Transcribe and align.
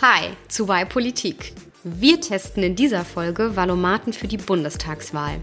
Hi 0.00 0.28
zu 0.46 0.68
Y 0.68 0.88
Politik. 0.88 1.54
Wir 1.82 2.20
testen 2.20 2.62
in 2.62 2.76
dieser 2.76 3.04
Folge 3.04 3.56
Valomaten 3.56 4.12
für 4.12 4.28
die 4.28 4.36
Bundestagswahl. 4.36 5.40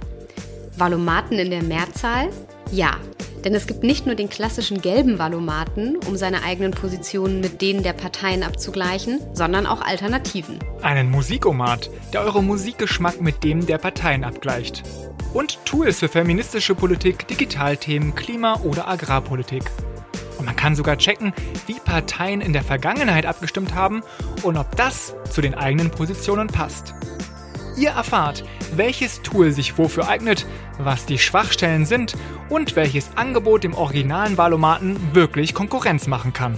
Valomaten 0.78 1.38
in 1.38 1.50
der 1.50 1.62
Mehrzahl? 1.62 2.30
Ja, 2.72 2.96
denn 3.44 3.54
es 3.54 3.68
gibt 3.68 3.84
nicht 3.84 4.06
nur 4.06 4.16
den 4.16 4.30
klassischen 4.30 4.82
gelben 4.82 5.20
Valomaten, 5.20 5.98
um 6.08 6.16
seine 6.16 6.42
eigenen 6.44 6.72
Positionen 6.72 7.42
mit 7.42 7.62
denen 7.62 7.84
der 7.84 7.92
Parteien 7.92 8.44
abzugleichen, 8.44 9.20
sondern 9.34 9.66
auch 9.66 9.82
Alternativen. 9.82 10.60
Einen 10.82 11.12
Musikomat, 11.12 11.90
der 12.14 12.22
eure 12.22 12.42
Musikgeschmack 12.42 13.20
mit 13.20 13.44
dem 13.44 13.66
der 13.66 13.78
Parteien 13.78 14.24
abgleicht. 14.24 14.84
Und 15.34 15.60
Tools 15.66 16.00
für 16.00 16.08
feministische 16.08 16.76
Politik, 16.76 17.28
Digitalthemen, 17.28 18.16
Klima- 18.16 18.62
oder 18.62 18.88
Agrarpolitik. 18.88 19.64
Und 20.38 20.46
man 20.46 20.56
kann 20.56 20.76
sogar 20.76 20.98
checken, 20.98 21.34
wie 21.68 21.80
Parteien 21.80 22.42
in 22.42 22.54
der 22.54 22.64
Vergangenheit 22.64 23.26
abgestimmt 23.26 23.74
haben 23.74 24.04
und 24.44 24.58
ob 24.58 24.76
das 24.76 25.16
zu 25.30 25.42
den 25.42 25.56
eigenen 25.56 25.92
Positionen 25.92 26.48
passt. 26.48 26.94
Ihr 27.78 27.90
erfahrt, 27.90 28.44
welches 28.76 29.22
Tool 29.22 29.52
sich 29.52 29.78
wofür 29.78 30.08
eignet, 30.08 30.46
was 30.78 31.06
die 31.06 31.20
Schwachstellen 31.20 31.86
sind 31.86 32.16
und 32.50 32.76
welches 32.76 33.10
Angebot 33.16 33.64
dem 33.64 33.74
originalen 33.74 34.38
Valomaten 34.38 35.14
wirklich 35.14 35.54
Konkurrenz 35.54 36.08
machen 36.08 36.32
kann. 36.32 36.58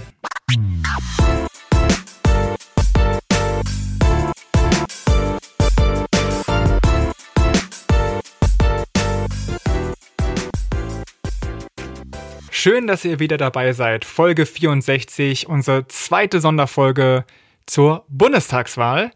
Schön, 12.67 12.85
dass 12.85 13.05
ihr 13.05 13.21
wieder 13.21 13.37
dabei 13.37 13.71
seid. 13.71 14.03
Folge 14.03 14.45
64, 14.45 15.47
unsere 15.47 15.87
zweite 15.87 16.41
Sonderfolge 16.41 17.23
zur 17.65 18.03
Bundestagswahl. 18.09 19.11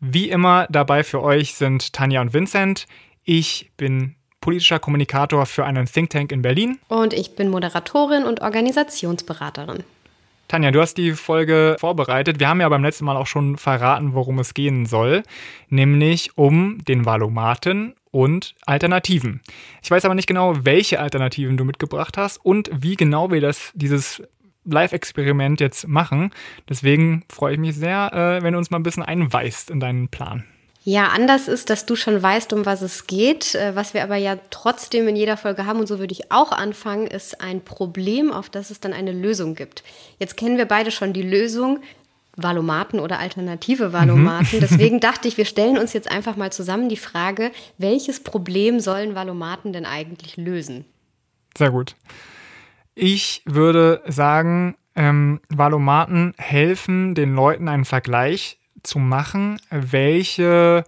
Wie 0.00 0.28
immer 0.28 0.66
dabei 0.68 1.04
für 1.04 1.22
euch 1.22 1.54
sind 1.54 1.92
Tanja 1.92 2.20
und 2.20 2.34
Vincent. 2.34 2.88
Ich 3.22 3.70
bin 3.76 4.16
politischer 4.40 4.80
Kommunikator 4.80 5.46
für 5.46 5.64
einen 5.64 5.86
Think 5.86 6.10
Tank 6.10 6.32
in 6.32 6.42
Berlin. 6.42 6.80
Und 6.88 7.12
ich 7.12 7.36
bin 7.36 7.50
Moderatorin 7.50 8.24
und 8.24 8.40
Organisationsberaterin. 8.40 9.84
Tanja, 10.48 10.72
du 10.72 10.80
hast 10.80 10.94
die 10.94 11.12
Folge 11.12 11.76
vorbereitet. 11.78 12.40
Wir 12.40 12.48
haben 12.48 12.60
ja 12.60 12.68
beim 12.68 12.82
letzten 12.82 13.04
Mal 13.04 13.16
auch 13.16 13.28
schon 13.28 13.58
verraten, 13.58 14.14
worum 14.14 14.40
es 14.40 14.54
gehen 14.54 14.86
soll, 14.86 15.22
nämlich 15.68 16.36
um 16.36 16.82
den 16.84 17.06
Valomaten 17.06 17.94
und 18.10 18.54
Alternativen. 18.66 19.40
Ich 19.82 19.90
weiß 19.90 20.04
aber 20.04 20.14
nicht 20.14 20.26
genau, 20.26 20.64
welche 20.64 21.00
Alternativen 21.00 21.56
du 21.56 21.64
mitgebracht 21.64 22.16
hast 22.16 22.38
und 22.44 22.70
wie 22.72 22.96
genau 22.96 23.30
wir 23.30 23.40
das, 23.40 23.72
dieses 23.74 24.22
Live-Experiment 24.64 25.60
jetzt 25.60 25.88
machen. 25.88 26.30
Deswegen 26.68 27.24
freue 27.30 27.54
ich 27.54 27.58
mich 27.58 27.74
sehr, 27.74 28.12
äh, 28.12 28.42
wenn 28.42 28.52
du 28.52 28.58
uns 28.58 28.70
mal 28.70 28.78
ein 28.78 28.82
bisschen 28.82 29.02
einweist 29.02 29.70
in 29.70 29.80
deinen 29.80 30.08
Plan. 30.08 30.44
Ja, 30.84 31.08
anders 31.08 31.48
ist, 31.48 31.68
dass 31.68 31.84
du 31.84 31.96
schon 31.96 32.22
weißt, 32.22 32.54
um 32.54 32.64
was 32.64 32.80
es 32.80 33.06
geht. 33.06 33.54
Äh, 33.54 33.76
was 33.76 33.92
wir 33.92 34.02
aber 34.02 34.16
ja 34.16 34.36
trotzdem 34.48 35.06
in 35.06 35.16
jeder 35.16 35.36
Folge 35.36 35.66
haben, 35.66 35.80
und 35.80 35.86
so 35.86 35.98
würde 35.98 36.12
ich 36.12 36.32
auch 36.32 36.50
anfangen, 36.50 37.06
ist 37.06 37.42
ein 37.42 37.62
Problem, 37.62 38.32
auf 38.32 38.48
das 38.48 38.70
es 38.70 38.80
dann 38.80 38.94
eine 38.94 39.12
Lösung 39.12 39.54
gibt. 39.54 39.84
Jetzt 40.18 40.38
kennen 40.38 40.56
wir 40.56 40.64
beide 40.64 40.90
schon 40.90 41.12
die 41.12 41.22
Lösung. 41.22 41.80
Valomaten 42.38 43.00
oder 43.00 43.18
alternative 43.18 43.92
Valomaten. 43.92 44.58
Mhm. 44.58 44.60
Deswegen 44.60 45.00
dachte 45.00 45.28
ich, 45.28 45.36
wir 45.36 45.44
stellen 45.46 45.76
uns 45.76 45.92
jetzt 45.92 46.10
einfach 46.10 46.36
mal 46.36 46.52
zusammen 46.52 46.88
die 46.88 46.96
Frage, 46.96 47.50
welches 47.76 48.22
Problem 48.22 48.80
sollen 48.80 49.14
Valomaten 49.14 49.72
denn 49.72 49.84
eigentlich 49.84 50.36
lösen? 50.36 50.84
Sehr 51.56 51.70
gut. 51.70 51.96
Ich 52.94 53.42
würde 53.44 54.02
sagen, 54.06 54.76
ähm, 54.94 55.40
Valomaten 55.48 56.34
helfen 56.38 57.14
den 57.14 57.34
Leuten 57.34 57.68
einen 57.68 57.84
Vergleich 57.84 58.58
zu 58.82 58.98
machen, 58.98 59.60
welche 59.70 60.84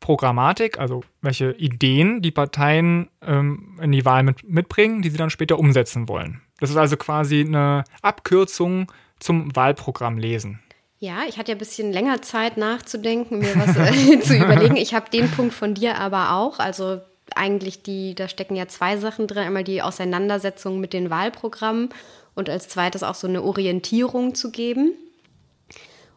Programmatik, 0.00 0.78
also 0.78 1.02
welche 1.20 1.52
Ideen 1.52 2.22
die 2.22 2.30
Parteien 2.30 3.08
ähm, 3.22 3.78
in 3.80 3.92
die 3.92 4.04
Wahl 4.04 4.22
mit, 4.22 4.48
mitbringen, 4.48 5.02
die 5.02 5.10
sie 5.10 5.18
dann 5.18 5.30
später 5.30 5.58
umsetzen 5.58 6.08
wollen. 6.08 6.40
Das 6.58 6.70
ist 6.70 6.76
also 6.76 6.96
quasi 6.96 7.44
eine 7.46 7.84
Abkürzung 8.02 8.90
zum 9.18 9.54
Wahlprogramm 9.54 10.18
lesen. 10.18 10.60
Ja, 11.02 11.22
ich 11.26 11.38
hatte 11.38 11.50
ja 11.50 11.56
ein 11.56 11.58
bisschen 11.58 11.92
länger 11.94 12.20
Zeit 12.20 12.58
nachzudenken, 12.58 13.38
mir 13.38 13.56
was 13.56 13.74
äh, 13.74 14.20
zu 14.20 14.36
überlegen. 14.36 14.76
Ich 14.76 14.92
habe 14.92 15.08
den 15.10 15.30
Punkt 15.30 15.54
von 15.54 15.72
dir 15.72 15.96
aber 15.96 16.32
auch. 16.32 16.58
Also 16.58 17.00
eigentlich 17.34 17.82
die, 17.82 18.14
da 18.14 18.28
stecken 18.28 18.54
ja 18.54 18.68
zwei 18.68 18.98
Sachen 18.98 19.26
drin. 19.26 19.44
Einmal 19.44 19.64
die 19.64 19.80
Auseinandersetzung 19.80 20.78
mit 20.78 20.92
den 20.92 21.08
Wahlprogrammen 21.08 21.88
und 22.34 22.50
als 22.50 22.68
zweites 22.68 23.02
auch 23.02 23.14
so 23.14 23.26
eine 23.26 23.42
Orientierung 23.42 24.34
zu 24.34 24.50
geben. 24.50 24.92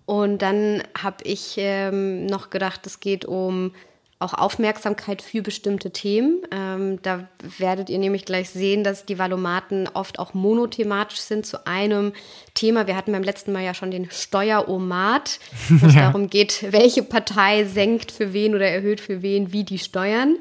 Und 0.05 0.41
dann 0.41 0.83
habe 1.01 1.23
ich 1.23 1.55
ähm, 1.57 2.25
noch 2.25 2.49
gedacht, 2.49 2.85
es 2.85 2.99
geht 2.99 3.23
um 3.23 3.73
auch 4.23 4.33
Aufmerksamkeit 4.33 5.21
für 5.21 5.41
bestimmte 5.41 5.91
Themen. 5.91 6.41
Ähm, 6.51 6.99
da 7.01 7.27
werdet 7.57 7.89
ihr 7.89 7.99
nämlich 7.99 8.25
gleich 8.25 8.49
sehen, 8.49 8.83
dass 8.83 9.05
die 9.05 9.19
Valomaten 9.19 9.89
oft 9.93 10.19
auch 10.19 10.33
monothematisch 10.33 11.19
sind 11.19 11.45
zu 11.45 11.67
einem 11.67 12.13
Thema. 12.53 12.87
Wir 12.87 12.95
hatten 12.95 13.11
beim 13.11 13.23
letzten 13.23 13.51
Mal 13.51 13.63
ja 13.63 13.73
schon 13.73 13.91
den 13.91 14.09
Steueromat, 14.09 15.39
wo 15.69 15.87
es 15.87 15.95
ja. 15.95 16.01
darum 16.01 16.29
geht, 16.29 16.71
welche 16.71 17.03
Partei 17.03 17.65
senkt 17.65 18.11
für 18.11 18.33
wen 18.33 18.55
oder 18.55 18.67
erhöht 18.67 19.01
für 19.01 19.21
wen 19.21 19.53
wie 19.53 19.63
die 19.63 19.79
Steuern. 19.79 20.37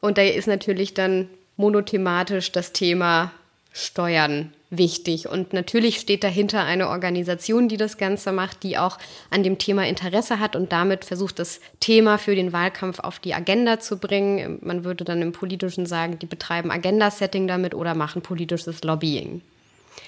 Und 0.00 0.18
da 0.18 0.22
ist 0.22 0.46
natürlich 0.46 0.94
dann 0.94 1.28
monothematisch 1.56 2.52
das 2.52 2.72
Thema 2.72 3.32
Steuern 3.72 4.52
wichtig. 4.78 5.28
Und 5.28 5.52
natürlich 5.52 5.98
steht 5.98 6.24
dahinter 6.24 6.64
eine 6.64 6.88
Organisation, 6.88 7.68
die 7.68 7.76
das 7.76 7.98
Ganze 7.98 8.32
macht, 8.32 8.62
die 8.62 8.78
auch 8.78 8.98
an 9.30 9.42
dem 9.42 9.58
Thema 9.58 9.86
Interesse 9.86 10.38
hat 10.40 10.56
und 10.56 10.72
damit 10.72 11.04
versucht, 11.04 11.38
das 11.38 11.60
Thema 11.80 12.18
für 12.18 12.34
den 12.34 12.52
Wahlkampf 12.52 13.00
auf 13.00 13.18
die 13.18 13.34
Agenda 13.34 13.80
zu 13.80 13.98
bringen. 13.98 14.58
Man 14.62 14.84
würde 14.84 15.04
dann 15.04 15.22
im 15.22 15.32
Politischen 15.32 15.86
sagen, 15.86 16.18
die 16.18 16.26
betreiben 16.26 16.70
Agenda-Setting 16.70 17.46
damit 17.46 17.74
oder 17.74 17.94
machen 17.94 18.22
politisches 18.22 18.82
Lobbying. 18.82 19.42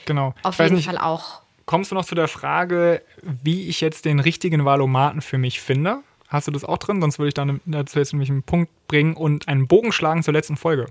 Genau. 0.05 0.35
Auf 0.43 0.59
jeden 0.59 0.77
nicht, 0.77 0.87
Fall 0.87 0.99
auch. 0.99 1.43
Kommst 1.65 1.91
du 1.91 1.95
noch 1.95 2.05
zu 2.05 2.15
der 2.15 2.29
Frage, 2.29 3.03
wie 3.23 3.69
ich 3.69 3.81
jetzt 3.81 4.05
den 4.05 4.21
richtigen 4.21 4.65
Wahlomaten 4.65 5.21
für 5.21 5.39
mich 5.39 5.61
finde? 5.61 5.99
Hast 6.29 6.47
du 6.47 6.53
das 6.53 6.65
auch 6.65 6.79
drin? 6.79 7.01
Sonst 7.01 7.19
würde 7.19 7.29
ich 7.29 7.35
dann 7.35 7.61
dazu 7.67 7.99
jetzt 7.99 8.13
nämlich 8.13 8.31
einen 8.31 8.43
Punkt 8.43 8.71
bringen 8.89 9.15
und 9.15 9.49
einen 9.49 9.67
Bogen 9.67 9.93
schlagen 9.93 10.23
zur 10.23 10.33
letzten 10.33 10.57
Folge. 10.57 10.87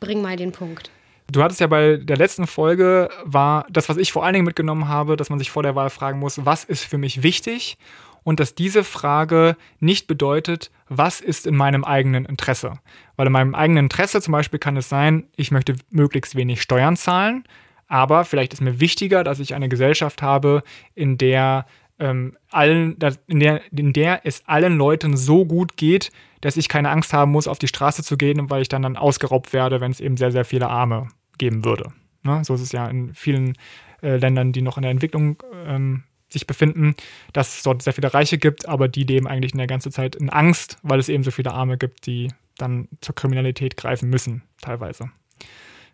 Bring 0.00 0.22
mal 0.22 0.36
den 0.36 0.52
Punkt. 0.52 0.90
Du 1.30 1.42
hattest 1.42 1.60
ja 1.60 1.66
bei 1.66 1.96
der 1.96 2.16
letzten 2.16 2.46
Folge 2.46 3.08
war 3.24 3.66
das, 3.68 3.88
was 3.88 3.96
ich 3.96 4.12
vor 4.12 4.24
allen 4.24 4.34
Dingen 4.34 4.46
mitgenommen 4.46 4.88
habe, 4.88 5.16
dass 5.16 5.28
man 5.28 5.38
sich 5.38 5.50
vor 5.50 5.62
der 5.62 5.74
Wahl 5.74 5.90
fragen 5.90 6.18
muss, 6.18 6.44
was 6.44 6.64
ist 6.64 6.84
für 6.84 6.98
mich 6.98 7.22
wichtig? 7.22 7.78
Und 8.22 8.40
dass 8.40 8.54
diese 8.54 8.82
Frage 8.82 9.56
nicht 9.78 10.08
bedeutet, 10.08 10.70
was 10.88 11.20
ist 11.20 11.46
in 11.46 11.54
meinem 11.54 11.84
eigenen 11.84 12.24
Interesse. 12.24 12.78
Weil 13.14 13.28
in 13.28 13.32
meinem 13.32 13.54
eigenen 13.54 13.84
Interesse 13.84 14.20
zum 14.20 14.32
Beispiel 14.32 14.58
kann 14.58 14.76
es 14.76 14.88
sein, 14.88 15.28
ich 15.36 15.52
möchte 15.52 15.76
möglichst 15.90 16.34
wenig 16.34 16.60
Steuern 16.60 16.96
zahlen, 16.96 17.44
aber 17.88 18.24
vielleicht 18.24 18.52
ist 18.52 18.60
mir 18.60 18.80
wichtiger, 18.80 19.22
dass 19.22 19.38
ich 19.38 19.54
eine 19.54 19.68
Gesellschaft 19.68 20.22
habe, 20.22 20.62
in 20.94 21.18
der 21.18 21.66
ähm, 21.98 22.36
allen, 22.50 22.96
in 23.26 23.40
der, 23.40 23.60
in 23.72 23.92
der 23.92 24.20
es 24.24 24.46
allen 24.46 24.76
Leuten 24.76 25.16
so 25.16 25.44
gut 25.44 25.76
geht, 25.76 26.12
dass 26.40 26.56
ich 26.56 26.68
keine 26.68 26.90
Angst 26.90 27.12
haben 27.12 27.32
muss, 27.32 27.48
auf 27.48 27.58
die 27.58 27.68
Straße 27.68 28.02
zu 28.02 28.16
gehen, 28.16 28.50
weil 28.50 28.62
ich 28.62 28.68
dann, 28.68 28.82
dann 28.82 28.96
ausgeraubt 28.96 29.52
werde, 29.52 29.80
wenn 29.80 29.90
es 29.90 30.00
eben 30.00 30.16
sehr, 30.16 30.32
sehr 30.32 30.44
viele 30.44 30.68
Arme 30.68 31.08
geben 31.38 31.64
würde. 31.64 31.92
Ne? 32.22 32.44
So 32.44 32.54
ist 32.54 32.60
es 32.60 32.72
ja 32.72 32.86
in 32.86 33.14
vielen 33.14 33.54
äh, 34.02 34.16
Ländern, 34.16 34.52
die 34.52 34.62
noch 34.62 34.76
in 34.76 34.82
der 34.82 34.90
Entwicklung 34.90 35.42
ähm, 35.66 36.04
sich 36.28 36.46
befinden, 36.46 36.94
dass 37.32 37.56
es 37.56 37.62
dort 37.62 37.82
sehr 37.82 37.92
viele 37.92 38.12
Reiche 38.12 38.36
gibt, 38.36 38.68
aber 38.68 38.88
die 38.88 39.04
leben 39.04 39.26
eigentlich 39.26 39.52
in 39.52 39.58
der 39.58 39.66
ganzen 39.66 39.92
Zeit 39.92 40.16
in 40.16 40.28
Angst, 40.28 40.78
weil 40.82 40.98
es 40.98 41.08
eben 41.08 41.22
so 41.22 41.30
viele 41.30 41.52
Arme 41.52 41.78
gibt, 41.78 42.06
die 42.06 42.32
dann 42.58 42.88
zur 43.00 43.14
Kriminalität 43.14 43.76
greifen 43.76 44.10
müssen, 44.10 44.42
teilweise. 44.60 45.10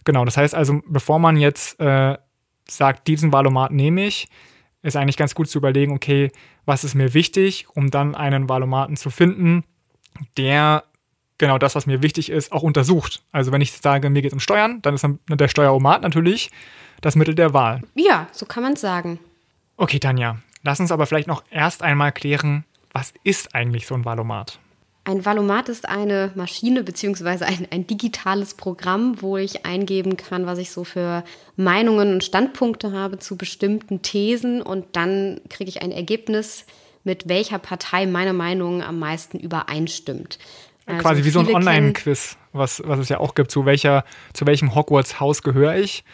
Genau, 0.05 0.25
das 0.25 0.37
heißt 0.37 0.55
also, 0.55 0.81
bevor 0.87 1.19
man 1.19 1.37
jetzt 1.37 1.79
äh, 1.81 2.17
sagt, 2.69 3.09
diesen 3.09 3.33
Wahlomat 3.33 3.73
nehme 3.73 4.07
ich, 4.07 4.29
ist 4.83 4.97
eigentlich 4.97 5.17
ganz 5.17 5.35
gut 5.35 5.49
zu 5.49 5.59
überlegen, 5.59 5.93
okay, 5.95 6.31
was 6.65 6.85
ist 6.85 6.95
mir 6.95 7.15
wichtig, 7.15 7.67
um 7.75 7.91
dann 7.91 8.15
einen 8.15 8.49
Wahlomaten 8.49 8.97
zu 8.97 9.11
finden, 9.11 9.65
der 10.37 10.85
genau 11.39 11.59
das, 11.59 11.75
was 11.75 11.87
mir 11.87 12.03
wichtig 12.03 12.31
ist, 12.31 12.53
auch 12.53 12.63
untersucht. 12.63 13.23
Also 13.33 13.53
wenn 13.53 13.61
ich 13.61 13.73
sage, 13.73 14.11
mir 14.11 14.23
geht 14.23 14.31
es 14.31 14.35
um 14.35 14.41
Steuern, 14.41 14.81
dann 14.83 14.95
ist 14.95 15.07
der 15.29 15.49
Steueromat 15.49 16.03
natürlich 16.03 16.51
das 17.01 17.17
Mittel 17.17 17.35
der 17.35 17.53
Wahl. 17.53 17.83
Ja, 17.95 18.29
so 18.33 18.47
kann 18.47 18.63
man 18.63 18.75
es 18.75 18.81
sagen. 18.81 19.19
Okay, 19.77 19.99
Tanja, 19.99 20.39
lass 20.63 20.81
uns 20.81 20.93
aber 20.93 21.07
vielleicht 21.07 21.29
noch 21.29 21.43
erst 21.51 21.83
einmal 21.83 22.13
klären, 22.13 22.65
was 22.93 23.13
ist 23.25 23.55
eigentlich 23.55 23.87
so 23.87 23.95
ein 23.95 24.05
Wahlomat? 24.05 24.61
Ein 25.05 25.25
Valomat 25.25 25.69
ist 25.69 25.89
eine 25.89 26.31
Maschine 26.37 26.85
bzw. 26.85 27.45
Ein, 27.45 27.67
ein, 27.71 27.87
digitales 27.89 28.55
Programm, 28.55 29.21
wo 29.21 29.37
ich 29.37 29.67
eingeben 29.67 30.17
kann, 30.17 30.47
was 30.47 30.59
ich 30.59 30.71
so 30.71 30.85
für 30.85 31.25
Meinungen 31.57 32.13
und 32.13 32.25
Standpunkte 32.25 32.93
habe 32.93 33.19
zu 33.19 33.37
bestimmten 33.37 34.03
Thesen 34.03 34.63
und 34.63 34.87
dann 34.93 35.41
kriege 35.49 35.69
ich 35.69 35.83
ein 35.83 35.91
Ergebnis, 35.91 36.67
mit 37.03 37.29
welcher 37.29 37.59
Partei 37.59 38.07
meine 38.07 38.33
Meinung 38.33 38.81
am 38.81 39.01
meisten 39.01 39.41
übereinstimmt. 39.41 40.39
Also 40.87 41.03
Quasi 41.03 41.25
wie 41.25 41.31
so 41.31 41.41
ein 41.41 41.53
Online-Quiz, 41.53 42.37
was, 42.53 42.81
was 42.85 43.01
es 43.01 43.09
ja 43.09 43.19
auch 43.19 43.35
gibt, 43.35 43.51
zu, 43.51 43.67
welcher, 43.67 44.05
zu 44.35 44.47
welchem 44.47 44.75
Hogwarts-Haus 44.75 45.43
gehöre 45.43 45.77
ich, 45.77 46.05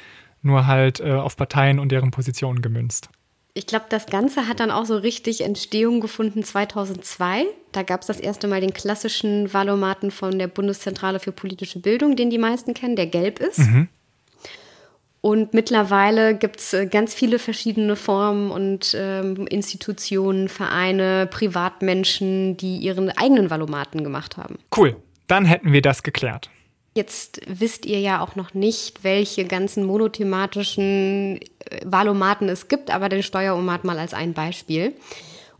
nur 0.41 0.67
halt 0.67 1.00
äh, 1.00 1.12
auf 1.12 1.37
Parteien 1.37 1.79
und 1.79 1.93
deren 1.93 2.11
Positionen 2.11 2.62
gemünzt. 2.62 3.11
Ich 3.58 3.66
glaube, 3.66 3.87
das 3.88 4.06
Ganze 4.06 4.46
hat 4.46 4.60
dann 4.60 4.70
auch 4.70 4.84
so 4.84 4.96
richtig 4.96 5.40
Entstehung 5.40 6.00
gefunden 6.00 6.44
2002. 6.44 7.44
Da 7.72 7.82
gab 7.82 8.02
es 8.02 8.06
das 8.06 8.20
erste 8.20 8.46
Mal 8.46 8.60
den 8.60 8.72
klassischen 8.72 9.52
Valomaten 9.52 10.12
von 10.12 10.38
der 10.38 10.46
Bundeszentrale 10.46 11.19
für 11.19 11.32
politische 11.32 11.81
Bildung, 11.81 12.14
den 12.14 12.31
die 12.31 12.38
meisten 12.38 12.72
kennen, 12.72 12.94
der 12.94 13.08
gelb 13.08 13.40
ist. 13.40 13.58
Mhm. 13.58 13.88
Und 15.22 15.55
mittlerweile 15.55 16.37
gibt 16.37 16.60
es 16.60 16.72
äh, 16.72 16.87
ganz 16.87 17.14
viele 17.14 17.40
verschiedene 17.40 17.96
Formen 17.96 18.52
und 18.52 18.94
ähm, 18.96 19.49
Institutionen, 19.49 20.49
Vereine, 20.49 21.26
Privatmenschen, 21.28 22.56
die 22.56 22.76
ihren 22.76 23.10
eigenen 23.10 23.50
Valomaten 23.50 24.05
gemacht 24.05 24.37
haben. 24.37 24.60
Cool, 24.76 24.94
dann 25.26 25.44
hätten 25.44 25.72
wir 25.72 25.82
das 25.82 26.05
geklärt. 26.05 26.49
Jetzt 26.94 27.40
wisst 27.46 27.87
ihr 27.87 28.00
ja 28.00 28.20
auch 28.20 28.35
noch 28.35 28.55
nicht, 28.55 29.05
welche 29.05 29.44
ganzen 29.44 29.85
monothematischen 29.85 31.38
äh, 31.38 31.81
Valomaten 31.85 32.49
es 32.49 32.69
gibt, 32.69 32.90
aber 32.90 33.08
den 33.08 33.23
Steueromat 33.23 33.85
mal 33.85 33.99
als 33.99 34.14
ein 34.14 34.32
Beispiel. 34.35 34.94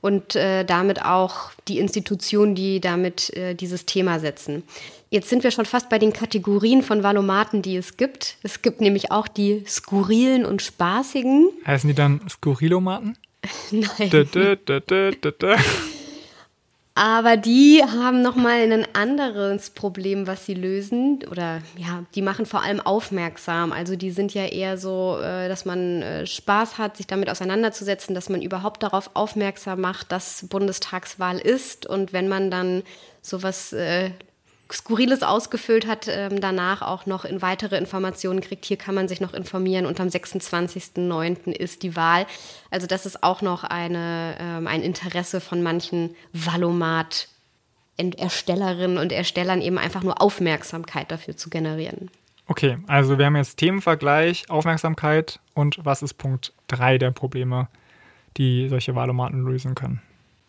Und 0.01 0.37
äh, 0.37 0.65
damit 0.65 1.05
auch 1.05 1.51
die 1.67 1.79
Institutionen, 1.79 2.55
die 2.55 2.81
damit 2.81 3.37
äh, 3.37 3.55
dieses 3.55 3.85
Thema 3.85 4.21
setzen. 4.21 4.63
Jetzt 5.11 5.29
sind 5.31 5.43
wir 5.43 5.51
schon 5.51 5.65
fast 5.65 5.89
bei 5.89 5.99
den 5.99 6.13
Kategorien 6.13 6.83
von 6.83 7.03
Valomaten, 7.03 7.63
die 7.63 7.77
es 7.77 7.97
gibt. 7.97 8.37
Es 8.43 8.61
gibt 8.61 8.81
nämlich 8.81 9.11
auch 9.11 9.27
die 9.27 9.65
skurrilen 9.67 10.45
und 10.45 10.61
spaßigen. 10.61 11.51
Heißen 11.67 11.89
die 11.89 11.95
dann 11.95 12.21
Skurrilomaten? 12.29 13.17
Nein. 13.71 14.11
Da, 14.11 14.25
da, 14.25 14.81
da, 15.31 15.57
aber 16.99 17.37
die 17.37 17.81
haben 17.85 18.23
nochmal 18.23 18.73
ein 18.73 18.85
anderes 18.93 19.71
Problem, 19.71 20.27
was 20.27 20.47
sie 20.47 20.55
lösen. 20.55 21.21
Oder 21.31 21.61
ja, 21.77 22.03
die 22.17 22.23
machen 22.23 22.45
vor 22.45 22.65
allem 22.65 22.81
aufmerksam. 22.81 23.71
Also 23.71 23.95
die 23.95 24.11
sind 24.11 24.35
ja 24.35 24.47
eher 24.47 24.77
so, 24.79 25.17
äh, 25.23 25.49
dass 25.49 25.65
man 25.65 26.03
äh, 26.03 26.27
Spaß 26.27 26.77
hat, 26.77 26.97
sich 26.97 27.07
damit 27.07 27.31
auseinanderzusetzen, 27.31 28.17
dass 28.17 28.29
man 28.29 28.43
überhaupt 28.43 28.83
darauf 28.83 29.11
aufmerksam 29.15 29.81
macht, 29.81 30.11
dass 30.11 30.47
Bundestagswahl 30.49 31.39
ist. 31.39 31.87
Und 31.87 32.13
wenn 32.13 32.27
man 32.27 32.51
dann 32.51 32.83
sowas 33.23 33.73
äh, 33.73 34.11
Skurriles 34.71 35.23
ausgefüllt 35.23 35.87
hat, 35.87 36.09
ähm, 36.09 36.41
danach 36.41 36.83
auch 36.83 37.07
noch 37.07 37.25
in 37.25 37.41
weitere 37.41 37.79
Informationen 37.79 38.41
kriegt. 38.41 38.67
Hier 38.67 38.77
kann 38.77 38.95
man 38.95 39.09
sich 39.09 39.21
noch 39.21 39.33
informieren 39.33 39.87
und 39.87 39.99
am 40.01 40.09
26.09. 40.09 41.53
ist 41.53 41.83
die 41.83 41.97
Wahl. 41.97 42.27
Also 42.71 42.87
das 42.87 43.07
ist 43.07 43.23
auch 43.23 43.41
noch 43.41 43.65
eine, 43.65 44.37
ähm, 44.39 44.67
ein 44.67 44.83
Interesse 44.83 45.41
von 45.41 45.63
manchen 45.63 46.15
Valomat 46.33 47.29
Erstellerinnen 47.99 48.97
und 48.99 49.11
Erstellern 49.11 49.61
eben 49.61 49.77
einfach 49.77 50.05
nur 50.05 50.23
Aufmerksamkeit 50.23 51.11
dafür 51.11 51.37
zu 51.37 51.51
generieren. 51.51 52.11
Okay, 52.47 52.79
also 52.87 53.19
wir 53.19 53.27
haben 53.27 53.37
jetzt 53.37 53.57
Themenvergleich, 53.59 54.49
Aufmerksamkeit 54.49 55.41
und 55.55 55.79
was 55.83 56.03
ist 56.03 56.15
Punkt 56.15 56.53
3 56.69 56.99
der 56.99 57.11
Probleme, 57.11 57.69
die 58.37 58.69
solche 58.69 58.95
Valomaten 58.95 59.45
lösen 59.45 59.75
können? 59.75 60.01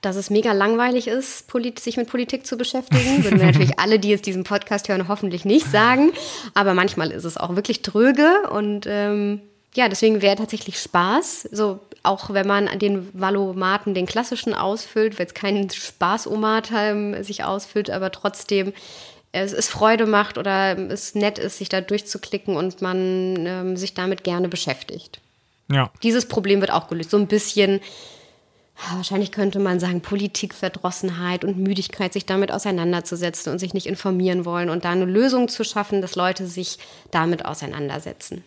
Dass 0.01 0.16
es 0.16 0.30
mega 0.30 0.54
langweilig 0.54 1.07
ist, 1.07 1.46
sich 1.80 1.98
mit 1.98 2.10
Politik 2.10 2.46
zu 2.46 2.57
beschäftigen. 2.57 3.24
Würden 3.24 3.40
natürlich 3.40 3.80
alle, 3.80 4.00
die 4.00 4.10
jetzt 4.10 4.25
diesen 4.25 4.44
Podcast 4.44 4.88
hören, 4.88 5.07
hoffentlich 5.07 5.46
nicht 5.46 5.69
sagen. 5.69 6.12
Aber 6.54 6.74
manchmal 6.74 7.12
ist 7.12 7.25
es 7.25 7.38
auch 7.38 7.56
wirklich 7.56 7.81
tröge 7.81 8.50
und 8.50 8.86
ähm, 8.88 9.42
ja, 9.75 9.90
deswegen 9.90 10.22
wäre 10.22 10.36
tatsächlich 10.36 10.80
Spaß. 10.80 11.50
So, 11.51 11.80
auch 12.04 12.34
wenn 12.34 12.48
man 12.48 12.80
den 12.80 13.10
Valomaten, 13.13 13.94
den 13.94 14.06
klassischen 14.06 14.54
ausfüllt, 14.54 15.19
weil 15.19 15.28
es 15.28 15.34
keinen 15.34 15.69
Spaßomat 15.69 16.72
ähm, 16.75 17.24
sich 17.24 17.44
ausfüllt, 17.44 17.90
aber 17.90 18.12
trotzdem 18.12 18.74
es, 19.31 19.54
es 19.54 19.68
Freude 19.68 20.06
macht 20.06 20.38
oder 20.38 20.78
es 20.78 21.13
nett 21.13 21.38
ist, 21.38 21.57
sich 21.57 21.69
da 21.69 21.81
durchzuklicken 21.81 22.56
und 22.56 22.81
man 22.81 23.46
ähm, 23.46 23.78
sich 23.78 23.94
damit 23.94 24.24
gerne 24.24 24.48
beschäftigt. 24.48 25.19
Ja. 25.72 25.92
Dieses 26.01 26.28
Problem 26.28 26.62
wird 26.62 26.72
auch 26.72 26.88
gelöst. 26.88 27.12
So 27.12 27.18
ein 27.18 27.28
bisschen 27.28 27.80
wahrscheinlich 28.96 29.31
könnte 29.31 29.60
man 29.60 29.80
sagen, 29.80 30.02
Politikverdrossenheit 30.02 31.44
und 31.44 31.58
Müdigkeit, 31.58 32.14
sich 32.14 32.26
damit 32.26 32.52
auseinanderzusetzen 32.52 33.52
und 33.52 33.60
sich 33.60 33.74
nicht 33.74 33.86
informieren 33.86 34.46
wollen 34.46 34.70
und 34.70 34.86
da 34.86 34.92
eine 34.92 35.06
Lösung 35.06 35.48
zu 35.48 35.64
schaffen, 35.64 36.02
dass 36.02 36.16
Leute 36.16 36.48
sich 36.48 36.78
damit 37.12 37.46
auseinandersetzen. 37.46 38.44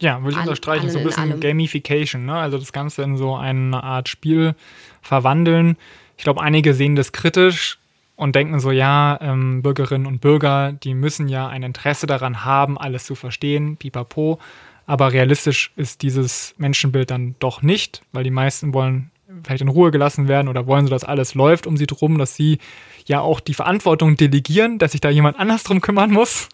Ja, 0.00 0.20
würde 0.20 0.32
ich 0.32 0.36
All, 0.36 0.42
unterstreichen. 0.42 0.90
So 0.90 0.98
ein 0.98 1.04
bisschen 1.04 1.40
Gamification, 1.40 2.24
ne? 2.24 2.34
also 2.34 2.58
das 2.58 2.72
Ganze 2.72 3.02
in 3.02 3.16
so 3.16 3.36
eine 3.36 3.82
Art 3.82 4.08
Spiel 4.08 4.54
verwandeln. 5.00 5.76
Ich 6.16 6.24
glaube, 6.24 6.40
einige 6.42 6.74
sehen 6.74 6.96
das 6.96 7.12
kritisch 7.12 7.78
und 8.16 8.34
denken 8.34 8.60
so, 8.60 8.70
ja, 8.70 9.18
ähm, 9.20 9.62
Bürgerinnen 9.62 10.06
und 10.06 10.20
Bürger, 10.20 10.72
die 10.72 10.94
müssen 10.94 11.28
ja 11.28 11.48
ein 11.48 11.62
Interesse 11.62 12.06
daran 12.06 12.44
haben, 12.44 12.78
alles 12.78 13.04
zu 13.04 13.14
verstehen, 13.14 13.76
pipapo. 13.76 14.38
Aber 14.86 15.12
realistisch 15.12 15.72
ist 15.76 16.02
dieses 16.02 16.54
Menschenbild 16.58 17.10
dann 17.10 17.36
doch 17.38 17.62
nicht, 17.62 18.02
weil 18.12 18.24
die 18.24 18.30
meisten 18.30 18.74
wollen 18.74 19.10
vielleicht 19.44 19.62
in 19.62 19.68
Ruhe 19.68 19.90
gelassen 19.90 20.28
werden 20.28 20.48
oder 20.48 20.66
wollen 20.66 20.86
sie, 20.86 20.90
dass 20.90 21.04
alles 21.04 21.34
läuft 21.34 21.66
um 21.66 21.76
sie 21.76 21.86
drum, 21.86 22.18
dass 22.18 22.36
sie 22.36 22.58
ja 23.06 23.20
auch 23.20 23.40
die 23.40 23.54
Verantwortung 23.54 24.16
delegieren, 24.16 24.78
dass 24.78 24.92
sich 24.92 25.00
da 25.00 25.10
jemand 25.10 25.38
anders 25.38 25.64
drum 25.64 25.80
kümmern 25.80 26.10
muss. 26.10 26.48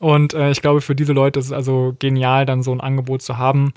Und 0.00 0.34
äh, 0.34 0.50
ich 0.50 0.60
glaube, 0.60 0.80
für 0.80 0.94
diese 0.94 1.12
Leute 1.12 1.40
ist 1.40 1.46
es 1.46 1.52
also 1.52 1.94
genial, 1.98 2.46
dann 2.46 2.62
so 2.62 2.72
ein 2.72 2.80
Angebot 2.80 3.22
zu 3.22 3.38
haben. 3.38 3.72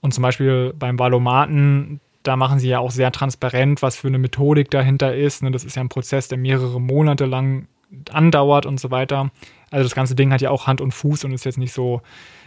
Und 0.00 0.12
zum 0.12 0.22
Beispiel 0.22 0.74
beim 0.78 0.98
Valomaten, 0.98 2.00
da 2.22 2.36
machen 2.36 2.58
sie 2.58 2.68
ja 2.68 2.78
auch 2.78 2.90
sehr 2.90 3.12
transparent, 3.12 3.82
was 3.82 3.96
für 3.96 4.08
eine 4.08 4.18
Methodik 4.18 4.70
dahinter 4.70 5.14
ist. 5.14 5.42
Ne? 5.42 5.50
Das 5.50 5.64
ist 5.64 5.76
ja 5.76 5.82
ein 5.82 5.88
Prozess, 5.88 6.28
der 6.28 6.38
mehrere 6.38 6.80
Monate 6.80 7.24
lang 7.24 7.68
andauert 8.10 8.66
und 8.66 8.78
so 8.78 8.90
weiter. 8.90 9.30
Also 9.70 9.84
das 9.84 9.94
ganze 9.94 10.14
Ding 10.14 10.32
hat 10.32 10.40
ja 10.40 10.50
auch 10.50 10.66
Hand 10.66 10.80
und 10.80 10.92
Fuß 10.92 11.24
und 11.24 11.32
ist 11.32 11.44
jetzt 11.44 11.58
nicht 11.58 11.72
so 11.72 12.02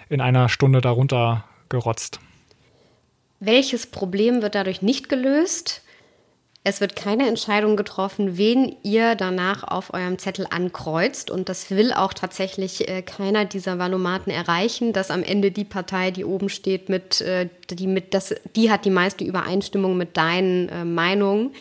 in 0.10 0.22
einer 0.22 0.50
Stunde 0.50 0.82
darunter 0.82 1.46
gerotzt. 1.70 2.20
Welches 3.40 3.88
Problem 3.88 4.42
wird 4.42 4.56
dadurch 4.56 4.82
nicht 4.82 5.10
gelöst? 5.10 5.82
Es 6.66 6.82
wird 6.82 6.98
keine 6.98 7.26
Entscheidung 7.28 7.78
getroffen, 7.78 8.38
wen 8.38 8.76
ihr 8.84 9.16
danach 9.16 9.64
auf 9.64 9.94
eurem 9.94 10.20
Zettel 10.20 10.46
ankreuzt. 10.50 11.32
Und 11.32 11.48
das 11.48 11.72
will 11.72 11.94
auch 11.94 12.14
tatsächlich 12.14 12.90
äh, 12.90 13.02
keiner 13.02 13.46
dieser 13.46 13.80
Valomaten 13.80 14.32
erreichen, 14.32 14.92
dass 14.92 15.10
am 15.10 15.24
Ende 15.24 15.52
die 15.52 15.64
Partei, 15.64 16.12
die 16.12 16.26
oben 16.26 16.50
steht, 16.50 16.90
mit, 16.90 17.22
äh, 17.22 17.48
die, 17.72 17.88
mit 17.88 18.14
das, 18.14 18.36
die 18.58 18.70
hat 18.70 18.84
die 18.84 18.90
meiste 18.90 19.24
Übereinstimmung 19.24 19.96
mit 19.96 20.18
deinen 20.18 20.68
äh, 20.68 20.84
Meinungen 20.84 21.52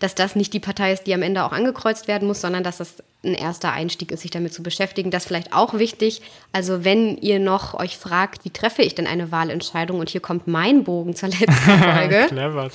dass 0.00 0.14
das 0.14 0.36
nicht 0.36 0.52
die 0.52 0.60
Partei 0.60 0.92
ist, 0.92 1.04
die 1.06 1.14
am 1.14 1.22
Ende 1.22 1.44
auch 1.44 1.52
angekreuzt 1.52 2.08
werden 2.08 2.28
muss, 2.28 2.40
sondern 2.40 2.64
dass 2.64 2.78
das 2.78 2.96
ein 3.24 3.34
erster 3.34 3.72
Einstieg 3.72 4.12
ist, 4.12 4.20
sich 4.20 4.30
damit 4.30 4.54
zu 4.54 4.62
beschäftigen. 4.62 5.10
Das 5.10 5.24
ist 5.24 5.28
vielleicht 5.28 5.52
auch 5.52 5.74
wichtig. 5.74 6.22
Also 6.52 6.84
wenn 6.84 7.16
ihr 7.18 7.40
noch 7.40 7.74
euch 7.74 7.96
fragt, 7.96 8.44
wie 8.44 8.50
treffe 8.50 8.82
ich 8.82 8.94
denn 8.94 9.06
eine 9.06 9.32
Wahlentscheidung 9.32 9.98
und 9.98 10.08
hier 10.08 10.20
kommt 10.20 10.46
mein 10.46 10.84
Bogen 10.84 11.14
zur 11.16 11.30
letzten 11.30 11.48
Folge, 11.52 12.26
Clever. 12.28 12.70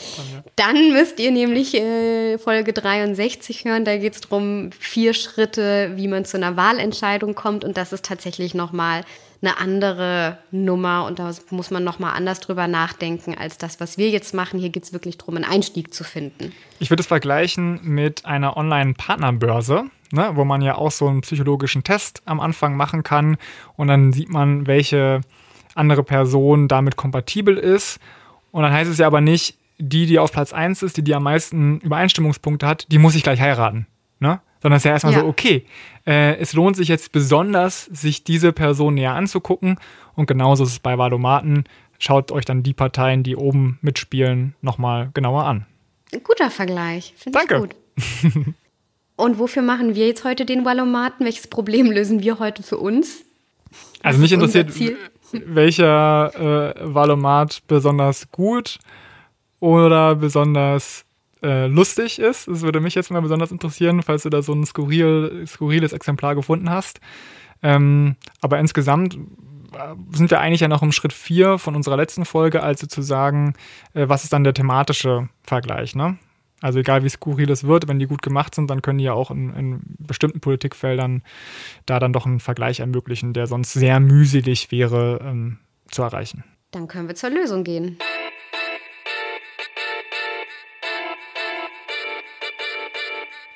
dann 0.55 0.91
müsst 0.91 1.19
ihr 1.19 1.31
nämlich 1.31 1.73
äh, 1.75 2.37
Folge 2.37 2.73
63 2.73 3.65
hören. 3.65 3.85
Da 3.85 3.97
geht 3.97 4.15
es 4.15 4.21
darum, 4.21 4.71
vier 4.77 5.13
Schritte, 5.13 5.93
wie 5.95 6.07
man 6.07 6.25
zu 6.25 6.37
einer 6.37 6.57
Wahlentscheidung 6.57 7.33
kommt 7.35 7.63
und 7.63 7.77
das 7.77 7.93
ist 7.93 8.05
tatsächlich 8.05 8.53
nochmal 8.53 9.03
eine 9.41 9.57
andere 9.57 10.37
Nummer 10.51 11.05
und 11.05 11.19
da 11.19 11.31
muss 11.49 11.71
man 11.71 11.83
nochmal 11.83 12.13
anders 12.15 12.39
drüber 12.39 12.67
nachdenken 12.67 13.35
als 13.37 13.57
das, 13.57 13.79
was 13.79 13.97
wir 13.97 14.09
jetzt 14.09 14.33
machen. 14.33 14.59
Hier 14.59 14.69
geht 14.69 14.83
es 14.83 14.93
wirklich 14.93 15.17
darum, 15.17 15.35
einen 15.35 15.45
Einstieg 15.45 15.93
zu 15.93 16.03
finden. 16.03 16.51
Ich 16.79 16.89
würde 16.89 17.01
es 17.01 17.07
vergleichen 17.07 17.79
mit 17.83 18.25
einer 18.25 18.57
Online-Partnerbörse. 18.57 19.85
Ne, 20.13 20.31
wo 20.33 20.43
man 20.43 20.61
ja 20.61 20.75
auch 20.75 20.91
so 20.91 21.07
einen 21.07 21.21
psychologischen 21.21 21.85
Test 21.85 22.21
am 22.25 22.41
Anfang 22.41 22.75
machen 22.75 23.01
kann 23.01 23.37
und 23.77 23.87
dann 23.87 24.11
sieht 24.11 24.27
man, 24.27 24.67
welche 24.67 25.21
andere 25.73 26.03
Person 26.03 26.67
damit 26.67 26.97
kompatibel 26.97 27.55
ist. 27.57 27.97
Und 28.51 28.63
dann 28.63 28.73
heißt 28.73 28.91
es 28.91 28.97
ja 28.97 29.07
aber 29.07 29.21
nicht, 29.21 29.55
die, 29.77 30.05
die 30.07 30.19
auf 30.19 30.33
Platz 30.33 30.51
1 30.51 30.83
ist, 30.83 30.97
die, 30.97 31.01
die 31.01 31.15
am 31.15 31.23
meisten 31.23 31.79
Übereinstimmungspunkte 31.79 32.67
hat, 32.67 32.87
die 32.91 32.97
muss 32.97 33.15
ich 33.15 33.23
gleich 33.23 33.39
heiraten. 33.39 33.87
Sondern 34.61 34.77
es 34.77 34.81
ist 34.81 34.85
ja 34.85 34.91
erstmal 34.91 35.13
ja. 35.13 35.19
so, 35.21 35.27
okay, 35.27 35.65
äh, 36.05 36.37
es 36.37 36.53
lohnt 36.53 36.75
sich 36.75 36.87
jetzt 36.87 37.11
besonders, 37.11 37.85
sich 37.85 38.23
diese 38.23 38.51
Person 38.53 38.95
näher 38.95 39.13
anzugucken. 39.13 39.77
Und 40.15 40.27
genauso 40.27 40.63
ist 40.63 40.71
es 40.71 40.79
bei 40.79 40.97
Valomaten. 40.97 41.63
Schaut 41.99 42.31
euch 42.31 42.45
dann 42.45 42.63
die 42.63 42.73
Parteien, 42.73 43.23
die 43.23 43.35
oben 43.35 43.79
mitspielen, 43.81 44.55
nochmal 44.61 45.09
genauer 45.13 45.45
an. 45.45 45.65
Guter 46.23 46.51
Vergleich. 46.51 47.13
Finde 47.17 47.39
ich 47.41 47.47
gut. 47.49 47.75
Und 49.15 49.37
wofür 49.37 49.61
machen 49.61 49.93
wir 49.95 50.07
jetzt 50.07 50.23
heute 50.23 50.45
den 50.45 50.65
Valomaten? 50.65 51.25
Welches 51.25 51.47
Problem 51.47 51.91
lösen 51.91 52.21
wir 52.21 52.39
heute 52.39 52.63
für 52.63 52.77
uns? 52.77 53.23
Also 54.01 54.19
mich 54.19 54.31
interessiert, 54.31 54.71
welcher 55.31 56.75
äh, 56.75 56.93
Valomat 56.93 57.61
besonders 57.67 58.31
gut 58.31 58.79
oder 59.59 60.15
besonders 60.15 61.05
äh, 61.43 61.67
lustig 61.67 62.19
ist. 62.19 62.47
Das 62.47 62.61
würde 62.61 62.79
mich 62.79 62.95
jetzt 62.95 63.11
mal 63.11 63.21
besonders 63.21 63.51
interessieren, 63.51 64.01
falls 64.03 64.23
du 64.23 64.29
da 64.29 64.41
so 64.41 64.53
ein 64.53 64.65
skurril, 64.65 65.45
skurriles 65.47 65.93
Exemplar 65.93 66.35
gefunden 66.35 66.69
hast. 66.69 66.99
Ähm, 67.63 68.15
aber 68.41 68.59
insgesamt 68.59 69.15
äh, 69.15 69.95
sind 70.13 70.31
wir 70.31 70.39
eigentlich 70.39 70.61
ja 70.61 70.67
noch 70.67 70.81
im 70.81 70.91
Schritt 70.91 71.13
4 71.13 71.57
von 71.57 71.75
unserer 71.75 71.97
letzten 71.97 72.25
Folge, 72.25 72.63
also 72.63 72.87
zu 72.87 73.01
sagen, 73.01 73.53
äh, 73.93 74.07
was 74.07 74.23
ist 74.23 74.33
dann 74.33 74.43
der 74.43 74.53
thematische 74.53 75.29
Vergleich, 75.43 75.95
ne? 75.95 76.17
Also 76.61 76.77
egal 76.77 77.03
wie 77.03 77.09
skurril 77.09 77.49
es 77.49 77.63
wird, 77.63 77.87
wenn 77.87 77.97
die 77.97 78.05
gut 78.05 78.21
gemacht 78.21 78.53
sind, 78.53 78.69
dann 78.69 78.83
können 78.83 78.99
die 78.99 79.05
ja 79.05 79.13
auch 79.13 79.31
in, 79.31 79.51
in, 79.55 79.81
bestimmten 79.97 80.41
Politikfeldern 80.41 81.23
da 81.87 81.99
dann 81.99 82.13
doch 82.13 82.27
einen 82.27 82.39
Vergleich 82.39 82.81
ermöglichen, 82.81 83.33
der 83.33 83.47
sonst 83.47 83.73
sehr 83.73 83.99
mühselig 83.99 84.71
wäre 84.71 85.19
ähm, 85.23 85.57
zu 85.89 86.03
erreichen. 86.03 86.43
Dann 86.69 86.87
können 86.87 87.07
wir 87.07 87.15
zur 87.15 87.31
Lösung 87.31 87.63
gehen. 87.63 87.97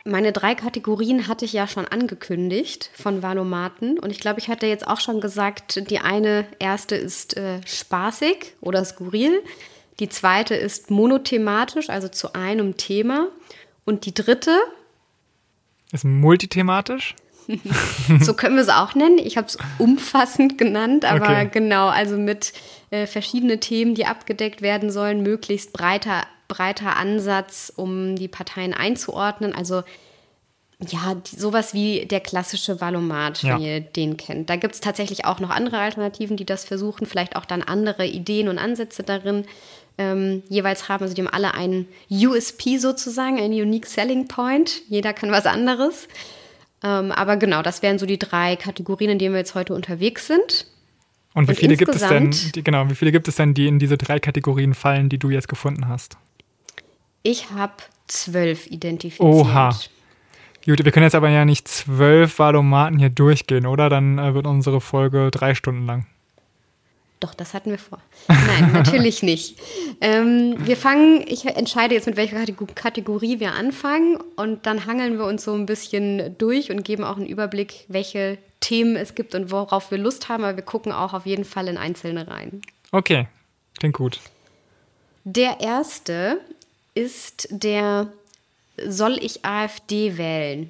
Meine 0.05 0.31
drei 0.31 0.53
Kategorien 0.53 1.27
hatte 1.27 1.45
ich 1.45 1.53
ja 1.53 1.67
schon 1.67 1.87
angekündigt 1.87 2.91
von 2.93 3.23
Valomaten. 3.23 3.99
Und 3.99 4.11
ich 4.11 4.19
glaube, 4.19 4.39
ich 4.39 4.49
hatte 4.49 4.67
jetzt 4.67 4.87
auch 4.87 4.99
schon 4.99 5.19
gesagt, 5.19 5.89
die 5.89 5.99
eine 5.99 6.45
erste 6.59 6.95
ist 6.95 7.35
äh, 7.37 7.59
spaßig 7.65 8.53
oder 8.61 8.85
skurril. 8.85 9.41
Die 9.99 10.07
zweite 10.07 10.55
ist 10.55 10.91
monothematisch, 10.91 11.89
also 11.89 12.07
zu 12.07 12.33
einem 12.33 12.77
Thema. 12.77 13.29
Und 13.83 14.05
die 14.05 14.13
dritte 14.13 14.55
ist 15.91 16.05
multithematisch. 16.05 17.15
so 18.21 18.33
können 18.33 18.55
wir 18.55 18.63
es 18.63 18.69
auch 18.69 18.93
nennen. 18.93 19.17
Ich 19.17 19.37
habe 19.37 19.47
es 19.47 19.57
umfassend 19.79 20.57
genannt, 20.57 21.05
aber 21.05 21.25
okay. 21.25 21.49
genau, 21.51 21.87
also 21.87 22.17
mit 22.17 22.53
äh, 22.89 23.07
verschiedenen 23.07 23.59
Themen, 23.59 23.95
die 23.95 24.05
abgedeckt 24.05 24.61
werden 24.61 24.91
sollen, 24.91 25.21
möglichst 25.21 25.73
breiter, 25.73 26.23
breiter 26.47 26.95
Ansatz, 26.97 27.71
um 27.75 28.15
die 28.15 28.27
Parteien 28.27 28.73
einzuordnen. 28.73 29.53
Also 29.53 29.83
ja, 30.79 31.15
die, 31.15 31.35
sowas 31.37 31.73
wie 31.73 32.05
der 32.05 32.19
klassische 32.19 32.81
Valomat, 32.81 33.43
ja. 33.43 33.55
wenn 33.55 33.61
ihr 33.61 33.79
den 33.79 34.17
kennt. 34.17 34.49
Da 34.49 34.55
gibt 34.57 34.75
es 34.75 34.81
tatsächlich 34.81 35.25
auch 35.25 35.39
noch 35.39 35.49
andere 35.49 35.79
Alternativen, 35.79 36.37
die 36.37 36.45
das 36.45 36.65
versuchen, 36.65 37.05
vielleicht 37.05 37.35
auch 37.35 37.45
dann 37.45 37.61
andere 37.61 38.05
Ideen 38.05 38.49
und 38.49 38.57
Ansätze 38.57 39.03
darin 39.03 39.45
ähm, 39.97 40.43
jeweils 40.49 40.89
haben. 40.89 41.03
Also 41.03 41.15
die 41.15 41.21
haben 41.21 41.33
alle 41.33 41.53
einen 41.53 41.87
USP 42.09 42.77
sozusagen, 42.77 43.39
einen 43.39 43.53
Unique 43.53 43.85
Selling 43.85 44.27
Point. 44.27 44.81
Jeder 44.89 45.13
kann 45.13 45.31
was 45.31 45.45
anderes. 45.45 46.07
Ähm, 46.83 47.11
aber 47.11 47.37
genau, 47.37 47.61
das 47.61 47.81
wären 47.81 47.97
so 47.97 48.05
die 48.05 48.19
drei 48.19 48.57
Kategorien, 48.57 49.11
in 49.11 49.19
denen 49.19 49.33
wir 49.33 49.39
jetzt 49.39 49.55
heute 49.55 49.73
unterwegs 49.73 50.27
sind. 50.27 50.67
Und 51.33 51.47
wie 51.47 51.51
und 51.51 51.57
viele 51.57 51.77
gibt 51.77 51.95
es 51.95 52.01
denn, 52.01 52.31
die, 52.31 52.63
genau, 52.63 52.89
wie 52.89 52.95
viele 52.95 53.11
gibt 53.11 53.27
es 53.27 53.35
denn, 53.35 53.53
die 53.53 53.67
in 53.67 53.79
diese 53.79 53.97
drei 53.97 54.19
Kategorien 54.19 54.73
fallen, 54.73 55.09
die 55.09 55.17
du 55.17 55.29
jetzt 55.29 55.47
gefunden 55.47 55.87
hast? 55.87 56.17
Ich 57.25 57.49
habe 57.49 57.73
zwölf 58.05 58.67
identifiziert. 58.67 59.27
Oha. 59.27 59.75
Gut, 60.63 60.85
wir 60.85 60.91
können 60.91 61.05
jetzt 61.05 61.15
aber 61.15 61.29
ja 61.29 61.43
nicht 61.43 61.67
zwölf 61.67 62.37
Valomaten 62.37 62.99
hier 62.99 63.09
durchgehen, 63.09 63.65
oder? 63.65 63.89
Dann 63.89 64.19
äh, 64.19 64.35
wird 64.35 64.45
unsere 64.45 64.79
Folge 64.79 65.31
drei 65.31 65.55
Stunden 65.55 65.87
lang. 65.87 66.05
Doch, 67.19 67.33
das 67.33 67.55
hatten 67.55 67.71
wir 67.71 67.79
vor. 67.79 67.99
Nein, 68.27 68.71
natürlich 68.73 69.23
nicht. 69.23 69.57
Ähm, 70.01 70.55
wir 70.59 70.77
fangen, 70.77 71.25
ich 71.27 71.47
entscheide 71.47 71.95
jetzt, 71.95 72.05
mit 72.05 72.15
welcher 72.15 72.45
Kategorie 72.75 73.39
wir 73.39 73.53
anfangen 73.53 74.19
und 74.35 74.67
dann 74.67 74.85
hangeln 74.85 75.17
wir 75.17 75.25
uns 75.25 75.45
so 75.45 75.55
ein 75.55 75.65
bisschen 75.65 76.37
durch 76.37 76.69
und 76.69 76.85
geben 76.85 77.03
auch 77.03 77.17
einen 77.17 77.25
Überblick, 77.25 77.85
welche 77.87 78.37
Themen 78.59 78.95
es 78.97 79.15
gibt 79.15 79.33
und 79.33 79.49
worauf 79.49 79.89
wir 79.89 79.97
Lust 79.97 80.29
haben, 80.29 80.43
aber 80.43 80.57
wir 80.57 80.63
gucken 80.63 80.91
auch 80.91 81.13
auf 81.13 81.25
jeden 81.25 81.45
Fall 81.45 81.69
in 81.69 81.77
einzelne 81.77 82.27
rein. 82.27 82.61
Okay, 82.91 83.27
klingt 83.79 83.95
gut. 83.95 84.19
Der 85.27 85.59
erste 85.59 86.39
ist 86.95 87.47
der 87.51 88.07
Soll 88.83 89.17
ich 89.21 89.45
AfD 89.45 90.17
wählen? 90.17 90.69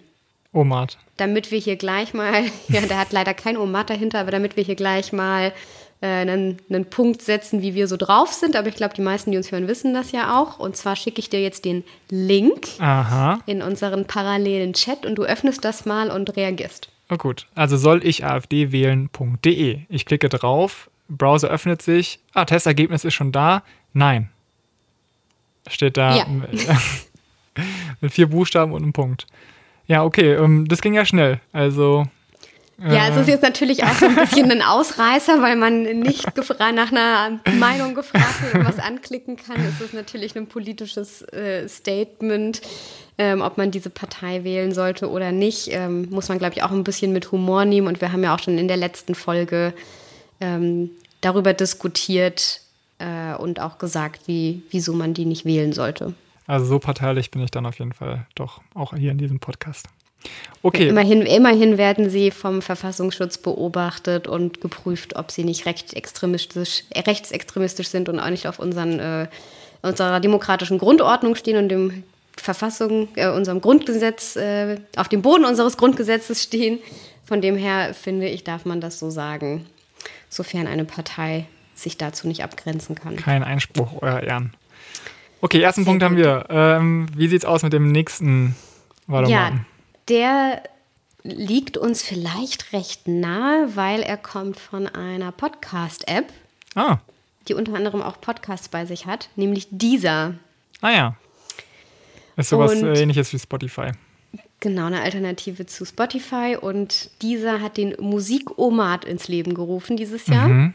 Omat. 0.51 0.97
Damit 1.17 1.51
wir 1.51 1.59
hier 1.59 1.75
gleich 1.75 2.13
mal, 2.13 2.43
ja, 2.67 2.81
der 2.81 2.99
hat 2.99 3.11
leider 3.11 3.33
kein 3.33 3.57
Omat 3.57 3.89
dahinter, 3.89 4.19
aber 4.19 4.31
damit 4.31 4.57
wir 4.57 4.63
hier 4.63 4.75
gleich 4.75 5.11
mal 5.13 5.53
äh, 6.01 6.07
einen, 6.07 6.57
einen 6.69 6.85
Punkt 6.85 7.21
setzen, 7.21 7.61
wie 7.61 7.75
wir 7.75 7.87
so 7.87 7.97
drauf 7.97 8.31
sind. 8.31 8.55
Aber 8.55 8.67
ich 8.67 8.75
glaube, 8.75 8.93
die 8.93 9.01
meisten, 9.01 9.31
die 9.31 9.37
uns 9.37 9.51
hören, 9.51 9.67
wissen 9.67 9.93
das 9.93 10.11
ja 10.11 10.39
auch. 10.39 10.59
Und 10.59 10.77
zwar 10.77 10.95
schicke 10.95 11.19
ich 11.19 11.29
dir 11.29 11.41
jetzt 11.41 11.65
den 11.65 11.83
Link 12.09 12.67
Aha. 12.79 13.39
in 13.45 13.61
unseren 13.61 14.05
parallelen 14.05 14.73
Chat 14.73 15.05
und 15.05 15.15
du 15.15 15.23
öffnest 15.23 15.63
das 15.65 15.85
mal 15.85 16.11
und 16.11 16.35
reagierst. 16.35 16.89
Oh 17.09 17.17
gut, 17.17 17.47
also 17.53 17.77
soll 17.77 18.05
ich 18.05 18.25
AfD 18.25 18.71
wählen.de. 18.71 19.81
Ich 19.89 20.05
klicke 20.05 20.27
drauf, 20.29 20.89
Browser 21.07 21.49
öffnet 21.49 21.81
sich. 21.81 22.19
Ah, 22.33 22.45
Testergebnis 22.45 23.05
ist 23.05 23.13
schon 23.13 23.31
da. 23.31 23.61
Nein. 23.93 24.29
Steht 25.67 25.97
da 25.97 26.17
ja. 26.17 26.25
mit 28.01 28.11
vier 28.11 28.27
Buchstaben 28.27 28.73
und 28.73 28.83
einem 28.83 28.93
Punkt. 28.93 29.25
Ja, 29.87 30.03
okay, 30.03 30.33
ähm, 30.33 30.67
das 30.67 30.81
ging 30.81 30.93
ja 30.93 31.05
schnell. 31.05 31.39
Also 31.53 32.05
ja, 32.77 33.07
es 33.07 33.15
ist 33.15 33.29
jetzt 33.29 33.41
natürlich 33.41 33.85
auch 33.85 33.93
so 33.93 34.05
ein 34.05 34.15
bisschen 34.15 34.51
ein 34.51 34.61
Ausreißer, 34.61 35.41
weil 35.41 35.55
man 35.55 35.83
nicht 35.83 36.25
nach 36.35 36.91
einer 36.91 37.39
Meinung 37.57 37.95
gefragt 37.95 38.43
wird 38.43 38.55
und 38.55 38.65
was 38.65 38.79
anklicken 38.79 39.37
kann. 39.37 39.55
Es 39.65 39.79
ist 39.79 39.93
natürlich 39.93 40.35
ein 40.35 40.47
politisches 40.47 41.21
äh, 41.31 41.67
Statement. 41.69 42.61
Ähm, 43.17 43.39
ob 43.39 43.57
man 43.57 43.71
diese 43.71 43.89
Partei 43.89 44.43
wählen 44.43 44.73
sollte 44.73 45.09
oder 45.09 45.31
nicht, 45.31 45.69
ähm, 45.71 46.09
muss 46.09 46.27
man, 46.27 46.37
glaube 46.37 46.53
ich, 46.55 46.63
auch 46.63 46.71
ein 46.71 46.83
bisschen 46.83 47.13
mit 47.13 47.31
Humor 47.31 47.63
nehmen. 47.63 47.87
Und 47.87 48.01
wir 48.01 48.11
haben 48.11 48.21
ja 48.23 48.35
auch 48.35 48.39
schon 48.39 48.57
in 48.57 48.67
der 48.67 48.75
letzten 48.75 49.15
Folge 49.15 49.73
ähm, 50.41 50.89
darüber 51.21 51.53
diskutiert 51.53 52.59
äh, 52.59 52.64
und 53.39 53.59
auch 53.59 53.77
gesagt, 53.77 54.27
wie, 54.27 54.63
wieso 54.69 54.93
man 54.93 55.13
die 55.13 55.25
nicht 55.25 55.45
wählen 55.45 55.73
sollte. 55.73 56.13
Also 56.47 56.65
so 56.65 56.79
parteilich 56.79 57.31
bin 57.31 57.43
ich 57.43 57.51
dann 57.51 57.65
auf 57.65 57.79
jeden 57.79 57.93
Fall 57.93 58.27
doch 58.35 58.61
auch 58.73 58.95
hier 58.95 59.11
in 59.11 59.17
diesem 59.17 59.39
Podcast. 59.39 59.87
Okay. 60.61 60.87
Immerhin, 60.87 61.21
immerhin 61.21 61.77
werden 61.77 62.09
sie 62.09 62.31
vom 62.31 62.61
Verfassungsschutz 62.61 63.37
beobachtet 63.37 64.27
und 64.27 64.61
geprüft, 64.61 65.15
ob 65.15 65.31
sie 65.31 65.43
nicht 65.43 65.65
rechtsextremistisch, 65.65 66.83
äh, 66.89 67.01
rechtsextremistisch 67.01 67.87
sind 67.87 68.09
und 68.09 68.19
auch 68.19 68.29
nicht 68.29 68.47
auf 68.47 68.59
unseren, 68.59 68.99
äh, 68.99 69.27
unserer 69.81 70.19
demokratischen 70.19 70.79
Grundordnung 70.79 71.35
stehen 71.35 71.57
und 71.57 71.69
dem 71.69 72.03
Verfassung, 72.37 73.07
äh, 73.15 73.29
unserem 73.29 73.61
Grundgesetz, 73.61 74.35
äh, 74.35 74.77
auf 74.97 75.07
dem 75.09 75.21
Boden 75.21 75.45
unseres 75.45 75.77
Grundgesetzes 75.77 76.43
stehen. 76.43 76.79
Von 77.23 77.41
dem 77.41 77.55
her 77.55 77.93
finde 77.93 78.27
ich, 78.27 78.43
darf 78.43 78.65
man 78.65 78.81
das 78.81 78.99
so 78.99 79.09
sagen, 79.09 79.65
sofern 80.29 80.67
eine 80.67 80.85
Partei 80.85 81.45
sich 81.75 81.97
dazu 81.97 82.27
nicht 82.27 82.43
abgrenzen 82.43 82.95
kann. 82.95 83.15
Kein 83.15 83.43
Einspruch, 83.43 84.01
euer 84.01 84.21
Ehren. 84.21 84.53
Okay, 85.41 85.61
ersten 85.61 85.83
Sehr 85.83 85.91
Punkt 85.91 86.01
gut. 86.01 86.09
haben 86.09 86.17
wir. 86.17 86.45
Ähm, 86.49 87.07
wie 87.15 87.33
es 87.33 87.45
aus 87.45 87.63
mit 87.63 87.73
dem 87.73 87.91
nächsten 87.91 88.55
Warte 89.07 89.31
ja, 89.31 89.51
der 90.07 90.63
liegt 91.23 91.77
uns 91.77 92.03
vielleicht 92.03 92.73
recht 92.73 93.07
nahe, 93.07 93.75
weil 93.75 94.01
er 94.01 94.17
kommt 94.17 94.59
von 94.59 94.87
einer 94.87 95.31
Podcast-App, 95.31 96.31
ah. 96.75 96.97
die 97.47 97.53
unter 97.53 97.73
anderem 97.73 98.01
auch 98.01 98.21
Podcasts 98.21 98.69
bei 98.69 98.85
sich 98.85 99.05
hat, 99.05 99.29
nämlich 99.35 99.67
dieser. 99.71 100.35
Ah 100.81 100.91
ja. 100.91 101.15
Ist 102.37 102.49
sowas 102.49 102.73
und, 102.73 102.95
ähnliches 102.95 103.31
wie 103.33 103.39
Spotify. 103.39 103.91
Genau, 104.59 104.85
eine 104.85 105.01
Alternative 105.01 105.65
zu 105.65 105.85
Spotify. 105.85 106.57
Und 106.59 107.09
dieser 107.21 107.61
hat 107.61 107.77
den 107.77 107.95
Musikomat 107.99 109.05
ins 109.05 109.27
Leben 109.27 109.53
gerufen 109.53 109.95
dieses 109.95 110.27
Jahr. 110.27 110.47
Mhm. 110.47 110.73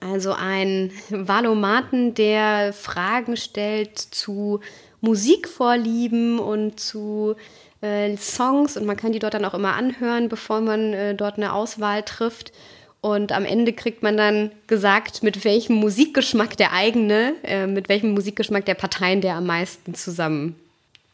Also 0.00 0.32
ein 0.32 0.90
Valomaten, 1.08 2.14
der 2.14 2.72
Fragen 2.72 3.36
stellt 3.36 3.98
zu 3.98 4.60
Musikvorlieben 5.00 6.38
und 6.40 6.80
zu 6.80 7.36
äh, 7.80 8.16
Songs 8.16 8.76
und 8.76 8.86
man 8.86 8.96
kann 8.96 9.12
die 9.12 9.20
dort 9.20 9.34
dann 9.34 9.44
auch 9.44 9.54
immer 9.54 9.74
anhören, 9.74 10.28
bevor 10.28 10.60
man 10.60 10.92
äh, 10.92 11.14
dort 11.14 11.36
eine 11.36 11.52
Auswahl 11.52 12.02
trifft. 12.02 12.52
Und 13.00 13.30
am 13.30 13.44
Ende 13.44 13.72
kriegt 13.72 14.02
man 14.02 14.16
dann 14.16 14.50
gesagt, 14.66 15.22
mit 15.22 15.44
welchem 15.44 15.76
Musikgeschmack 15.76 16.56
der 16.56 16.72
eigene, 16.72 17.34
äh, 17.44 17.68
mit 17.68 17.88
welchem 17.88 18.10
Musikgeschmack 18.10 18.64
der 18.64 18.74
Parteien 18.74 19.20
der 19.20 19.36
am 19.36 19.46
meisten 19.46 19.94
zusammen 19.94 20.56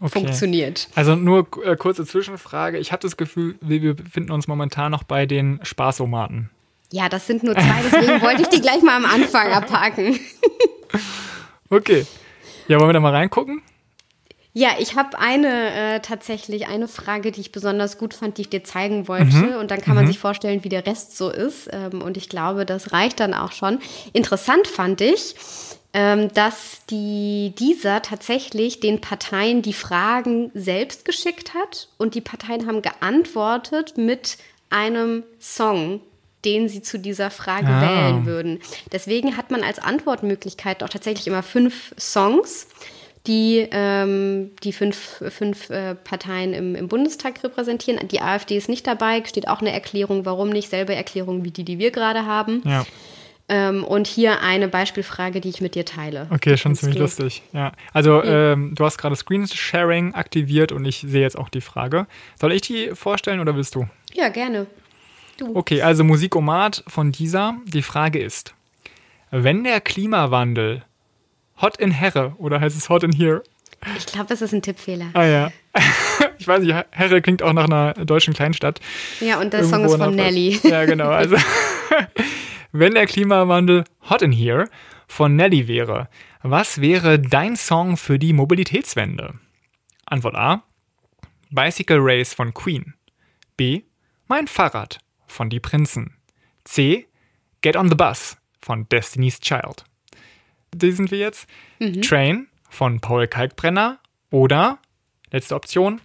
okay. 0.00 0.21
funktioniert. 0.21 0.88
Also 0.94 1.14
nur 1.14 1.47
äh, 1.62 1.76
kurze 1.76 2.06
Zwischenfrage. 2.06 2.78
Ich 2.78 2.92
habe 2.92 3.02
das 3.02 3.18
Gefühl, 3.18 3.56
wir 3.61 3.94
befinden 3.94 4.33
uns 4.33 4.49
momentan 4.49 4.90
noch 4.90 5.02
bei 5.02 5.26
den 5.26 5.61
Spaßomaten. 5.62 6.49
Ja, 6.95 7.09
das 7.09 7.27
sind 7.27 7.43
nur 7.43 7.55
zwei, 7.55 7.83
deswegen 7.91 8.23
wollte 8.23 8.43
ich 8.43 8.49
die 8.51 8.61
gleich 8.61 8.81
mal 8.81 8.95
am 8.95 9.05
Anfang 9.05 9.53
abhaken. 9.53 10.17
okay. 11.69 12.07
Ja, 12.69 12.79
wollen 12.79 12.91
wir 12.91 12.93
da 12.93 13.01
mal 13.01 13.13
reingucken? 13.13 13.63
Ja, 14.53 14.69
ich 14.79 14.95
habe 14.95 15.19
eine 15.19 15.97
äh, 15.97 16.01
tatsächlich 16.01 16.69
eine 16.69 16.87
Frage, 16.87 17.33
die 17.33 17.41
ich 17.41 17.51
besonders 17.51 17.99
gut 17.99 18.15
fand, 18.15 18.39
die 18.39 18.43
ich 18.43 18.49
dir 18.49 18.63
zeigen 18.63 19.09
wollte. 19.09 19.35
Mhm. 19.35 19.57
Und 19.57 19.73
dann 19.73 19.81
kann 19.81 19.97
man 19.97 20.05
mhm. 20.05 20.09
sich 20.09 20.21
vorstellen, 20.21 20.63
wie 20.63 20.69
der 20.69 20.87
Rest 20.87 21.17
so 21.17 21.31
ist. 21.31 21.69
Ähm, 21.73 22.01
und 22.01 22.17
ich 22.17 22.29
glaube, 22.29 22.65
das 22.65 22.93
reicht 22.93 23.19
dann 23.19 23.35
auch 23.35 23.51
schon. 23.51 23.81
Interessant 24.13 24.69
fand 24.69 25.01
ich, 25.01 25.35
ähm, 25.95 26.33
dass 26.33 26.87
die 26.91 27.55
dieser 27.59 28.03
tatsächlich 28.03 28.79
den 28.79 29.01
Parteien 29.01 29.63
die 29.63 29.73
Fragen 29.73 30.53
selbst 30.55 31.05
geschickt 31.05 31.55
hat 31.55 31.89
und 31.99 32.15
die 32.15 32.21
Parteien 32.21 32.69
haben 32.69 32.83
geantwortet 32.83 33.95
mit 33.97 34.39
einem 34.71 35.25
Song, 35.41 36.01
den 36.45 36.69
sie 36.69 36.83
zu 36.83 36.99
dieser 36.99 37.31
Frage 37.31 37.69
ah. 37.69 37.81
wählen 37.81 38.27
würden. 38.27 38.61
Deswegen 38.93 39.37
hat 39.37 39.51
man 39.51 39.63
als 39.63 39.79
Antwortmöglichkeit 39.79 40.83
auch 40.83 40.89
tatsächlich 40.89 41.27
immer 41.27 41.43
fünf 41.43 41.95
Songs 41.99 42.67
die 43.27 43.67
ähm, 43.71 44.51
die 44.63 44.73
fünf, 44.73 45.23
fünf 45.31 45.71
äh, 45.71 45.95
Parteien 45.95 46.53
im, 46.53 46.75
im 46.75 46.89
Bundestag 46.89 47.43
repräsentieren. 47.43 48.07
Die 48.09 48.21
AfD 48.21 48.57
ist 48.57 48.69
nicht 48.69 48.87
dabei, 48.87 49.23
steht 49.25 49.49
auch 49.49 49.61
eine 49.61 49.73
Erklärung, 49.73 50.27
warum 50.27 50.51
nicht, 50.51 50.69
selbe 50.69 50.95
Erklärung 50.95 51.43
wie 51.45 51.51
die, 51.51 51.65
die 51.65 51.79
wir 51.79 51.91
gerade 51.91 52.27
haben. 52.27 52.63
Ja. 52.67 52.85
Ähm, 53.47 53.85
und 53.85 54.07
hier 54.07 54.41
eine 54.41 54.69
Beispielfrage, 54.69 55.41
die 55.41 55.51
ich 55.51 55.61
mit 55.61 55.75
dir 55.75 55.85
teile. 55.85 56.27
Okay, 56.31 56.57
schon 56.57 56.75
ziemlich 56.75 56.97
du? 56.97 57.03
lustig. 57.03 57.43
Ja. 57.53 57.73
Also 57.93 58.23
ja. 58.23 58.53
Ähm, 58.53 58.75
du 58.75 58.85
hast 58.85 58.97
gerade 58.97 59.17
Screen-Sharing 59.17 60.15
aktiviert 60.15 60.73
und 60.73 60.85
ich 60.85 61.05
sehe 61.07 61.21
jetzt 61.21 61.37
auch 61.37 61.51
die 61.51 61.61
Frage. 61.61 62.07
Soll 62.41 62.53
ich 62.53 62.63
die 62.63 62.91
vorstellen 62.95 63.41
oder 63.41 63.55
willst 63.55 63.75
du? 63.75 63.87
Ja, 64.15 64.29
gerne. 64.29 64.67
Du. 65.37 65.57
Okay, 65.57 65.83
also 65.83 66.05
Musikomat 66.05 66.85
von 66.87 67.12
dieser. 67.12 67.57
Die 67.67 67.83
Frage 67.83 68.21
ist, 68.21 68.55
wenn 69.31 69.64
der 69.64 69.81
Klimawandel 69.81 70.85
Hot 71.61 71.76
in 71.79 71.91
Herre 71.91 72.35
oder 72.38 72.61
heißt 72.61 72.76
es 72.76 72.88
Hot 72.88 73.03
in 73.03 73.12
Here? 73.12 73.43
Ich 73.97 74.07
glaube, 74.07 74.33
es 74.33 74.43
ist 74.43 74.53
ein 74.53 74.62
Tippfehler. 74.62 75.11
Ah 75.14 75.25
ja. 75.25 75.53
Ich 76.38 76.49
weiß 76.49 76.62
nicht, 76.62 76.75
Herre 76.91 77.23
klingt 77.23 77.43
auch 77.43 77.53
nach 77.53 77.64
einer 77.64 77.95
deutschen 77.95 78.35
Kleinstadt. 78.35 78.81
Ja, 79.21 79.41
und 79.41 79.53
der 79.53 79.61
Irgendwo 79.61 79.76
Song 79.76 79.87
ist 79.87 79.97
von 79.97 80.14
Nelly. 80.14 80.61
Ja, 80.62 80.85
genau. 80.85 81.09
Also, 81.09 81.37
wenn 82.73 82.95
der 82.95 83.07
Klimawandel 83.07 83.85
Hot 84.11 84.21
in 84.21 84.33
Here 84.33 84.69
von 85.07 85.37
Nelly 85.37 85.69
wäre, 85.69 86.09
was 86.43 86.81
wäre 86.81 87.19
dein 87.19 87.57
Song 87.57 87.97
für 87.97 88.19
die 88.19 88.33
Mobilitätswende? 88.33 89.35
Antwort 90.07 90.35
A. 90.35 90.64
Bicycle 91.50 91.99
Race 92.00 92.35
von 92.35 92.53
Queen. 92.53 92.95
B. 93.57 93.83
Mein 94.26 94.49
Fahrrad 94.49 94.99
von 95.35 95.50
Die 95.50 95.61
Prinzen. 95.61 96.14
C. 96.64 97.07
Get 97.61 97.76
on 97.76 97.88
the 97.88 97.95
Bus 97.95 98.37
von 98.61 98.88
Destiny's 98.88 99.41
Child. 99.41 99.85
Die 100.73 100.93
sind 100.93 101.11
wir 101.11 101.19
jetzt. 101.19 101.47
Mhm. 101.81 102.03
Train 102.03 102.49
von 102.71 103.00
Paul 103.00 103.26
Kalkbrenner 103.26 103.99
oder, 104.31 104.79
letzte 105.31 105.55
Option, 105.55 106.00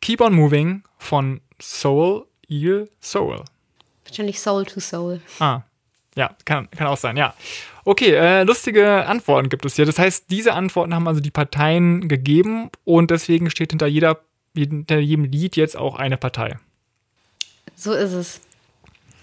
Keep 0.00 0.20
on 0.20 0.34
Moving 0.34 0.82
von 0.98 1.40
Soul 1.60 2.26
Il 2.46 2.90
Soul. 3.00 3.44
Wahrscheinlich 4.04 4.38
Soul 4.38 4.66
to 4.66 4.80
Soul. 4.80 5.20
Ah, 5.38 5.62
ja, 6.14 6.36
kann, 6.44 6.70
kann 6.70 6.86
auch 6.86 6.98
sein, 6.98 7.16
ja. 7.16 7.34
Okay, 7.84 8.12
äh, 8.12 8.42
lustige 8.44 9.06
Antworten 9.06 9.48
gibt 9.48 9.64
es 9.64 9.76
hier. 9.76 9.86
Das 9.86 9.98
heißt, 9.98 10.30
diese 10.30 10.52
Antworten 10.52 10.94
haben 10.94 11.08
also 11.08 11.20
die 11.20 11.30
Parteien 11.30 12.08
gegeben 12.08 12.70
und 12.84 13.10
deswegen 13.10 13.50
steht 13.50 13.72
hinter, 13.72 13.86
jeder, 13.86 14.20
hinter 14.54 14.98
jedem 14.98 15.24
Lied 15.24 15.56
jetzt 15.56 15.76
auch 15.76 15.96
eine 15.96 16.16
Partei. 16.16 16.58
So 17.76 17.92
ist 17.92 18.12
es. 18.12 18.40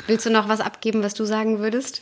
Willst 0.08 0.25
du 0.25 0.29
noch 0.29 0.50
was 0.50 0.62
abgeben, 0.62 1.03
was 1.03 1.13
du 1.13 1.25
sagen 1.25 1.60
würdest? 1.60 2.01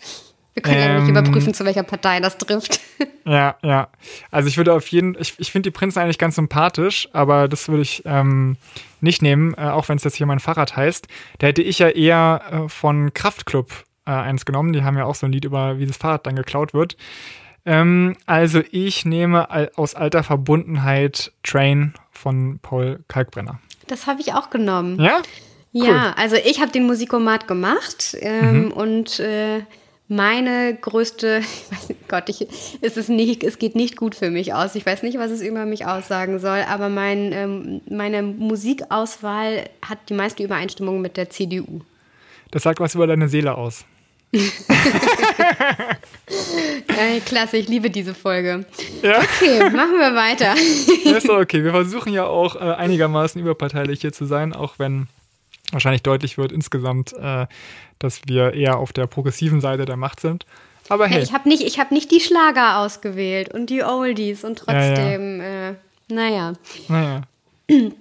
Wir 0.54 0.64
können 0.64 0.78
ähm, 0.78 0.82
ja 0.82 1.00
nicht 1.00 1.10
überprüfen, 1.10 1.54
zu 1.54 1.64
welcher 1.66 1.84
Partei 1.84 2.20
das 2.20 2.38
trifft. 2.38 2.80
Ja, 3.26 3.58
ja. 3.62 3.90
Also 4.32 4.50
ich 4.50 4.58
würde 4.58 4.74
auf 4.74 4.88
jeden 4.88 5.16
ich, 5.20 5.36
ich 5.38 5.52
finde 5.52 5.70
die 5.70 5.72
Prinzen 5.72 6.00
eigentlich 6.00 6.18
ganz 6.18 6.34
sympathisch, 6.34 7.08
aber 7.14 7.48
das 7.48 7.68
würde 7.68 7.84
ich 7.84 8.02
ähm, 8.06 8.58
nicht 9.02 9.22
nehmen, 9.22 9.54
äh, 9.54 9.70
auch 9.70 9.88
wenn 9.88 9.98
es 9.98 10.04
jetzt 10.04 10.16
hier 10.16 10.26
mein 10.26 10.40
Fahrrad 10.40 10.76
heißt. 10.76 11.08
Da 11.38 11.46
hätte 11.46 11.62
ich 11.62 11.78
ja 11.78 11.90
eher 11.90 12.42
äh, 12.52 12.70
von 12.70 13.14
Kraftklub 13.14 13.84
äh, 14.08 14.12
eins 14.12 14.46
genommen. 14.46 14.74
Die 14.74 14.82
haben 14.82 14.98
ja 14.98 15.06
auch 15.06 15.14
so 15.14 15.28
ein 15.28 15.32
Lied 15.32 15.46
über, 15.46 15.78
wie 15.78 15.86
das 15.86 15.98
Fahrrad 15.98 16.26
dann 16.26 16.36
geklaut 16.36 16.74
wird. 16.74 16.98
Ähm, 17.66 18.18
also 18.26 18.64
ich 18.72 19.06
nehme 19.06 19.48
aus 19.78 19.94
alter 19.94 20.24
Verbundenheit 20.24 21.32
Train 21.44 21.94
von 22.12 22.58
Paul 22.64 23.04
Kalkbrenner. 23.08 23.60
Das 23.86 24.08
habe 24.08 24.22
ich 24.22 24.34
auch 24.34 24.50
genommen. 24.50 25.00
Ja? 25.00 25.22
Cool. 25.74 25.86
Ja, 25.86 26.14
also 26.18 26.36
ich 26.36 26.62
habe 26.62 26.72
den 26.72 26.88
Musikomat 26.88 27.48
gemacht 27.48 28.18
ähm, 28.22 28.66
mhm. 28.66 28.72
und 28.72 29.20
äh, 29.20 29.62
meine 30.08 30.76
größte, 30.76 31.42
ich 31.72 31.72
weiß 31.72 31.90
nicht, 31.90 32.10
Gott, 32.10 32.28
ich, 32.28 32.48
es, 32.82 32.98
ist 32.98 33.10
nicht, 33.10 33.44
es 33.44 33.60
geht 33.60 33.76
nicht 33.76 33.96
gut 33.96 34.16
für 34.16 34.32
mich 34.32 34.54
aus. 34.54 34.76
Ich 34.76 34.86
weiß 34.86 35.04
nicht, 35.04 35.20
was 35.20 35.32
es 35.32 35.42
über 35.42 35.66
mich 35.66 35.86
aussagen 35.86 36.40
soll, 36.40 36.64
aber 36.68 36.90
mein, 36.90 37.32
ähm, 37.32 37.82
meine 37.90 38.24
Musikauswahl 38.24 39.70
hat 39.88 40.00
die 40.10 40.16
meiste 40.16 40.44
Übereinstimmung 40.44 41.02
mit 41.02 41.16
der 41.16 41.30
CDU. 41.30 41.82
Das 42.52 42.64
sagt 42.64 42.80
was 42.80 42.96
über 42.96 43.06
deine 43.06 43.30
Seele 43.30 43.56
aus. 43.56 43.86
äh, 44.32 44.40
klasse, 47.26 47.58
ich 47.58 47.68
liebe 47.68 47.90
diese 47.90 48.14
Folge. 48.14 48.66
Ja. 49.02 49.20
Okay, 49.20 49.70
machen 49.72 49.98
wir 49.98 50.14
weiter. 50.16 50.54
ist 51.18 51.30
okay. 51.30 51.64
Wir 51.64 51.72
versuchen 51.72 52.14
ja 52.14 52.26
auch 52.26 52.56
äh, 52.56 52.60
einigermaßen 52.60 53.42
überparteilich 53.42 54.02
hier 54.02 54.14
zu 54.14 54.26
sein, 54.26 54.54
auch 54.54 54.76
wenn 54.78 55.08
wahrscheinlich 55.72 56.04
deutlich 56.04 56.38
wird 56.38 56.52
insgesamt, 56.52 57.14
äh, 57.14 57.48
dass 58.00 58.22
wir 58.26 58.54
eher 58.54 58.78
auf 58.78 58.94
der 58.94 59.08
progressiven 59.08 59.62
Seite 59.62 59.86
der 59.86 59.98
Macht 59.98 60.20
sind. 60.20 60.46
Aber 60.90 61.08
hey. 61.08 61.18
Ja, 61.18 61.24
ich 61.24 61.34
habe 61.34 61.48
nicht, 61.48 61.80
hab 61.80 61.92
nicht 61.92 62.12
die 62.12 62.20
Schlager 62.20 62.80
ausgewählt 62.80 63.54
und 63.54 63.70
die 63.70 63.84
Oldies 63.84 64.44
und 64.44 64.58
trotzdem, 64.58 65.40
ja, 65.40 65.46
ja. 65.46 65.70
Äh, 65.70 65.76
naja. 66.10 66.54
Naja. 66.88 67.22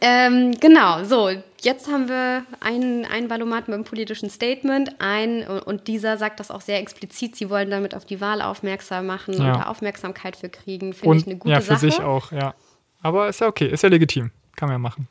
ähm, 0.00 0.54
genau, 0.60 1.04
so, 1.04 1.30
jetzt 1.62 1.90
haben 1.90 2.08
wir 2.08 2.44
einen, 2.60 3.06
einen 3.06 3.30
Valomat 3.30 3.68
mit 3.68 3.74
einem 3.74 3.84
politischen 3.84 4.28
Statement. 4.28 4.96
Ein, 4.98 5.46
und 5.46 5.88
dieser 5.88 6.18
sagt 6.18 6.38
das 6.40 6.50
auch 6.50 6.60
sehr 6.60 6.78
explizit, 6.78 7.36
sie 7.36 7.48
wollen 7.48 7.70
damit 7.70 7.94
auf 7.94 8.04
die 8.04 8.20
Wahl 8.20 8.42
aufmerksam 8.42 9.06
machen 9.06 9.34
ja. 9.34 9.38
und 9.38 9.60
da 9.60 9.62
Aufmerksamkeit 9.68 10.36
für 10.36 10.50
kriegen. 10.50 10.92
Finde 10.92 11.16
ich 11.16 11.26
eine 11.26 11.36
gute 11.36 11.54
Sache. 11.54 11.60
Ja, 11.60 11.60
für 11.60 11.80
Sache. 11.80 11.90
sich 11.90 12.00
auch, 12.00 12.32
ja. 12.32 12.54
Aber 13.00 13.28
ist 13.28 13.40
ja 13.40 13.46
okay, 13.46 13.68
ist 13.68 13.82
ja 13.82 13.88
legitim. 13.88 14.30
Kann 14.56 14.68
man 14.68 14.74
ja 14.74 14.78
machen. 14.78 15.08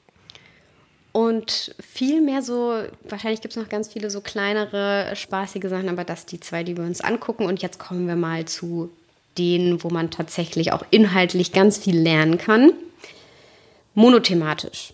Und 1.15 1.73
viel 1.80 2.19
mehr 2.19 2.41
so, 2.41 2.84
wahrscheinlich 3.08 3.39
gibt 3.39 3.56
es 3.56 3.63
noch 3.63 3.69
ganz 3.69 3.88
viele 3.88 4.10
so 4.10 4.19
kleinere, 4.19 5.15
spaßige 5.15 5.69
Sachen, 5.69 5.88
aber 5.88 6.04
das 6.04 6.25
die 6.25 6.41
zwei, 6.41 6.65
die 6.65 6.75
wir 6.75 6.84
uns 6.84 6.99
angucken. 6.99 7.45
Und 7.45 7.62
jetzt 7.62 7.80
kommen 7.80 8.06
wir 8.06 8.17
mal 8.17 8.43
zu 8.43 8.89
denen, 9.38 9.82
wo 9.82 9.89
man 9.89 10.12
tatsächlich 10.12 10.73
auch 10.73 10.84
inhaltlich 10.91 11.54
ganz 11.54 11.78
viel 11.78 11.97
lernen 11.97 12.38
kann. 12.38 12.73
Monothematisch. 13.93 14.91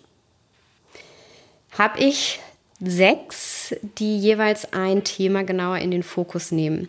Habe 1.71 1.99
ich 1.99 2.39
sechs, 2.79 3.73
die 3.97 4.19
jeweils 4.19 4.73
ein 4.73 5.03
Thema 5.03 5.43
genauer 5.43 5.79
in 5.79 5.89
den 5.89 6.03
Fokus 6.03 6.51
nehmen. 6.51 6.87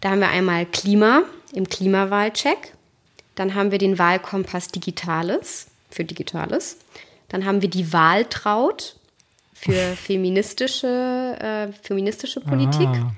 Da 0.00 0.08
haben 0.08 0.20
wir 0.20 0.30
einmal 0.30 0.64
Klima 0.64 1.24
im 1.52 1.68
Klimawahlcheck. 1.68 2.72
Dann 3.34 3.54
haben 3.54 3.72
wir 3.72 3.78
den 3.78 3.98
Wahlkompass 3.98 4.68
Digitales 4.68 5.66
für 5.90 6.04
Digitales. 6.04 6.78
Dann 7.30 7.46
haben 7.46 7.62
wir 7.62 7.70
die 7.70 7.92
Wahltraut 7.92 8.96
für 9.54 9.96
feministische, 9.96 11.36
äh, 11.40 11.72
feministische 11.82 12.40
Politik. 12.40 12.88
Ah. 12.88 13.12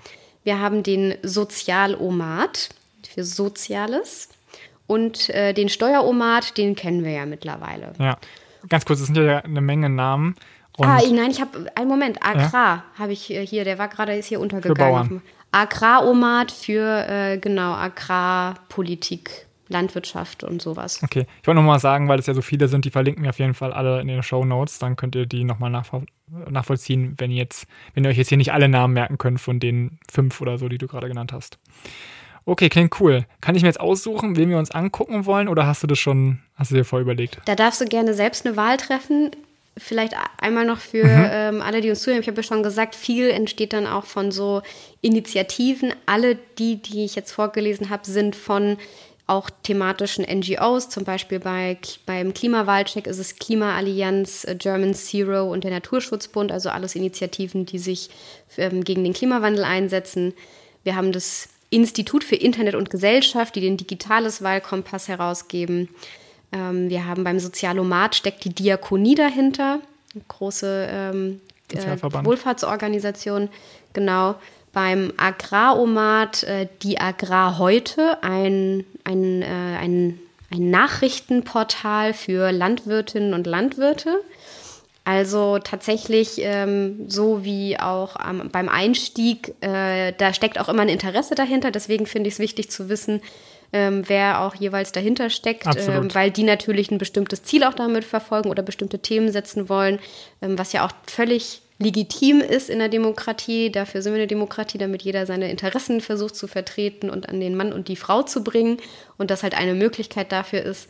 Wir 0.44 0.60
haben 0.60 0.82
den 0.82 1.14
Sozialomat 1.22 2.70
für 3.12 3.24
Soziales. 3.24 4.28
Und 4.86 5.30
äh, 5.30 5.54
den 5.54 5.68
Steueromat, 5.68 6.58
den 6.58 6.74
kennen 6.74 7.04
wir 7.04 7.12
ja 7.12 7.26
mittlerweile. 7.26 7.92
Ja, 7.98 8.18
ganz 8.68 8.84
kurz, 8.84 8.98
das 8.98 9.06
sind 9.06 9.16
ja 9.16 9.38
eine 9.38 9.60
Menge 9.60 9.88
Namen. 9.88 10.36
ah, 10.78 11.00
nein, 11.10 11.30
ich 11.30 11.40
habe, 11.40 11.70
einen 11.74 11.88
Moment, 11.88 12.18
Agrar 12.22 12.52
ja? 12.52 12.84
habe 12.98 13.12
ich 13.12 13.24
hier, 13.24 13.64
der 13.64 13.78
war 13.78 13.88
gerade, 13.88 14.16
ist 14.16 14.26
hier 14.26 14.40
untergegangen. 14.40 15.22
Agraromat 15.52 16.50
für, 16.50 17.06
äh, 17.08 17.38
genau, 17.38 17.72
Agrarpolitik. 17.72 19.46
Landwirtschaft 19.72 20.44
und 20.44 20.62
sowas. 20.62 21.00
Okay, 21.02 21.26
ich 21.40 21.46
wollte 21.46 21.60
nochmal 21.60 21.80
sagen, 21.80 22.08
weil 22.08 22.18
es 22.18 22.26
ja 22.26 22.34
so 22.34 22.42
viele 22.42 22.68
sind, 22.68 22.84
die 22.84 22.90
verlinken 22.90 23.22
wir 23.22 23.30
auf 23.30 23.38
jeden 23.38 23.54
Fall 23.54 23.72
alle 23.72 24.00
in 24.00 24.08
den 24.08 24.22
Show 24.22 24.44
Notes. 24.44 24.78
Dann 24.78 24.96
könnt 24.96 25.16
ihr 25.16 25.26
die 25.26 25.44
nochmal 25.44 25.70
nachvoll 25.70 26.06
nachvollziehen, 26.50 27.14
wenn 27.18 27.30
ihr 27.30 27.36
jetzt, 27.36 27.66
wenn 27.94 28.04
ihr 28.04 28.10
euch 28.10 28.16
jetzt 28.16 28.28
hier 28.28 28.38
nicht 28.38 28.52
alle 28.52 28.68
Namen 28.68 28.94
merken 28.94 29.18
könnt 29.18 29.40
von 29.40 29.60
den 29.60 29.98
fünf 30.10 30.40
oder 30.40 30.58
so, 30.58 30.68
die 30.68 30.78
du 30.78 30.86
gerade 30.86 31.08
genannt 31.08 31.32
hast. 31.32 31.58
Okay, 32.44 32.68
klingt 32.68 32.98
cool. 33.00 33.24
Kann 33.40 33.54
ich 33.54 33.62
mir 33.62 33.68
jetzt 33.68 33.80
aussuchen, 33.80 34.36
wen 34.36 34.50
wir 34.50 34.58
uns 34.58 34.70
angucken 34.70 35.26
wollen 35.26 35.48
oder 35.48 35.66
hast 35.66 35.82
du 35.82 35.86
das 35.86 35.98
schon, 35.98 36.40
hast 36.54 36.70
du 36.70 36.74
dir 36.74 36.84
vorüberlegt? 36.84 37.38
Da 37.44 37.54
darfst 37.54 37.80
du 37.80 37.84
gerne 37.84 38.14
selbst 38.14 38.46
eine 38.46 38.56
Wahl 38.56 38.78
treffen. 38.78 39.30
Vielleicht 39.78 40.14
einmal 40.38 40.66
noch 40.66 40.78
für 40.78 41.04
mhm. 41.04 41.28
ähm, 41.30 41.62
alle, 41.62 41.80
die 41.80 41.88
uns 41.88 42.02
zuhören. 42.02 42.20
Ich 42.20 42.26
habe 42.26 42.36
ja 42.36 42.42
schon 42.42 42.62
gesagt, 42.62 42.94
viel 42.94 43.30
entsteht 43.30 43.72
dann 43.72 43.86
auch 43.86 44.04
von 44.04 44.30
so 44.30 44.60
Initiativen. 45.00 45.94
Alle 46.04 46.36
die, 46.58 46.82
die 46.82 47.04
ich 47.04 47.14
jetzt 47.14 47.32
vorgelesen 47.32 47.88
habe, 47.88 48.04
sind 48.04 48.36
von 48.36 48.76
auch 49.26 49.50
thematischen 49.62 50.24
NGOs, 50.24 50.88
zum 50.88 51.04
Beispiel 51.04 51.38
bei, 51.38 51.78
beim 52.06 52.34
Klimawahlcheck 52.34 53.06
ist 53.06 53.18
es 53.18 53.36
Klimaallianz, 53.36 54.44
äh, 54.44 54.56
German 54.56 54.94
Zero 54.94 55.50
und 55.50 55.64
der 55.64 55.70
Naturschutzbund, 55.70 56.50
also 56.50 56.68
alles 56.70 56.94
Initiativen, 56.94 57.64
die 57.64 57.78
sich 57.78 58.10
ähm, 58.56 58.84
gegen 58.84 59.04
den 59.04 59.12
Klimawandel 59.12 59.64
einsetzen. 59.64 60.34
Wir 60.84 60.96
haben 60.96 61.12
das 61.12 61.48
Institut 61.70 62.24
für 62.24 62.36
Internet 62.36 62.74
und 62.74 62.90
Gesellschaft, 62.90 63.54
die 63.54 63.60
den 63.60 63.76
Digitales 63.76 64.42
Wahlkompass 64.42 65.08
herausgeben. 65.08 65.88
Ähm, 66.52 66.90
wir 66.90 67.06
haben 67.06 67.24
beim 67.24 67.38
Sozialomat 67.38 68.14
steckt 68.14 68.44
die 68.44 68.54
Diakonie 68.54 69.14
dahinter, 69.14 69.80
eine 70.14 70.24
große 70.28 70.88
ähm, 70.90 71.40
äh, 71.72 72.02
Wohlfahrtsorganisation, 72.24 73.48
genau 73.92 74.34
beim 74.72 75.12
Agraromat 75.16 76.42
äh, 76.44 76.66
die 76.82 76.98
Agrar 76.98 77.58
heute, 77.58 78.22
ein, 78.22 78.84
ein, 79.04 79.42
äh, 79.42 79.46
ein, 79.46 80.18
ein 80.50 80.70
Nachrichtenportal 80.70 82.14
für 82.14 82.52
Landwirtinnen 82.52 83.34
und 83.34 83.46
Landwirte. 83.46 84.20
Also 85.04 85.58
tatsächlich 85.58 86.36
ähm, 86.38 87.08
so 87.08 87.44
wie 87.44 87.78
auch 87.78 88.16
ähm, 88.24 88.48
beim 88.52 88.68
Einstieg, 88.68 89.54
äh, 89.60 90.12
da 90.16 90.32
steckt 90.32 90.60
auch 90.60 90.68
immer 90.68 90.82
ein 90.82 90.88
Interesse 90.88 91.34
dahinter. 91.34 91.72
Deswegen 91.72 92.06
finde 92.06 92.28
ich 92.28 92.34
es 92.34 92.38
wichtig 92.38 92.70
zu 92.70 92.88
wissen, 92.88 93.20
ähm, 93.72 94.04
wer 94.06 94.42
auch 94.42 94.54
jeweils 94.54 94.92
dahinter 94.92 95.30
steckt, 95.30 95.66
ähm, 95.88 96.14
weil 96.14 96.30
die 96.30 96.44
natürlich 96.44 96.90
ein 96.90 96.98
bestimmtes 96.98 97.42
Ziel 97.42 97.64
auch 97.64 97.74
damit 97.74 98.04
verfolgen 98.04 98.50
oder 98.50 98.62
bestimmte 98.62 99.00
Themen 99.00 99.32
setzen 99.32 99.68
wollen, 99.68 99.98
ähm, 100.40 100.58
was 100.58 100.72
ja 100.72 100.86
auch 100.86 100.92
völlig 101.06 101.62
legitim 101.78 102.40
ist 102.40 102.70
in 102.70 102.78
der 102.78 102.88
Demokratie. 102.88 103.70
Dafür 103.70 104.02
sind 104.02 104.12
wir 104.12 104.20
eine 104.20 104.26
Demokratie, 104.26 104.78
damit 104.78 105.02
jeder 105.02 105.26
seine 105.26 105.50
Interessen 105.50 106.00
versucht 106.00 106.36
zu 106.36 106.46
vertreten 106.46 107.10
und 107.10 107.28
an 107.28 107.40
den 107.40 107.56
Mann 107.56 107.72
und 107.72 107.88
die 107.88 107.96
Frau 107.96 108.22
zu 108.22 108.44
bringen 108.44 108.78
und 109.18 109.30
das 109.30 109.42
halt 109.42 109.56
eine 109.56 109.74
Möglichkeit 109.74 110.32
dafür 110.32 110.62
ist. 110.62 110.88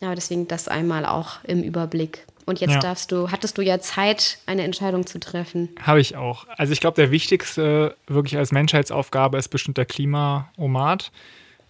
Ja, 0.00 0.14
deswegen 0.14 0.48
das 0.48 0.66
einmal 0.66 1.06
auch 1.06 1.44
im 1.44 1.62
Überblick. 1.62 2.26
Und 2.44 2.60
jetzt 2.60 2.74
ja. 2.74 2.80
darfst 2.80 3.12
du, 3.12 3.30
hattest 3.30 3.56
du 3.56 3.62
ja 3.62 3.78
Zeit, 3.78 4.38
eine 4.46 4.64
Entscheidung 4.64 5.06
zu 5.06 5.20
treffen. 5.20 5.68
Habe 5.80 6.00
ich 6.00 6.16
auch. 6.16 6.46
Also 6.56 6.72
ich 6.72 6.80
glaube, 6.80 6.96
der 6.96 7.10
wichtigste 7.10 7.96
wirklich 8.08 8.36
als 8.36 8.50
Menschheitsaufgabe 8.50 9.38
ist 9.38 9.48
bestimmt 9.48 9.78
der 9.78 9.86
Klimaomat, 9.86 11.12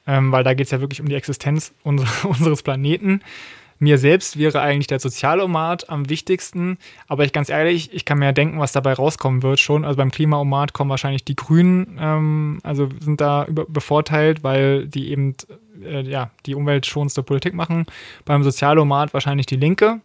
ähm, 0.07 0.33
weil 0.33 0.44
da 0.44 0.55
geht 0.55 0.66
es 0.66 0.70
ja 0.70 0.81
wirklich 0.81 1.01
um 1.01 1.09
die 1.09 1.14
Existenz 1.14 1.72
unser, 1.83 2.07
unseres 2.25 2.62
Planeten. 2.62 3.20
Mir 3.83 3.99
selbst 3.99 4.38
wäre 4.38 4.61
eigentlich 4.61 4.87
der 4.87 5.01
Sozialomat 5.01 5.90
am 5.90 6.09
wichtigsten, 6.09 6.79
aber 7.09 7.25
ich 7.25 7.33
ganz 7.33 7.49
ehrlich, 7.49 7.92
ich 7.92 8.05
kann 8.05 8.21
mir 8.21 8.27
ja 8.27 8.33
denken, 8.33 8.61
was 8.61 8.71
dabei 8.71 8.92
rauskommen 8.92 9.42
wird 9.42 9.59
schon. 9.59 9.85
Also 9.85 9.97
beim 9.97 10.12
Klimaomat 10.12 10.73
kommen 10.73 10.88
wahrscheinlich 10.88 11.25
die 11.25 11.35
Grünen, 11.35 11.99
ähm, 12.01 12.61
also 12.62 12.88
sind 13.01 13.21
da 13.21 13.45
über, 13.47 13.64
bevorteilt, 13.66 14.45
weil 14.45 14.87
die 14.87 15.11
eben 15.11 15.35
äh, 15.85 16.03
ja, 16.03 16.31
die 16.47 16.55
umweltschonendste 16.55 17.25
Politik 17.25 17.55
machen. 17.55 17.87
Beim 18.25 18.45
Sozialomat 18.45 19.14
wahrscheinlich 19.14 19.47
die 19.47 19.57
Linke. 19.57 19.99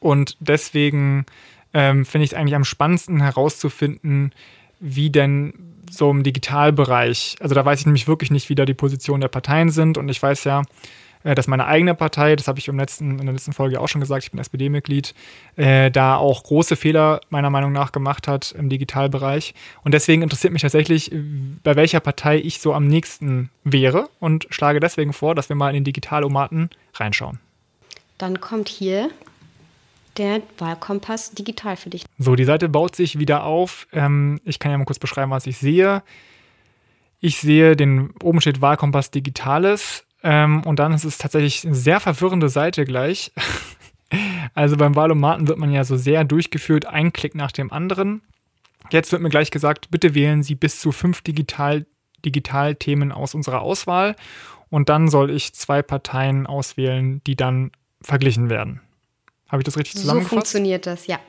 Und 0.00 0.38
deswegen 0.40 1.26
ähm, 1.74 2.06
finde 2.06 2.24
ich 2.24 2.32
es 2.32 2.34
eigentlich 2.38 2.56
am 2.56 2.64
spannendsten 2.64 3.20
herauszufinden, 3.20 4.32
wie 4.80 5.10
denn 5.10 5.52
so 5.90 6.10
im 6.10 6.22
Digitalbereich, 6.22 7.36
also 7.40 7.54
da 7.54 7.66
weiß 7.66 7.80
ich 7.80 7.86
nämlich 7.86 8.08
wirklich 8.08 8.30
nicht, 8.30 8.48
wie 8.48 8.54
da 8.54 8.64
die 8.64 8.72
Positionen 8.72 9.20
der 9.20 9.28
Parteien 9.28 9.68
sind. 9.68 9.98
Und 9.98 10.08
ich 10.08 10.22
weiß 10.22 10.44
ja, 10.44 10.62
dass 11.24 11.46
meine 11.46 11.66
eigene 11.66 11.94
Partei, 11.94 12.36
das 12.36 12.48
habe 12.48 12.58
ich 12.58 12.68
im 12.68 12.78
letzten, 12.78 13.18
in 13.18 13.24
der 13.24 13.32
letzten 13.32 13.52
Folge 13.52 13.80
auch 13.80 13.88
schon 13.88 14.02
gesagt, 14.02 14.24
ich 14.24 14.30
bin 14.30 14.38
SPD-Mitglied, 14.38 15.14
äh, 15.56 15.90
da 15.90 16.16
auch 16.16 16.42
große 16.42 16.76
Fehler 16.76 17.20
meiner 17.30 17.48
Meinung 17.50 17.72
nach 17.72 17.92
gemacht 17.92 18.28
hat 18.28 18.52
im 18.52 18.68
Digitalbereich. 18.68 19.54
Und 19.82 19.94
deswegen 19.94 20.22
interessiert 20.22 20.52
mich 20.52 20.62
tatsächlich, 20.62 21.10
bei 21.62 21.76
welcher 21.76 22.00
Partei 22.00 22.38
ich 22.38 22.60
so 22.60 22.74
am 22.74 22.86
nächsten 22.86 23.50
wäre 23.64 24.10
und 24.20 24.46
schlage 24.50 24.80
deswegen 24.80 25.14
vor, 25.14 25.34
dass 25.34 25.48
wir 25.48 25.56
mal 25.56 25.70
in 25.70 25.76
den 25.76 25.84
Digitalomaten 25.84 26.68
reinschauen. 26.94 27.40
Dann 28.18 28.40
kommt 28.40 28.68
hier 28.68 29.10
der 30.16 30.42
Wahlkompass 30.58 31.32
digital 31.32 31.76
für 31.76 31.90
dich. 31.90 32.04
So, 32.18 32.36
die 32.36 32.44
Seite 32.44 32.68
baut 32.68 32.94
sich 32.94 33.18
wieder 33.18 33.44
auf. 33.44 33.86
Ähm, 33.92 34.40
ich 34.44 34.58
kann 34.58 34.70
ja 34.70 34.78
mal 34.78 34.84
kurz 34.84 34.98
beschreiben, 34.98 35.30
was 35.30 35.46
ich 35.46 35.58
sehe. 35.58 36.02
Ich 37.20 37.38
sehe, 37.38 37.74
den 37.74 38.10
oben 38.22 38.40
steht 38.40 38.60
Wahlkompass 38.60 39.10
Digitales. 39.10 40.04
Ähm, 40.24 40.62
und 40.62 40.78
dann 40.78 40.92
ist 40.92 41.04
es 41.04 41.18
tatsächlich 41.18 41.64
eine 41.64 41.74
sehr 41.74 42.00
verwirrende 42.00 42.48
Seite 42.48 42.84
gleich. 42.86 43.30
also 44.54 44.76
beim 44.76 44.96
Wahlomaten 44.96 45.46
wird 45.46 45.58
man 45.58 45.70
ja 45.70 45.84
so 45.84 45.96
sehr 45.96 46.24
durchgeführt, 46.24 46.86
ein 46.86 47.12
Klick 47.12 47.34
nach 47.34 47.52
dem 47.52 47.70
anderen. 47.70 48.22
Jetzt 48.90 49.12
wird 49.12 49.22
mir 49.22 49.28
gleich 49.28 49.50
gesagt, 49.50 49.90
bitte 49.90 50.14
wählen 50.14 50.42
Sie 50.42 50.54
bis 50.54 50.80
zu 50.80 50.92
fünf 50.92 51.22
Digital 51.22 51.86
Digitalthemen 52.24 53.12
aus 53.12 53.34
unserer 53.34 53.60
Auswahl. 53.60 54.16
Und 54.70 54.88
dann 54.88 55.08
soll 55.08 55.30
ich 55.30 55.52
zwei 55.52 55.82
Parteien 55.82 56.46
auswählen, 56.46 57.22
die 57.26 57.36
dann 57.36 57.70
verglichen 58.00 58.48
werden. 58.48 58.80
Habe 59.48 59.60
ich 59.60 59.64
das 59.64 59.76
richtig 59.76 59.96
zusammengefasst? 59.96 60.30
So 60.30 60.36
funktioniert 60.36 60.86
das, 60.86 61.06
ja. 61.06 61.20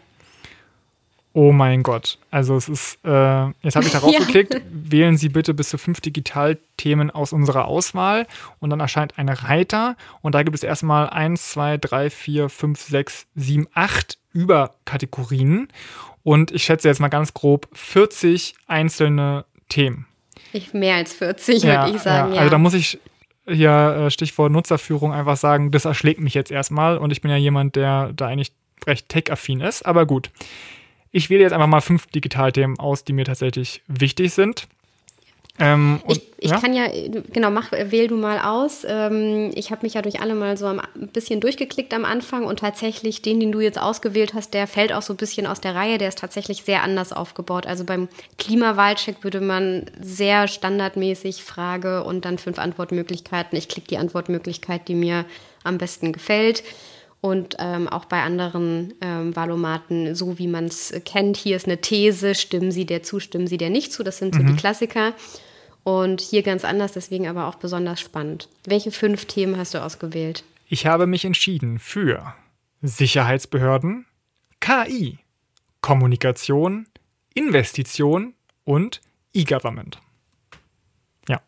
Oh 1.38 1.52
mein 1.52 1.84
Gott. 1.84 2.18
Also 2.32 2.56
es 2.56 2.70
ist, 2.70 2.98
äh, 3.04 3.48
jetzt 3.62 3.76
habe 3.76 3.86
ich 3.86 3.92
darauf 3.92 4.14
ja. 4.14 4.20
geklickt, 4.20 4.62
wählen 4.72 5.18
Sie 5.18 5.28
bitte 5.28 5.54
bis 5.54 5.68
zu 5.68 5.78
fünf 5.78 6.00
Digitalthemen 6.00 7.12
aus 7.12 7.34
unserer 7.34 7.66
Auswahl 7.66 8.26
und 8.60 8.70
dann 8.70 8.80
erscheint 8.80 9.20
ein 9.20 9.28
Reiter 9.28 9.98
und 10.22 10.34
da 10.34 10.44
gibt 10.44 10.56
es 10.56 10.64
erstmal 10.64 11.10
eins, 11.10 11.52
zwei, 11.52 11.76
drei, 11.76 12.10
vier, 12.10 12.48
fünf, 12.48 12.80
sechs, 12.80 13.28
sieben, 13.36 13.68
acht 13.74 14.18
Überkategorien 14.32 15.68
und 16.24 16.52
ich 16.52 16.64
schätze 16.64 16.88
jetzt 16.88 17.02
mal 17.02 17.10
ganz 17.10 17.34
grob 17.34 17.68
40 17.74 18.56
einzelne 18.68 19.44
Themen. 19.68 20.08
Ich, 20.54 20.74
mehr 20.74 20.96
als 20.96 21.14
40, 21.16 21.64
ja, 21.64 21.84
würde 21.84 21.98
ich 21.98 22.02
sagen. 22.02 22.34
Ja. 22.34 22.40
Also 22.40 22.52
da 22.52 22.58
muss 22.58 22.74
ich 22.74 22.98
hier 23.46 24.06
äh, 24.06 24.10
Stichwort 24.10 24.54
Nutzerführung 24.54 25.12
einfach 25.12 25.36
sagen, 25.36 25.72
das 25.72 25.84
erschlägt 25.84 26.22
mich 26.22 26.34
jetzt 26.34 26.50
erstmal 26.50 26.98
und 26.98 27.12
ich 27.12 27.20
bin 27.20 27.30
ja 27.30 27.36
jemand, 27.36 27.76
der 27.76 28.14
da 28.14 28.28
eigentlich 28.28 28.54
recht 28.88 29.10
tech-affin 29.10 29.60
ist, 29.60 29.86
aber 29.86 30.06
gut. 30.06 30.32
Ich 31.16 31.30
wähle 31.30 31.44
jetzt 31.44 31.54
einfach 31.54 31.68
mal 31.68 31.80
fünf 31.80 32.08
Digitalthemen 32.08 32.78
aus, 32.78 33.06
die 33.06 33.14
mir 33.14 33.24
tatsächlich 33.24 33.82
wichtig 33.88 34.34
sind. 34.34 34.68
Ähm, 35.58 36.02
und, 36.04 36.18
ich, 36.18 36.24
ich 36.40 36.52
ja? 36.52 36.60
kann 36.60 36.74
ja, 36.74 36.88
genau, 37.32 37.52
mach, 37.52 37.72
wähl 37.72 38.10
du 38.10 38.18
mal 38.18 38.40
aus. 38.40 38.86
Ähm, 38.86 39.50
ich 39.56 39.72
habe 39.72 39.84
mich 39.84 39.94
ja 39.94 40.02
durch 40.02 40.20
alle 40.20 40.36
mal 40.36 40.58
so 40.58 40.66
ein 40.66 40.82
bisschen 41.14 41.40
durchgeklickt 41.40 41.94
am 41.94 42.04
Anfang 42.04 42.44
und 42.44 42.60
tatsächlich 42.60 43.22
den, 43.22 43.40
den 43.40 43.54
du 43.54 43.62
jetzt 43.62 43.80
ausgewählt 43.80 44.34
hast, 44.34 44.54
der 44.54 44.68
fällt 44.68 44.92
auch 44.92 45.04
so 45.04 45.14
ein 45.14 45.16
bisschen 45.16 45.48
aus 45.48 45.62
der 45.62 45.74
Reihe. 45.74 46.00
Der 46.00 46.10
ist 46.10 46.20
tatsächlich 46.20 46.64
sehr 46.64 46.84
anders 46.84 47.14
aufgebaut. 47.14 47.66
Also 47.66 47.86
beim 47.86 48.10
Klimawahlcheck 48.38 49.24
würde 49.24 49.40
man 49.40 49.86
sehr 50.02 50.50
standardmäßig 50.50 51.46
Frage 51.46 52.04
und 52.04 52.26
dann 52.26 52.40
fünf 52.40 52.60
Antwortmöglichkeiten. 52.60 53.58
Ich 53.58 53.70
klicke 53.70 53.88
die 53.88 54.00
Antwortmöglichkeit, 54.00 54.90
die 54.90 54.96
mir 54.96 55.24
am 55.64 55.78
besten 55.78 56.12
gefällt 56.12 56.62
und 57.26 57.56
ähm, 57.58 57.88
auch 57.88 58.06
bei 58.06 58.22
anderen 58.22 58.94
ähm, 59.02 59.36
Valomaten, 59.36 60.14
so 60.14 60.38
wie 60.38 60.46
man 60.46 60.66
es 60.66 60.94
kennt. 61.06 61.38
Hier 61.38 61.56
ist 61.56 61.66
eine 61.66 61.82
These, 61.82 62.36
stimmen 62.36 62.72
Sie 62.72 62.86
der 62.86 63.02
zu, 63.02 63.20
stimmen 63.20 63.48
Sie 63.48 63.58
der 63.58 63.72
nicht 63.72 63.92
zu. 63.92 64.04
Das 64.04 64.20
sind 64.20 64.36
so 64.36 64.44
mhm. 64.44 64.48
die 64.50 64.56
Klassiker. 64.56 65.14
Und 65.84 66.22
hier 66.22 66.44
ganz 66.44 66.64
anders, 66.64 66.92
deswegen 66.92 67.28
aber 67.28 67.48
auch 67.48 67.56
besonders 67.56 68.00
spannend. 68.00 68.48
Welche 68.68 68.92
fünf 68.92 69.26
Themen 69.26 69.58
hast 69.58 69.74
du 69.74 69.82
ausgewählt? 69.82 70.44
Ich 70.68 70.86
habe 70.86 71.08
mich 71.08 71.26
entschieden 71.26 71.80
für 71.80 72.36
Sicherheitsbehörden, 72.84 74.06
KI, 74.60 75.18
Kommunikation, 75.82 76.86
Investition 77.34 78.36
und 78.66 79.02
E-Government. 79.34 79.98
Ja. 81.28 81.42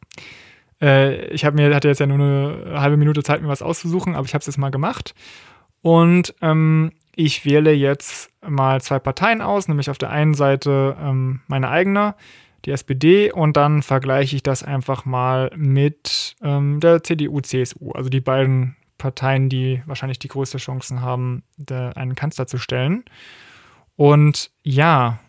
Äh, 0.82 1.28
ich 1.28 1.46
habe 1.46 1.56
mir 1.56 1.76
hatte 1.76 1.88
jetzt 1.88 2.00
ja 2.00 2.08
nur 2.08 2.18
eine 2.18 2.82
halbe 2.82 2.98
Minute 2.98 3.22
Zeit, 3.22 3.44
mir 3.44 3.48
was 3.48 3.62
auszusuchen, 3.62 4.16
aber 4.16 4.26
ich 4.26 4.34
habe 4.34 4.42
es 4.42 4.48
jetzt 4.48 4.58
mal 4.58 4.72
gemacht 4.72 5.14
und 5.82 6.34
ähm, 6.42 6.92
ich 7.16 7.46
wähle 7.46 7.72
jetzt 7.72 8.30
mal 8.48 8.80
zwei 8.82 9.00
Parteien 9.00 9.42
aus, 9.42 9.68
nämlich 9.68 9.90
auf 9.90 9.98
der 9.98 10.12
einen 10.12 10.36
Seite 10.36 10.96
ähm, 11.02 11.42
meine 11.48 11.70
eigene, 11.70 12.16
die 12.66 12.72
SPD, 12.72 13.32
und 13.32 13.58
dann 13.58 13.82
vergleiche 13.82 14.36
ich 14.36 14.44
das 14.44 14.62
einfach 14.62 15.06
mal 15.06 15.52
mit 15.56 16.36
ähm, 16.44 16.80
der 16.80 17.04
CDU, 17.04 17.42
CSU, 17.42 17.92
also 17.92 18.10
die 18.10 18.22
beiden 18.22 18.76
Parteien, 18.98 19.50
die 19.50 19.82
wahrscheinlich 19.86 20.20
die 20.20 20.28
größte 20.28 20.58
Chancen 20.58 21.02
haben, 21.02 21.44
einen 21.70 22.16
Kanzler 22.16 22.48
zu 22.48 22.58
stellen. 22.58 23.04
Und 23.96 24.52
ja, 24.64 25.20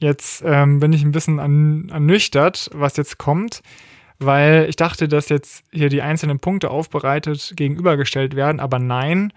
jetzt 0.00 0.42
ähm, 0.44 0.80
bin 0.80 0.92
ich 0.92 1.02
ein 1.02 1.12
bisschen 1.12 1.38
ernüchtert, 1.88 2.70
was 2.72 2.96
jetzt 2.96 3.18
kommt 3.18 3.62
weil 4.18 4.66
ich 4.68 4.76
dachte, 4.76 5.08
dass 5.08 5.28
jetzt 5.28 5.64
hier 5.72 5.88
die 5.88 6.02
einzelnen 6.02 6.40
Punkte 6.40 6.70
aufbereitet 6.70 7.52
gegenübergestellt 7.56 8.34
werden, 8.36 8.60
aber 8.60 8.78
nein, 8.78 9.32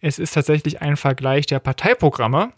es 0.00 0.18
ist 0.18 0.34
tatsächlich 0.34 0.82
ein 0.82 0.96
Vergleich 0.96 1.46
der 1.46 1.60
Parteiprogramme. 1.60 2.52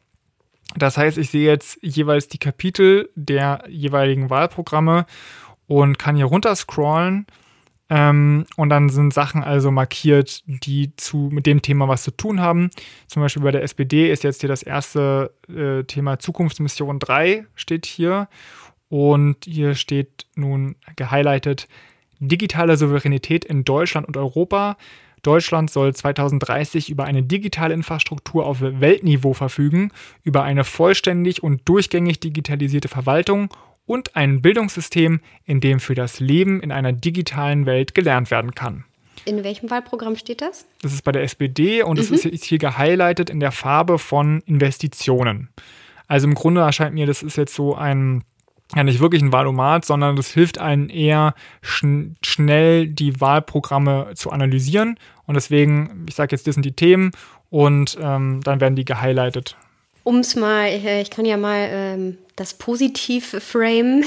Das 0.74 0.96
heißt, 0.96 1.16
ich 1.16 1.30
sehe 1.30 1.46
jetzt 1.46 1.78
jeweils 1.80 2.28
die 2.28 2.38
Kapitel 2.38 3.10
der 3.14 3.62
jeweiligen 3.68 4.30
Wahlprogramme 4.30 5.06
und 5.66 5.98
kann 5.98 6.16
hier 6.16 6.24
runterscrollen. 6.24 7.26
Ähm, 7.88 8.46
und 8.56 8.68
dann 8.68 8.88
sind 8.88 9.14
Sachen 9.14 9.44
also 9.44 9.70
markiert, 9.70 10.42
die 10.46 10.96
zu, 10.96 11.28
mit 11.30 11.46
dem 11.46 11.62
Thema 11.62 11.86
was 11.86 12.02
zu 12.02 12.10
tun 12.10 12.40
haben. 12.40 12.70
Zum 13.06 13.22
Beispiel 13.22 13.42
bei 13.42 13.52
der 13.52 13.62
SPD 13.62 14.10
ist 14.10 14.24
jetzt 14.24 14.40
hier 14.40 14.48
das 14.48 14.64
erste 14.64 15.32
äh, 15.48 15.84
Thema 15.84 16.18
Zukunftsmission 16.18 16.98
3 16.98 17.46
steht 17.54 17.86
hier. 17.86 18.28
Und 18.88 19.44
hier 19.44 19.74
steht 19.74 20.26
nun 20.34 20.76
gehighlightet 20.94 21.68
digitale 22.18 22.76
Souveränität 22.76 23.44
in 23.44 23.64
Deutschland 23.64 24.06
und 24.06 24.16
Europa. 24.16 24.76
Deutschland 25.22 25.70
soll 25.70 25.94
2030 25.94 26.88
über 26.88 27.04
eine 27.04 27.22
digitale 27.22 27.74
Infrastruktur 27.74 28.46
auf 28.46 28.60
Weltniveau 28.60 29.34
verfügen, 29.34 29.90
über 30.22 30.44
eine 30.44 30.64
vollständig 30.64 31.42
und 31.42 31.68
durchgängig 31.68 32.20
digitalisierte 32.20 32.88
Verwaltung 32.88 33.48
und 33.86 34.14
ein 34.16 34.40
Bildungssystem, 34.42 35.20
in 35.44 35.60
dem 35.60 35.80
für 35.80 35.94
das 35.94 36.20
Leben 36.20 36.60
in 36.60 36.72
einer 36.72 36.92
digitalen 36.92 37.66
Welt 37.66 37.94
gelernt 37.94 38.30
werden 38.30 38.54
kann. 38.54 38.84
In 39.24 39.42
welchem 39.42 39.70
Wahlprogramm 39.70 40.16
steht 40.16 40.40
das? 40.40 40.66
Das 40.82 40.92
ist 40.92 41.02
bei 41.02 41.12
der 41.12 41.22
SPD 41.22 41.82
und 41.82 41.98
es 41.98 42.10
mhm. 42.10 42.30
ist 42.30 42.44
hier 42.44 42.58
gehighlightet 42.58 43.30
in 43.30 43.40
der 43.40 43.50
Farbe 43.50 43.98
von 43.98 44.40
Investitionen. 44.46 45.48
Also 46.06 46.28
im 46.28 46.34
Grunde 46.34 46.60
erscheint 46.60 46.94
mir, 46.94 47.06
das 47.06 47.24
ist 47.24 47.36
jetzt 47.36 47.54
so 47.54 47.74
ein 47.74 48.22
ja 48.74 48.82
nicht 48.82 49.00
wirklich 49.00 49.22
ein 49.22 49.32
Wahlomat, 49.32 49.84
sondern 49.84 50.16
das 50.16 50.30
hilft 50.30 50.58
einem 50.58 50.88
eher 50.88 51.34
schn 51.62 52.16
schnell 52.22 52.88
die 52.88 53.20
Wahlprogramme 53.20 54.12
zu 54.14 54.30
analysieren. 54.30 54.98
Und 55.26 55.34
deswegen, 55.34 56.06
ich 56.08 56.14
sage 56.14 56.34
jetzt, 56.34 56.46
das 56.46 56.54
sind 56.54 56.64
die 56.64 56.72
Themen 56.72 57.12
und 57.50 57.96
ähm, 58.00 58.40
dann 58.42 58.60
werden 58.60 58.76
die 58.76 58.84
gehighlightet. 58.84 59.56
Um 60.02 60.18
es 60.18 60.36
mal, 60.36 60.66
äh, 60.66 61.02
ich 61.02 61.10
kann 61.10 61.24
ja 61.24 61.36
mal 61.36 61.68
ähm, 61.68 62.18
das 62.36 62.54
positiv 62.54 63.36
frame, 63.40 64.04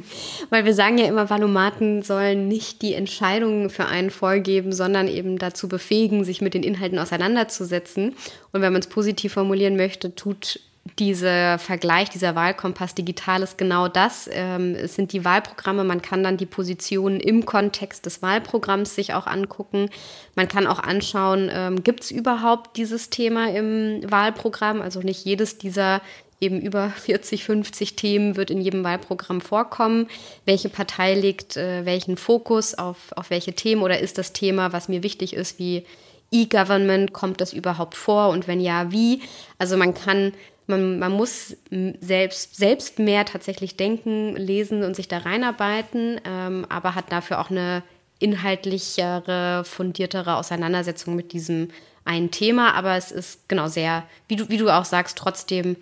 weil 0.50 0.64
wir 0.64 0.74
sagen 0.74 0.98
ja 0.98 1.06
immer, 1.06 1.28
Valomaten 1.28 2.02
sollen 2.02 2.46
nicht 2.46 2.82
die 2.82 2.94
Entscheidungen 2.94 3.70
für 3.70 3.86
einen 3.86 4.10
vorgeben, 4.10 4.72
sondern 4.72 5.08
eben 5.08 5.38
dazu 5.38 5.66
befähigen, 5.66 6.24
sich 6.24 6.40
mit 6.40 6.54
den 6.54 6.62
Inhalten 6.62 6.98
auseinanderzusetzen. 6.98 8.14
Und 8.52 8.62
wenn 8.62 8.72
man 8.72 8.80
es 8.80 8.88
positiv 8.88 9.32
formulieren 9.32 9.76
möchte, 9.76 10.14
tut 10.14 10.60
dieser 10.98 11.58
Vergleich, 11.58 12.10
dieser 12.10 12.34
Wahlkompass 12.34 12.94
digital 12.94 13.42
ist 13.42 13.58
genau 13.58 13.88
das. 13.88 14.28
Ähm, 14.32 14.74
es 14.74 14.94
sind 14.94 15.12
die 15.12 15.24
Wahlprogramme. 15.24 15.84
Man 15.84 16.02
kann 16.02 16.22
dann 16.22 16.36
die 16.36 16.46
Positionen 16.46 17.20
im 17.20 17.46
Kontext 17.46 18.06
des 18.06 18.22
Wahlprogramms 18.22 18.94
sich 18.94 19.14
auch 19.14 19.26
angucken. 19.26 19.88
Man 20.34 20.48
kann 20.48 20.66
auch 20.66 20.78
anschauen, 20.78 21.50
ähm, 21.52 21.82
gibt 21.82 22.02
es 22.02 22.10
überhaupt 22.10 22.76
dieses 22.76 23.10
Thema 23.10 23.50
im 23.50 24.00
Wahlprogramm? 24.10 24.82
Also 24.82 25.00
nicht 25.00 25.24
jedes 25.24 25.58
dieser 25.58 26.00
eben 26.40 26.60
über 26.60 26.90
40, 26.96 27.44
50 27.44 27.96
Themen 27.96 28.36
wird 28.36 28.50
in 28.50 28.60
jedem 28.60 28.84
Wahlprogramm 28.84 29.40
vorkommen. 29.40 30.08
Welche 30.44 30.68
Partei 30.68 31.14
legt 31.14 31.56
äh, 31.56 31.84
welchen 31.84 32.16
Fokus 32.16 32.74
auf, 32.74 33.12
auf 33.16 33.30
welche 33.30 33.52
Themen 33.52 33.82
oder 33.82 34.00
ist 34.00 34.18
das 34.18 34.32
Thema, 34.32 34.72
was 34.72 34.88
mir 34.88 35.02
wichtig 35.02 35.34
ist, 35.34 35.58
wie 35.58 35.84
E-Government, 36.30 37.12
kommt 37.12 37.40
das 37.40 37.52
überhaupt 37.52 37.94
vor 37.94 38.28
und 38.30 38.46
wenn 38.46 38.60
ja, 38.60 38.92
wie? 38.92 39.22
Also 39.58 39.76
man 39.76 39.94
kann, 39.94 40.32
man, 40.66 40.98
man 40.98 41.12
muss 41.12 41.56
selbst, 42.00 42.56
selbst 42.56 42.98
mehr 42.98 43.24
tatsächlich 43.24 43.76
denken, 43.76 44.36
lesen 44.36 44.84
und 44.84 44.94
sich 44.94 45.08
da 45.08 45.18
reinarbeiten, 45.18 46.20
ähm, 46.24 46.66
aber 46.68 46.94
hat 46.94 47.10
dafür 47.10 47.40
auch 47.40 47.50
eine 47.50 47.82
inhaltlichere, 48.20 49.64
fundiertere 49.64 50.36
Auseinandersetzung 50.36 51.16
mit 51.16 51.32
diesem 51.32 51.68
einen 52.04 52.30
Thema. 52.30 52.74
Aber 52.74 52.96
es 52.96 53.10
ist 53.10 53.48
genau 53.48 53.66
sehr, 53.66 54.04
wie 54.28 54.36
du, 54.36 54.48
wie 54.48 54.58
du 54.58 54.68
auch 54.70 54.84
sagst, 54.84 55.18
trotzdem 55.18 55.76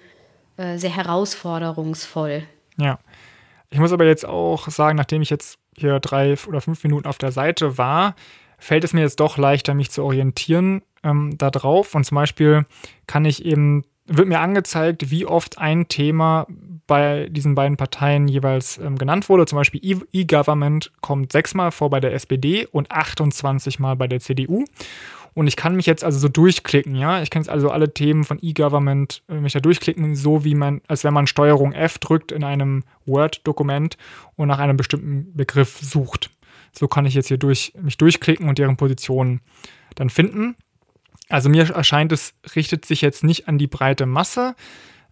äh, 0.57 0.79
sehr 0.79 0.95
herausforderungsvoll. 0.95 2.45
Ja. 2.79 2.99
Ich 3.71 3.79
muss 3.79 3.93
aber 3.93 4.07
jetzt 4.07 4.25
auch 4.25 4.69
sagen, 4.69 4.97
nachdem 4.97 5.21
ich 5.21 5.29
jetzt 5.29 5.59
hier 5.77 6.01
drei 6.01 6.37
oder 6.47 6.61
fünf 6.61 6.83
Minuten 6.85 7.07
auf 7.07 7.19
der 7.19 7.33
Seite 7.33 7.77
war, 7.77 8.15
fällt 8.59 8.85
es 8.85 8.92
mir 8.92 9.01
jetzt 9.01 9.21
doch 9.21 9.38
leichter, 9.38 9.75
mich 9.75 9.90
zu 9.90 10.03
orientieren 10.03 10.83
ähm, 11.03 11.38
darauf. 11.38 11.94
Und 11.94 12.05
zum 12.05 12.16
Beispiel 12.16 12.66
kann 13.07 13.25
ich 13.25 13.44
eben, 13.44 13.85
wird 14.07 14.29
mir 14.29 14.40
angezeigt, 14.40 15.11
wie 15.11 15.27
oft 15.27 15.59
ein 15.59 15.88
Thema 15.88 16.47
bei 16.87 17.29
diesen 17.31 17.55
beiden 17.55 17.77
Parteien 17.77 18.27
jeweils 18.29 18.79
ähm, 18.79 18.99
genannt 18.99 19.29
wurde. 19.29 19.47
Zum 19.47 19.57
Beispiel 19.57 19.81
E-Government 20.12 20.90
kommt 21.01 21.33
sechsmal 21.33 21.71
vor 21.71 21.90
bei 21.90 22.01
der 22.01 22.14
SPD 22.14 22.66
und 22.66 22.90
28 22.90 23.79
Mal 23.79 23.94
bei 23.94 24.09
der 24.09 24.21
CDU. 24.21 24.64
Und 25.35 25.47
ich 25.47 25.55
kann 25.55 25.77
mich 25.77 25.87
jetzt 25.87 26.03
also 26.03 26.18
so 26.18 26.29
durchklicken, 26.29 26.97
ja. 26.97 27.23
Ich 27.23 27.31
kann 27.31 27.42
jetzt 27.42 27.51
also 27.51 27.71
alle 27.71 27.94
Themen 27.94 28.25
von 28.25 28.38
E-Government 28.42 29.23
äh, 29.29 29.35
mich 29.35 29.53
da 29.53 29.61
durchklicken, 29.61 30.16
so 30.16 30.44
wie 30.44 30.57
man, 30.57 30.81
als 30.88 31.05
wenn 31.05 31.14
man 31.14 31.29
Steuerung 31.29 31.73
F 31.73 31.99
drückt 31.99 32.33
in 32.33 32.42
einem 32.42 32.83
Word-Dokument 33.07 33.97
und 34.35 34.49
nach 34.49 34.59
einem 34.59 34.77
bestimmten 34.77 35.33
Begriff 35.37 35.79
sucht. 35.81 36.31
So 36.79 36.88
kann 36.88 37.07
ich 37.07 37.14
jetzt 37.14 37.29
hier 37.29 37.38
durch, 37.38 37.73
mich 37.81 37.99
durchklicken 37.99 38.49
und 38.49 38.59
deren 38.59 38.77
Positionen 38.77 39.41
dann 39.95 40.11
finden. 40.11 40.57
Also 41.29 41.49
mir 41.49 41.69
erscheint, 41.71 42.12
es 42.12 42.35
richtet 42.55 42.85
sich 42.85 43.01
jetzt 43.01 43.25
nicht 43.25 43.49
an 43.49 43.59
die 43.59 43.67
breite 43.67 44.07
Masse, 44.07 44.55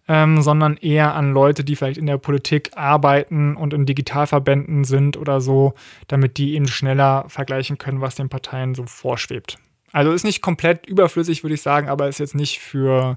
ähm, 0.07 0.41
sondern 0.41 0.77
eher 0.77 1.13
an 1.13 1.33
Leute, 1.33 1.63
die 1.63 1.75
vielleicht 1.75 1.97
in 1.97 2.05
der 2.05 2.17
Politik 2.17 2.71
arbeiten 2.75 3.55
und 3.55 3.73
in 3.73 3.85
Digitalverbänden 3.85 4.85
sind 4.85 5.17
oder 5.17 5.41
so, 5.41 5.73
damit 6.07 6.37
die 6.37 6.53
eben 6.55 6.67
schneller 6.67 7.25
vergleichen 7.27 7.77
können, 7.77 8.01
was 8.01 8.15
den 8.15 8.29
Parteien 8.29 8.73
so 8.73 8.85
vorschwebt. 8.85 9.59
Also 9.91 10.11
ist 10.11 10.23
nicht 10.23 10.41
komplett 10.41 10.85
überflüssig, 10.85 11.43
würde 11.43 11.55
ich 11.55 11.61
sagen, 11.61 11.89
aber 11.89 12.07
ist 12.07 12.19
jetzt 12.19 12.35
nicht 12.35 12.59
für 12.59 13.15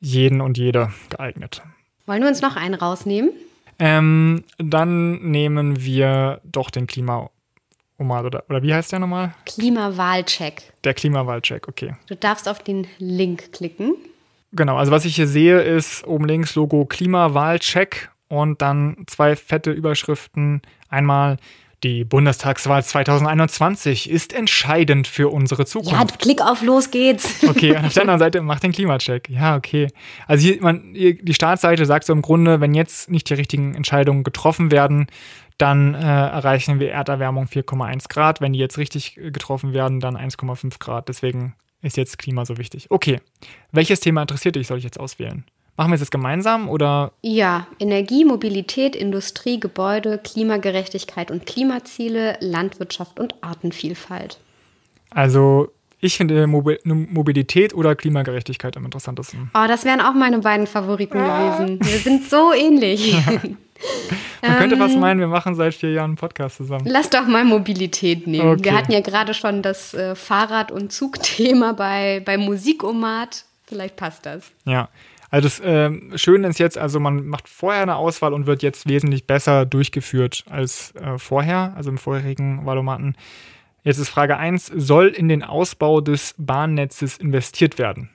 jeden 0.00 0.40
und 0.40 0.58
jede 0.58 0.92
geeignet. 1.10 1.62
Wollen 2.06 2.22
wir 2.22 2.28
uns 2.28 2.42
noch 2.42 2.56
einen 2.56 2.74
rausnehmen? 2.74 3.30
Ähm, 3.78 4.44
dann 4.58 5.22
nehmen 5.22 5.84
wir 5.84 6.40
doch 6.44 6.70
den 6.70 6.86
Klima 6.86 7.30
oder, 7.98 8.44
oder 8.48 8.62
wie 8.62 8.74
heißt 8.74 8.90
der 8.92 8.98
nochmal? 8.98 9.34
Klimawahlcheck. 9.46 10.72
Der 10.82 10.94
Klimawahlcheck, 10.94 11.68
okay. 11.68 11.94
Du 12.08 12.16
darfst 12.16 12.48
auf 12.48 12.58
den 12.58 12.86
Link 12.98 13.52
klicken. 13.52 13.94
Genau, 14.52 14.76
also 14.76 14.90
was 14.92 15.04
ich 15.04 15.16
hier 15.16 15.28
sehe, 15.28 15.60
ist 15.60 16.06
oben 16.06 16.26
links 16.26 16.54
Logo 16.56 16.84
Klimawahlcheck 16.84 18.10
und 18.28 18.60
dann 18.60 19.04
zwei 19.06 19.36
fette 19.36 19.70
Überschriften. 19.70 20.62
Einmal 20.88 21.38
die 21.82 22.04
Bundestagswahl 22.04 22.84
2021 22.84 24.08
ist 24.08 24.32
entscheidend 24.32 25.06
für 25.06 25.32
unsere 25.32 25.66
Zukunft. 25.66 26.10
Ja, 26.10 26.16
klick 26.18 26.40
auf 26.40 26.62
los 26.62 26.90
geht's. 26.90 27.42
Okay, 27.48 27.76
und 27.76 27.84
auf 27.84 27.92
der 27.92 28.02
anderen 28.02 28.18
Seite 28.20 28.40
macht 28.42 28.62
den 28.62 28.72
Klimacheck. 28.72 29.28
Ja, 29.28 29.56
okay. 29.56 29.88
Also 30.26 30.46
hier, 30.46 30.62
man, 30.62 30.94
die 30.94 31.34
Startseite 31.34 31.84
sagt 31.84 32.04
so 32.04 32.12
im 32.12 32.22
Grunde, 32.22 32.60
wenn 32.60 32.74
jetzt 32.74 33.10
nicht 33.10 33.28
die 33.28 33.34
richtigen 33.34 33.74
Entscheidungen 33.74 34.22
getroffen 34.22 34.70
werden, 34.70 35.06
dann 35.58 35.94
äh, 35.94 35.98
erreichen 35.98 36.80
wir 36.80 36.90
Erderwärmung 36.90 37.46
4,1 37.46 38.08
Grad. 38.08 38.40
Wenn 38.40 38.52
die 38.52 38.58
jetzt 38.58 38.78
richtig 38.78 39.14
getroffen 39.14 39.72
werden, 39.72 40.00
dann 40.00 40.16
1,5 40.16 40.78
Grad. 40.78 41.08
Deswegen 41.08 41.54
ist 41.82 41.96
jetzt 41.96 42.18
Klima 42.18 42.44
so 42.44 42.58
wichtig. 42.58 42.86
Okay, 42.90 43.20
welches 43.72 44.00
Thema 44.00 44.22
interessiert 44.22 44.56
dich, 44.56 44.68
soll 44.68 44.78
ich 44.78 44.84
jetzt 44.84 45.00
auswählen? 45.00 45.44
Machen 45.76 45.90
wir 45.90 45.94
es 45.94 46.00
jetzt 46.00 46.10
gemeinsam 46.10 46.68
oder? 46.68 47.12
Ja, 47.22 47.66
Energie, 47.78 48.24
Mobilität, 48.24 48.94
Industrie, 48.94 49.58
Gebäude, 49.58 50.18
Klimagerechtigkeit 50.18 51.30
und 51.30 51.46
Klimaziele, 51.46 52.36
Landwirtschaft 52.40 53.18
und 53.18 53.34
Artenvielfalt. 53.42 54.38
Also 55.10 55.72
ich 56.00 56.16
finde 56.16 56.46
Mobilität 56.46 57.74
oder 57.74 57.94
Klimagerechtigkeit 57.94 58.76
am 58.76 58.84
interessantesten. 58.84 59.50
Oh, 59.54 59.66
das 59.68 59.84
wären 59.84 60.00
auch 60.00 60.14
meine 60.14 60.40
beiden 60.40 60.66
Favoriten 60.66 61.18
ah. 61.18 61.56
gewesen. 61.56 61.78
Wir 61.80 61.98
sind 61.98 62.28
so 62.28 62.52
ähnlich. 62.52 63.16
Man 64.42 64.58
könnte 64.58 64.76
fast 64.76 64.94
ähm, 64.94 65.00
meinen, 65.00 65.20
wir 65.20 65.28
machen 65.28 65.54
seit 65.54 65.74
vier 65.74 65.92
Jahren 65.92 66.10
einen 66.10 66.16
Podcast 66.16 66.56
zusammen. 66.56 66.84
Lass 66.86 67.10
doch 67.10 67.26
mal 67.26 67.44
Mobilität 67.44 68.26
nehmen. 68.26 68.48
Okay. 68.48 68.64
Wir 68.64 68.76
hatten 68.76 68.92
ja 68.92 69.00
gerade 69.00 69.34
schon 69.34 69.62
das 69.62 69.94
äh, 69.94 70.14
Fahrrad- 70.14 70.72
und 70.72 70.92
Zugthema 70.92 71.72
bei, 71.72 72.22
bei 72.24 72.36
Musikomat. 72.36 73.44
Vielleicht 73.64 73.96
passt 73.96 74.26
das. 74.26 74.50
Ja, 74.64 74.88
also 75.32 75.46
das 75.48 75.60
äh, 75.60 76.18
Schöne 76.18 76.46
ist 76.48 76.58
jetzt, 76.58 76.76
also 76.76 77.00
man 77.00 77.26
macht 77.26 77.48
vorher 77.48 77.80
eine 77.80 77.96
Auswahl 77.96 78.34
und 78.34 78.44
wird 78.44 78.62
jetzt 78.62 78.86
wesentlich 78.86 79.26
besser 79.26 79.64
durchgeführt 79.64 80.44
als 80.50 80.94
äh, 80.96 81.16
vorher, 81.16 81.72
also 81.74 81.88
im 81.88 81.96
vorherigen 81.96 82.66
Valomaten. 82.66 83.16
Jetzt 83.82 83.96
ist 83.96 84.10
Frage 84.10 84.36
1, 84.36 84.66
soll 84.66 85.08
in 85.08 85.28
den 85.28 85.42
Ausbau 85.42 86.02
des 86.02 86.34
Bahnnetzes 86.36 87.16
investiert 87.16 87.78
werden? 87.78 88.10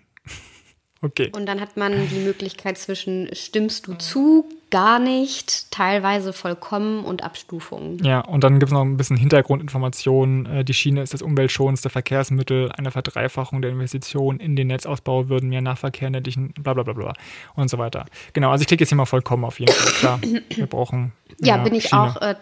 Okay. 1.01 1.31
Und 1.35 1.45
dann 1.45 1.61
hat 1.61 1.77
man 1.77 2.07
die 2.09 2.19
Möglichkeit 2.19 2.77
zwischen 2.77 3.29
stimmst 3.33 3.87
du 3.87 3.93
zu, 3.93 4.49
gar 4.69 4.99
nicht, 4.99 5.71
teilweise 5.71 6.33
vollkommen 6.33 7.05
und 7.05 7.23
Abstufungen. 7.23 8.03
Ja, 8.03 8.21
und 8.21 8.43
dann 8.43 8.59
gibt 8.59 8.69
es 8.69 8.73
noch 8.73 8.81
ein 8.81 8.97
bisschen 8.97 9.15
Hintergrundinformationen. 9.15 10.45
Äh, 10.45 10.63
die 10.65 10.73
Schiene 10.73 11.01
ist 11.01 11.13
das 11.13 11.21
umweltschonendste 11.21 11.89
Verkehrsmittel, 11.89 12.71
eine 12.71 12.91
Verdreifachung 12.91 13.61
der 13.61 13.71
Investitionen 13.71 14.39
in 14.39 14.55
den 14.55 14.67
Netzausbau 14.67 15.29
würden 15.29 15.49
mehr 15.49 15.61
Nahverkehr 15.61 16.09
netlichen, 16.09 16.53
bla 16.53 16.73
bla 16.73 16.83
bla 16.83 16.93
bla 16.93 17.13
und 17.55 17.69
so 17.69 17.77
weiter. 17.77 18.05
Genau, 18.33 18.51
also 18.51 18.61
ich 18.61 18.67
klicke 18.67 18.83
jetzt 18.83 18.89
hier 18.89 18.97
mal 18.97 19.05
vollkommen 19.05 19.45
auf 19.45 19.59
jeden 19.59 19.73
Fall. 19.73 19.93
Klar, 19.93 20.19
wir 20.55 20.65
brauchen. 20.65 21.13
Ja, 21.39 21.57
bin 21.57 21.75
ich 21.75 21.89
Schiene. 21.89 22.01
auch. 22.01 22.21
Äh, 22.21 22.35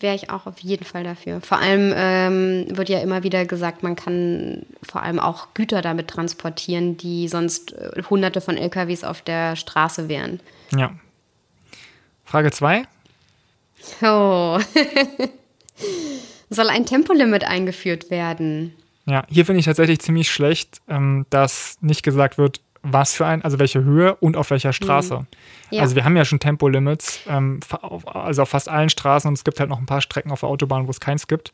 wäre 0.00 0.14
ich 0.14 0.30
auch 0.30 0.46
auf 0.46 0.58
jeden 0.60 0.84
Fall 0.84 1.04
dafür. 1.04 1.40
Vor 1.40 1.58
allem 1.58 1.92
ähm, 1.94 2.66
wird 2.76 2.88
ja 2.88 3.00
immer 3.00 3.22
wieder 3.22 3.44
gesagt, 3.44 3.82
man 3.82 3.96
kann 3.96 4.66
vor 4.82 5.02
allem 5.02 5.18
auch 5.18 5.48
Güter 5.54 5.82
damit 5.82 6.08
transportieren, 6.08 6.96
die 6.96 7.28
sonst 7.28 7.72
äh, 7.72 8.02
hunderte 8.08 8.40
von 8.40 8.56
LKWs 8.56 9.04
auf 9.04 9.22
der 9.22 9.56
Straße 9.56 10.08
wären. 10.08 10.40
Ja. 10.76 10.92
Frage 12.24 12.50
2. 12.50 12.84
Oh. 14.02 14.58
Soll 16.50 16.68
ein 16.70 16.86
Tempolimit 16.86 17.44
eingeführt 17.44 18.10
werden? 18.10 18.74
Ja, 19.06 19.24
hier 19.28 19.46
finde 19.46 19.60
ich 19.60 19.66
tatsächlich 19.66 20.00
ziemlich 20.00 20.30
schlecht, 20.30 20.82
ähm, 20.88 21.24
dass 21.30 21.78
nicht 21.80 22.02
gesagt 22.02 22.36
wird, 22.36 22.60
was 22.92 23.14
für 23.14 23.26
ein, 23.26 23.42
also 23.42 23.58
welche 23.58 23.82
Höhe 23.82 24.14
und 24.16 24.36
auf 24.36 24.50
welcher 24.50 24.72
Straße. 24.72 25.18
Mhm. 25.18 25.26
Ja. 25.70 25.82
Also 25.82 25.96
wir 25.96 26.04
haben 26.04 26.16
ja 26.16 26.24
schon 26.24 26.40
Tempolimits, 26.40 27.20
ähm, 27.28 27.60
also 28.04 28.42
auf 28.42 28.48
fast 28.50 28.68
allen 28.68 28.88
Straßen 28.88 29.28
und 29.28 29.34
es 29.34 29.44
gibt 29.44 29.60
halt 29.60 29.70
noch 29.70 29.78
ein 29.78 29.86
paar 29.86 30.00
Strecken 30.00 30.30
auf 30.30 30.40
der 30.40 30.48
Autobahn, 30.48 30.86
wo 30.86 30.90
es 30.90 31.00
keins 31.00 31.26
gibt. 31.26 31.52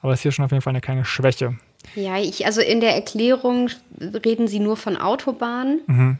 Aber 0.00 0.12
es 0.12 0.20
ist 0.20 0.22
hier 0.22 0.32
schon 0.32 0.44
auf 0.44 0.50
jeden 0.50 0.62
Fall 0.62 0.72
eine 0.72 0.80
kleine 0.80 1.04
Schwäche. 1.04 1.56
Ja, 1.94 2.18
ich, 2.18 2.46
also 2.46 2.60
in 2.60 2.80
der 2.80 2.94
Erklärung 2.94 3.70
reden 4.00 4.48
sie 4.48 4.58
nur 4.58 4.76
von 4.76 4.96
Autobahnen. 4.96 5.80
Mhm. 5.86 6.18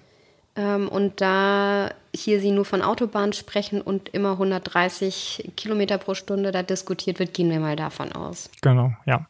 Ähm, 0.55 0.88
und 0.88 1.21
da 1.21 1.91
hier 2.15 2.41
sie 2.41 2.51
nur 2.51 2.65
von 2.65 2.83
Autobahnen 2.83 3.33
sprechen 3.33 3.81
und 3.81 4.11
immer 4.11 4.33
130 4.33 5.53
Kilometer 5.57 5.97
pro 5.99 6.15
Stunde 6.15 6.53
da 6.53 6.62
diskutiert 6.62 7.19
wird, 7.19 7.33
gehen 7.33 7.51
wir 7.51 7.59
mal 7.59 7.77
davon 7.77 8.12
aus. 8.12 8.51
Genau, 8.61 8.93
ja. 9.07 9.27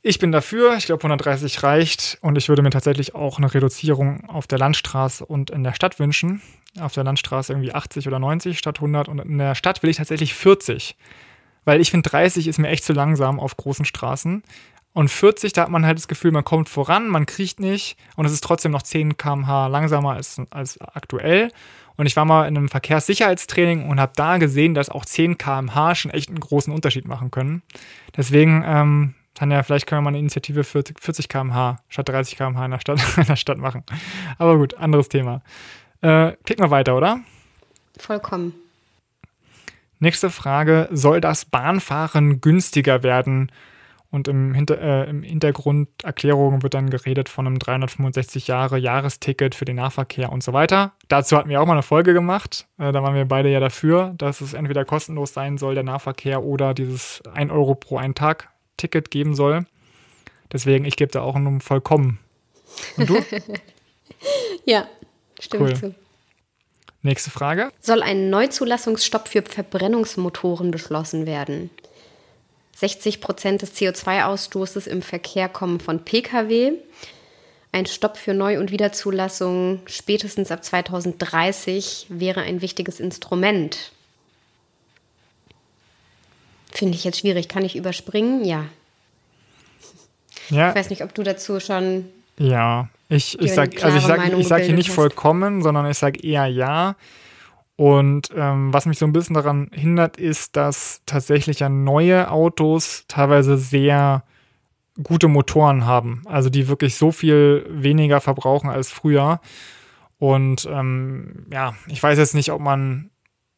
Ich 0.00 0.18
bin 0.18 0.30
dafür, 0.30 0.76
ich 0.76 0.86
glaube 0.86 1.02
130 1.02 1.62
reicht 1.62 2.18
und 2.20 2.38
ich 2.38 2.48
würde 2.48 2.62
mir 2.62 2.70
tatsächlich 2.70 3.14
auch 3.14 3.38
eine 3.38 3.52
Reduzierung 3.52 4.28
auf 4.28 4.46
der 4.46 4.58
Landstraße 4.58 5.24
und 5.24 5.50
in 5.50 5.64
der 5.64 5.74
Stadt 5.74 5.98
wünschen. 5.98 6.40
Auf 6.78 6.92
der 6.92 7.02
Landstraße 7.02 7.52
irgendwie 7.52 7.74
80 7.74 8.06
oder 8.06 8.18
90 8.18 8.58
statt 8.58 8.76
100 8.76 9.08
und 9.08 9.18
in 9.18 9.38
der 9.38 9.56
Stadt 9.56 9.82
will 9.82 9.90
ich 9.90 9.96
tatsächlich 9.96 10.34
40. 10.34 10.96
Weil 11.64 11.80
ich 11.80 11.90
finde 11.90 12.08
30 12.08 12.46
ist 12.46 12.58
mir 12.58 12.68
echt 12.68 12.84
zu 12.84 12.92
langsam 12.92 13.40
auf 13.40 13.56
großen 13.56 13.84
Straßen. 13.84 14.44
Und 14.92 15.10
40, 15.10 15.52
da 15.52 15.62
hat 15.62 15.68
man 15.68 15.84
halt 15.84 15.98
das 15.98 16.08
Gefühl, 16.08 16.30
man 16.30 16.44
kommt 16.44 16.68
voran, 16.68 17.08
man 17.08 17.26
kriecht 17.26 17.60
nicht 17.60 17.96
und 18.16 18.24
es 18.24 18.32
ist 18.32 18.44
trotzdem 18.44 18.72
noch 18.72 18.82
10 18.82 19.16
km/h 19.16 19.66
langsamer 19.66 20.12
als, 20.12 20.40
als 20.50 20.80
aktuell. 20.80 21.50
Und 21.96 22.06
ich 22.06 22.14
war 22.14 22.24
mal 22.24 22.46
in 22.46 22.56
einem 22.56 22.68
Verkehrssicherheitstraining 22.68 23.88
und 23.88 24.00
habe 24.00 24.12
da 24.14 24.38
gesehen, 24.38 24.74
dass 24.74 24.88
auch 24.88 25.04
10 25.04 25.38
km/h 25.38 25.96
schon 25.96 26.12
echt 26.12 26.28
einen 26.28 26.40
großen 26.40 26.72
Unterschied 26.72 27.08
machen 27.08 27.32
können. 27.32 27.62
Deswegen 28.16 28.62
ähm, 28.64 29.14
Tanja, 29.38 29.62
vielleicht 29.62 29.86
können 29.86 29.98
wir 29.98 30.02
mal 30.02 30.08
eine 30.08 30.18
Initiative 30.18 30.64
40, 30.64 30.98
40 31.00 31.28
km/h 31.28 31.76
statt 31.88 32.08
30 32.08 32.36
km/h 32.36 32.64
in 32.64 32.70
der 32.72 32.80
Stadt, 32.80 33.00
in 33.16 33.24
der 33.24 33.36
Stadt 33.36 33.58
machen. 33.58 33.84
Aber 34.36 34.58
gut, 34.58 34.74
anderes 34.74 35.08
Thema. 35.08 35.42
Äh, 36.00 36.32
klicken 36.44 36.64
wir 36.64 36.72
weiter, 36.72 36.96
oder? 36.96 37.20
Vollkommen. 37.96 38.52
Nächste 40.00 40.30
Frage: 40.30 40.88
Soll 40.90 41.20
das 41.20 41.44
Bahnfahren 41.44 42.40
günstiger 42.40 43.04
werden? 43.04 43.52
Und 44.10 44.26
im, 44.26 44.54
Hinter 44.54 44.80
äh, 44.80 45.08
im 45.08 45.22
Hintergrunderklärung 45.22 46.62
wird 46.62 46.74
dann 46.74 46.90
geredet 46.90 47.28
von 47.28 47.46
einem 47.46 47.58
365 47.58 48.48
Jahre 48.48 48.78
Jahresticket 48.78 49.54
für 49.54 49.66
den 49.66 49.76
Nahverkehr 49.76 50.32
und 50.32 50.42
so 50.42 50.52
weiter. 50.52 50.92
Dazu 51.08 51.36
hatten 51.36 51.50
wir 51.50 51.60
auch 51.60 51.66
mal 51.66 51.74
eine 51.74 51.82
Folge 51.82 52.12
gemacht. 52.12 52.66
Äh, 52.78 52.90
da 52.90 53.02
waren 53.02 53.14
wir 53.14 53.26
beide 53.26 53.50
ja 53.50 53.60
dafür, 53.60 54.14
dass 54.16 54.40
es 54.40 54.54
entweder 54.54 54.84
kostenlos 54.84 55.34
sein 55.34 55.58
soll, 55.58 55.74
der 55.74 55.84
Nahverkehr, 55.84 56.42
oder 56.42 56.72
dieses 56.74 57.22
1 57.34 57.52
Euro 57.52 57.74
pro 57.74 57.98
einen 57.98 58.14
Tag 58.14 58.48
Ticket 58.78 59.10
geben 59.10 59.34
soll. 59.34 59.66
Deswegen, 60.50 60.86
ich 60.86 60.96
gebe 60.96 61.12
da 61.12 61.20
auch 61.20 61.38
nur 61.38 61.60
vollkommen. 61.60 62.18
Und 62.96 63.10
du? 63.10 63.18
ja, 64.64 64.88
stimmt 65.38 65.62
cool. 65.62 65.76
zu. 65.76 65.94
Nächste 67.02 67.30
Frage. 67.30 67.70
Soll 67.80 68.02
ein 68.02 68.30
Neuzulassungsstopp 68.30 69.28
für 69.28 69.42
Verbrennungsmotoren 69.42 70.70
beschlossen 70.70 71.26
werden? 71.26 71.70
60 72.76 73.20
Prozent 73.20 73.62
des 73.62 73.74
CO2-Ausstoßes 73.74 74.86
im 74.86 75.02
Verkehr 75.02 75.48
kommen 75.48 75.80
von 75.80 76.04
Pkw. 76.04 76.72
Ein 77.72 77.86
Stopp 77.86 78.16
für 78.16 78.34
Neu- 78.34 78.58
und 78.58 78.70
Wiederzulassung 78.70 79.80
spätestens 79.86 80.50
ab 80.50 80.64
2030 80.64 82.06
wäre 82.08 82.40
ein 82.40 82.62
wichtiges 82.62 82.98
Instrument. 82.98 83.92
Finde 86.78 86.94
ich 86.94 87.02
jetzt 87.02 87.18
schwierig. 87.18 87.48
Kann 87.48 87.64
ich 87.64 87.74
überspringen? 87.74 88.44
Ja. 88.44 88.66
ja. 90.48 90.68
Ich 90.68 90.76
weiß 90.76 90.90
nicht, 90.90 91.02
ob 91.02 91.12
du 91.12 91.24
dazu 91.24 91.58
schon. 91.58 92.04
Ja, 92.38 92.88
ich, 93.08 93.36
ich 93.40 93.52
sage 93.52 93.82
also 93.82 93.98
ich 93.98 94.04
sag, 94.04 94.32
ich 94.32 94.46
sag 94.46 94.62
hier 94.62 94.76
nicht 94.76 94.90
hast. 94.90 94.94
vollkommen, 94.94 95.60
sondern 95.60 95.90
ich 95.90 95.98
sage 95.98 96.24
eher 96.24 96.46
ja. 96.46 96.94
Und 97.74 98.30
ähm, 98.36 98.72
was 98.72 98.86
mich 98.86 98.96
so 98.96 99.06
ein 99.06 99.12
bisschen 99.12 99.34
daran 99.34 99.72
hindert, 99.72 100.18
ist, 100.18 100.54
dass 100.54 101.00
tatsächlich 101.04 101.58
ja 101.58 101.68
neue 101.68 102.30
Autos 102.30 103.06
teilweise 103.08 103.58
sehr 103.58 104.22
gute 105.02 105.26
Motoren 105.26 105.84
haben. 105.84 106.22
Also 106.26 106.48
die 106.48 106.68
wirklich 106.68 106.94
so 106.94 107.10
viel 107.10 107.66
weniger 107.68 108.20
verbrauchen 108.20 108.70
als 108.70 108.92
früher. 108.92 109.40
Und 110.20 110.68
ähm, 110.70 111.44
ja, 111.52 111.74
ich 111.88 112.00
weiß 112.00 112.18
jetzt 112.18 112.36
nicht, 112.36 112.52
ob 112.52 112.60
man, 112.60 113.10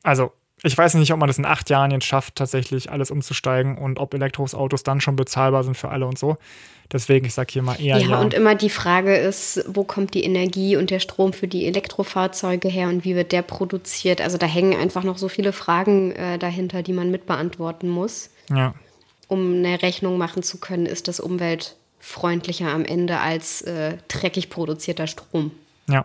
also 0.02 0.32
ich 0.62 0.76
weiß 0.76 0.94
nicht, 0.94 1.12
ob 1.12 1.18
man 1.18 1.26
das 1.26 1.38
in 1.38 1.46
acht 1.46 1.70
Jahren 1.70 1.90
jetzt 1.90 2.04
schafft, 2.04 2.34
tatsächlich 2.36 2.90
alles 2.90 3.10
umzusteigen 3.10 3.78
und 3.78 3.98
ob 3.98 4.12
Elektroautos 4.12 4.82
dann 4.82 5.00
schon 5.00 5.16
bezahlbar 5.16 5.64
sind 5.64 5.76
für 5.76 5.88
alle 5.88 6.06
und 6.06 6.18
so. 6.18 6.36
Deswegen, 6.92 7.26
ich 7.26 7.34
sage 7.34 7.52
hier 7.52 7.62
mal 7.62 7.80
eher. 7.80 7.98
Ja, 7.98 8.08
ja, 8.08 8.20
und 8.20 8.34
immer 8.34 8.56
die 8.56 8.68
Frage 8.68 9.16
ist, 9.16 9.64
wo 9.68 9.84
kommt 9.84 10.12
die 10.14 10.24
Energie 10.24 10.76
und 10.76 10.90
der 10.90 10.98
Strom 10.98 11.32
für 11.32 11.46
die 11.46 11.66
Elektrofahrzeuge 11.66 12.68
her 12.68 12.88
und 12.88 13.04
wie 13.04 13.14
wird 13.14 13.32
der 13.32 13.42
produziert? 13.42 14.20
Also 14.20 14.38
da 14.38 14.46
hängen 14.46 14.78
einfach 14.78 15.04
noch 15.04 15.16
so 15.16 15.28
viele 15.28 15.52
Fragen 15.52 16.10
äh, 16.12 16.38
dahinter, 16.38 16.82
die 16.82 16.92
man 16.92 17.10
mitbeantworten 17.10 17.88
muss. 17.88 18.30
Ja. 18.50 18.74
Um 19.28 19.54
eine 19.54 19.80
Rechnung 19.82 20.18
machen 20.18 20.42
zu 20.42 20.58
können, 20.58 20.86
ist 20.86 21.06
das 21.06 21.20
umweltfreundlicher 21.20 22.68
am 22.68 22.84
Ende 22.84 23.20
als 23.20 23.62
äh, 23.62 23.96
dreckig 24.08 24.50
produzierter 24.50 25.06
Strom. 25.06 25.52
Ja. 25.88 26.04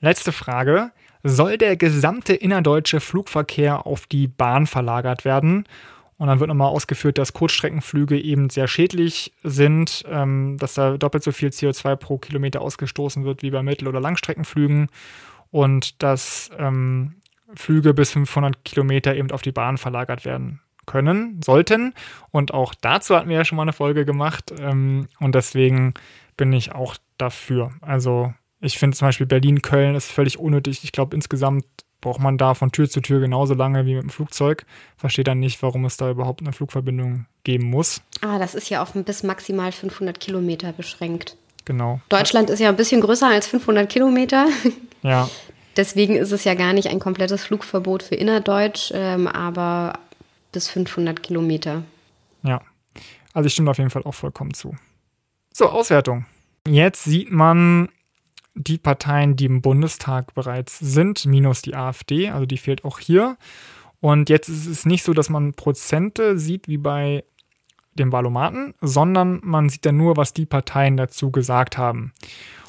Letzte 0.00 0.32
Frage 0.32 0.92
soll 1.22 1.58
der 1.58 1.76
gesamte 1.76 2.34
innerdeutsche 2.34 3.00
Flugverkehr 3.00 3.86
auf 3.86 4.06
die 4.06 4.26
Bahn 4.28 4.66
verlagert 4.66 5.24
werden. 5.24 5.66
Und 6.18 6.26
dann 6.26 6.38
wird 6.38 6.48
nochmal 6.48 6.68
ausgeführt, 6.68 7.16
dass 7.16 7.32
Kurzstreckenflüge 7.32 8.20
eben 8.20 8.50
sehr 8.50 8.68
schädlich 8.68 9.32
sind, 9.42 10.04
ähm, 10.06 10.58
dass 10.58 10.74
da 10.74 10.98
doppelt 10.98 11.22
so 11.22 11.32
viel 11.32 11.48
CO2 11.48 11.96
pro 11.96 12.18
Kilometer 12.18 12.60
ausgestoßen 12.60 13.24
wird 13.24 13.42
wie 13.42 13.50
bei 13.50 13.62
Mittel- 13.62 13.88
oder 13.88 14.00
Langstreckenflügen 14.00 14.88
und 15.50 16.02
dass 16.02 16.50
ähm, 16.58 17.14
Flüge 17.54 17.94
bis 17.94 18.12
500 18.12 18.64
Kilometer 18.64 19.16
eben 19.16 19.30
auf 19.30 19.42
die 19.42 19.52
Bahn 19.52 19.78
verlagert 19.78 20.26
werden 20.26 20.60
können, 20.86 21.40
sollten. 21.42 21.94
Und 22.30 22.52
auch 22.52 22.74
dazu 22.74 23.16
hatten 23.16 23.28
wir 23.28 23.36
ja 23.36 23.44
schon 23.44 23.56
mal 23.56 23.62
eine 23.62 23.72
Folge 23.72 24.04
gemacht. 24.04 24.52
Ähm, 24.58 25.08
und 25.20 25.34
deswegen 25.34 25.94
bin 26.36 26.52
ich 26.52 26.72
auch 26.72 26.96
dafür. 27.16 27.72
Also 27.80 28.34
ich 28.60 28.78
finde 28.78 28.96
zum 28.96 29.08
Beispiel 29.08 29.26
Berlin-Köln 29.26 29.94
ist 29.94 30.10
völlig 30.10 30.38
unnötig. 30.38 30.84
Ich 30.84 30.92
glaube, 30.92 31.16
insgesamt 31.16 31.64
braucht 32.00 32.20
man 32.20 32.38
da 32.38 32.54
von 32.54 32.72
Tür 32.72 32.88
zu 32.88 33.00
Tür 33.00 33.20
genauso 33.20 33.54
lange 33.54 33.86
wie 33.86 33.94
mit 33.94 34.02
dem 34.02 34.10
Flugzeug. 34.10 34.64
Verstehe 34.96 35.24
dann 35.24 35.38
nicht, 35.38 35.62
warum 35.62 35.84
es 35.84 35.96
da 35.96 36.10
überhaupt 36.10 36.40
eine 36.40 36.52
Flugverbindung 36.52 37.26
geben 37.44 37.66
muss. 37.66 38.02
Ah, 38.22 38.38
das 38.38 38.54
ist 38.54 38.70
ja 38.70 38.82
auf 38.82 38.92
bis 38.92 39.22
maximal 39.22 39.72
500 39.72 40.18
Kilometer 40.18 40.72
beschränkt. 40.72 41.36
Genau. 41.64 42.00
Deutschland 42.08 42.50
ist 42.50 42.58
ja 42.58 42.68
ein 42.68 42.76
bisschen 42.76 43.00
größer 43.00 43.28
als 43.28 43.46
500 43.46 43.88
Kilometer. 43.88 44.46
Ja. 45.02 45.30
Deswegen 45.78 46.14
ist 46.16 46.30
es 46.30 46.44
ja 46.44 46.52
gar 46.52 46.74
nicht 46.74 46.88
ein 46.88 46.98
komplettes 46.98 47.42
Flugverbot 47.42 48.02
für 48.02 48.16
innerdeutsch, 48.16 48.92
ähm, 48.94 49.26
aber 49.26 49.98
bis 50.52 50.68
500 50.68 51.22
Kilometer. 51.22 51.84
Ja. 52.42 52.60
Also 53.32 53.46
ich 53.46 53.54
stimme 53.54 53.70
auf 53.70 53.78
jeden 53.78 53.88
Fall 53.88 54.02
auch 54.02 54.12
vollkommen 54.12 54.52
zu. 54.52 54.76
So, 55.54 55.70
Auswertung. 55.70 56.26
Jetzt 56.68 57.04
sieht 57.04 57.30
man, 57.30 57.88
die 58.54 58.78
Parteien, 58.78 59.36
die 59.36 59.46
im 59.46 59.62
Bundestag 59.62 60.34
bereits 60.34 60.78
sind, 60.78 61.24
minus 61.26 61.62
die 61.62 61.74
AfD, 61.74 62.30
also 62.30 62.46
die 62.46 62.58
fehlt 62.58 62.84
auch 62.84 62.98
hier. 62.98 63.36
Und 64.00 64.28
jetzt 64.28 64.48
ist 64.48 64.66
es 64.66 64.86
nicht 64.86 65.04
so, 65.04 65.12
dass 65.12 65.28
man 65.28 65.54
Prozente 65.54 66.38
sieht 66.38 66.68
wie 66.68 66.78
bei 66.78 67.24
dem 67.94 68.12
Wahlomaten, 68.12 68.74
sondern 68.80 69.40
man 69.42 69.68
sieht 69.68 69.84
dann 69.84 69.96
nur, 69.96 70.16
was 70.16 70.32
die 70.32 70.46
Parteien 70.46 70.96
dazu 70.96 71.30
gesagt 71.30 71.76
haben. 71.76 72.12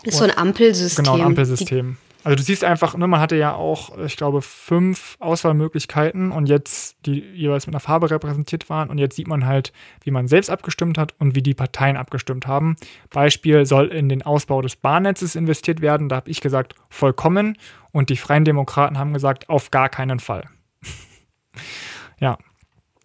Ist 0.03 0.17
so 0.17 0.23
ein 0.23 0.35
Ampelsystem. 0.35 1.05
Genau, 1.05 1.17
ein 1.17 1.21
Ampelsystem. 1.21 1.97
Die 1.97 2.10
also 2.23 2.35
du 2.35 2.43
siehst 2.43 2.63
einfach, 2.63 2.95
ne, 2.95 3.07
man 3.07 3.19
hatte 3.19 3.35
ja 3.35 3.55
auch, 3.55 3.97
ich 3.97 4.15
glaube, 4.15 4.41
fünf 4.41 5.17
Auswahlmöglichkeiten 5.19 6.31
und 6.31 6.47
jetzt, 6.47 6.97
die 7.05 7.19
jeweils 7.19 7.65
mit 7.65 7.73
einer 7.73 7.79
Farbe 7.79 8.11
repräsentiert 8.11 8.69
waren. 8.69 8.89
Und 8.89 8.99
jetzt 8.99 9.15
sieht 9.15 9.27
man 9.27 9.45
halt, 9.45 9.73
wie 10.03 10.11
man 10.11 10.27
selbst 10.27 10.49
abgestimmt 10.49 10.97
hat 10.97 11.15
und 11.17 11.35
wie 11.35 11.41
die 11.41 11.55
Parteien 11.55 11.97
abgestimmt 11.97 12.45
haben. 12.45 12.75
Beispiel 13.09 13.65
soll 13.65 13.87
in 13.87 14.07
den 14.07 14.21
Ausbau 14.21 14.61
des 14.61 14.75
Bahnnetzes 14.75 15.35
investiert 15.35 15.81
werden. 15.81 16.09
Da 16.09 16.17
habe 16.17 16.29
ich 16.29 16.41
gesagt, 16.41 16.75
vollkommen. 16.89 17.57
Und 17.91 18.09
die 18.09 18.17
Freien 18.17 18.45
Demokraten 18.45 18.99
haben 18.99 19.13
gesagt, 19.13 19.49
auf 19.49 19.71
gar 19.71 19.89
keinen 19.89 20.19
Fall. 20.19 20.47
ja. 22.19 22.37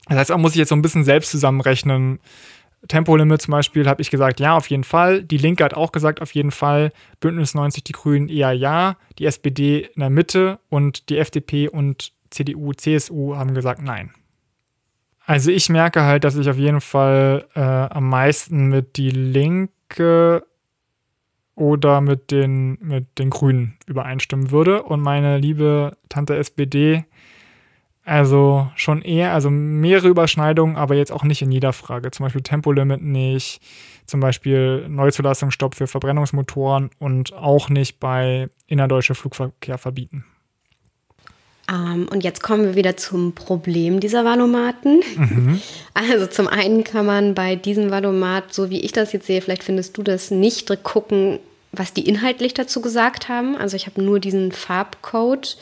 Das 0.09 0.19
heißt, 0.19 0.31
man 0.31 0.43
muss 0.43 0.53
sich 0.53 0.61
jetzt 0.61 0.69
so 0.69 0.77
ein 0.77 0.83
bisschen 0.83 1.05
selbst 1.05 1.31
zusammenrechnen, 1.31 2.21
Tempolimit 2.89 3.43
zum 3.43 3.53
Beispiel 3.53 3.89
habe 3.89 4.03
ich 4.03 4.11
gesagt, 4.11 4.41
ja, 4.41 4.57
auf 4.57 4.69
jeden 4.69 4.85
Fall. 4.85 5.23
Die 5.23 5.39
Linke 5.39 5.65
hat 5.65 5.75
auch 5.75 5.93
gesagt, 5.93 6.21
auf 6.23 6.35
jeden 6.35 6.51
Fall. 6.51 6.93
Bündnis 7.21 7.55
90, 7.55 7.85
die 7.85 7.93
Grünen 7.93 8.29
eher 8.29 8.53
ja. 8.53 8.97
Die 9.19 9.27
SPD 9.27 9.89
in 9.95 10.01
der 10.01 10.11
Mitte 10.11 10.59
und 10.69 11.09
die 11.09 11.19
FDP 11.19 11.69
und 11.69 12.13
CDU, 12.31 12.73
CSU 12.73 13.37
haben 13.37 13.55
gesagt 13.55 13.83
nein. 13.83 14.11
Also 15.25 15.51
ich 15.51 15.69
merke 15.69 16.03
halt, 16.03 16.25
dass 16.25 16.37
ich 16.37 16.49
auf 16.49 16.57
jeden 16.57 16.81
Fall 16.81 17.47
äh, 17.55 17.61
am 17.61 18.09
meisten 18.09 18.67
mit 18.67 18.97
die 18.97 19.11
Linke 19.11 20.47
oder 21.57 22.01
mit 22.01 22.31
den, 22.31 22.79
mit 22.81 23.19
den 23.19 23.31
Grünen 23.31 23.77
übereinstimmen 23.87 24.51
würde. 24.51 24.83
Und 24.85 25.01
meine 25.01 25.39
liebe 25.39 25.97
Tante 26.09 26.37
SPD 26.37 27.05
also 28.07 28.71
schon 28.77 29.03
eher, 29.03 29.33
also 29.33 29.51
mehrere 29.51 30.07
Überschneidungen, 30.07 30.77
aber 30.77 30.95
jetzt 30.95 31.11
auch 31.11 31.25
nicht 31.25 31.43
in 31.43 31.51
jeder 31.51 31.73
Frage. 31.73 32.13
Zum 32.13 32.25
Beispiel 32.25 32.41
Tempolimit 32.41 33.03
nicht, 33.03 33.61
zum 34.07 34.21
Beispiel 34.21 34.89
Neuzulassungsstopp 34.89 35.75
für 35.75 35.89
Verbrennungsmotoren 35.89 36.91
und 37.01 37.33
auch 37.35 37.69
nicht 37.69 37.99
bei 37.99 38.49
innerdeutscher 38.69 39.17
Flugverkehr 39.17 39.77
verbieten. 39.77 40.25
Um, 41.69 41.75
ähm, 41.75 42.09
und 42.09 42.23
jetzt 42.23 42.45
kommen 42.45 42.63
wir 42.65 42.75
wieder 42.77 42.97
zum 42.97 43.33
Problem 43.33 43.99
dieser 43.99 44.25
Valomaten. 44.25 45.03
Mhm. 45.17 45.61
Also 45.95 46.27
zum 46.27 46.47
einen 46.47 46.85
kann 46.85 47.07
man 47.07 47.35
bei 47.35 47.57
diesem 47.57 47.91
Valomat, 47.91 48.53
so 48.53 48.69
wie 48.69 48.83
ich 48.83 48.93
das 48.93 49.15
jetzt 49.15 49.27
sehe, 49.27 49.41
vielleicht 49.41 49.65
findest 49.65 49.97
du 49.97 50.03
das 50.03 50.31
nicht, 50.31 50.71
gucken, 50.85 51.39
was 51.73 51.95
die 51.95 52.07
inhaltlich 52.07 52.53
dazu 52.53 52.83
gesagt 52.83 53.29
haben. 53.31 53.57
Also 53.57 53.77
ich 53.77 53.87
habe 53.87 54.03
nur 54.03 54.21
diesen 54.21 54.53
Farbcode 54.53 55.57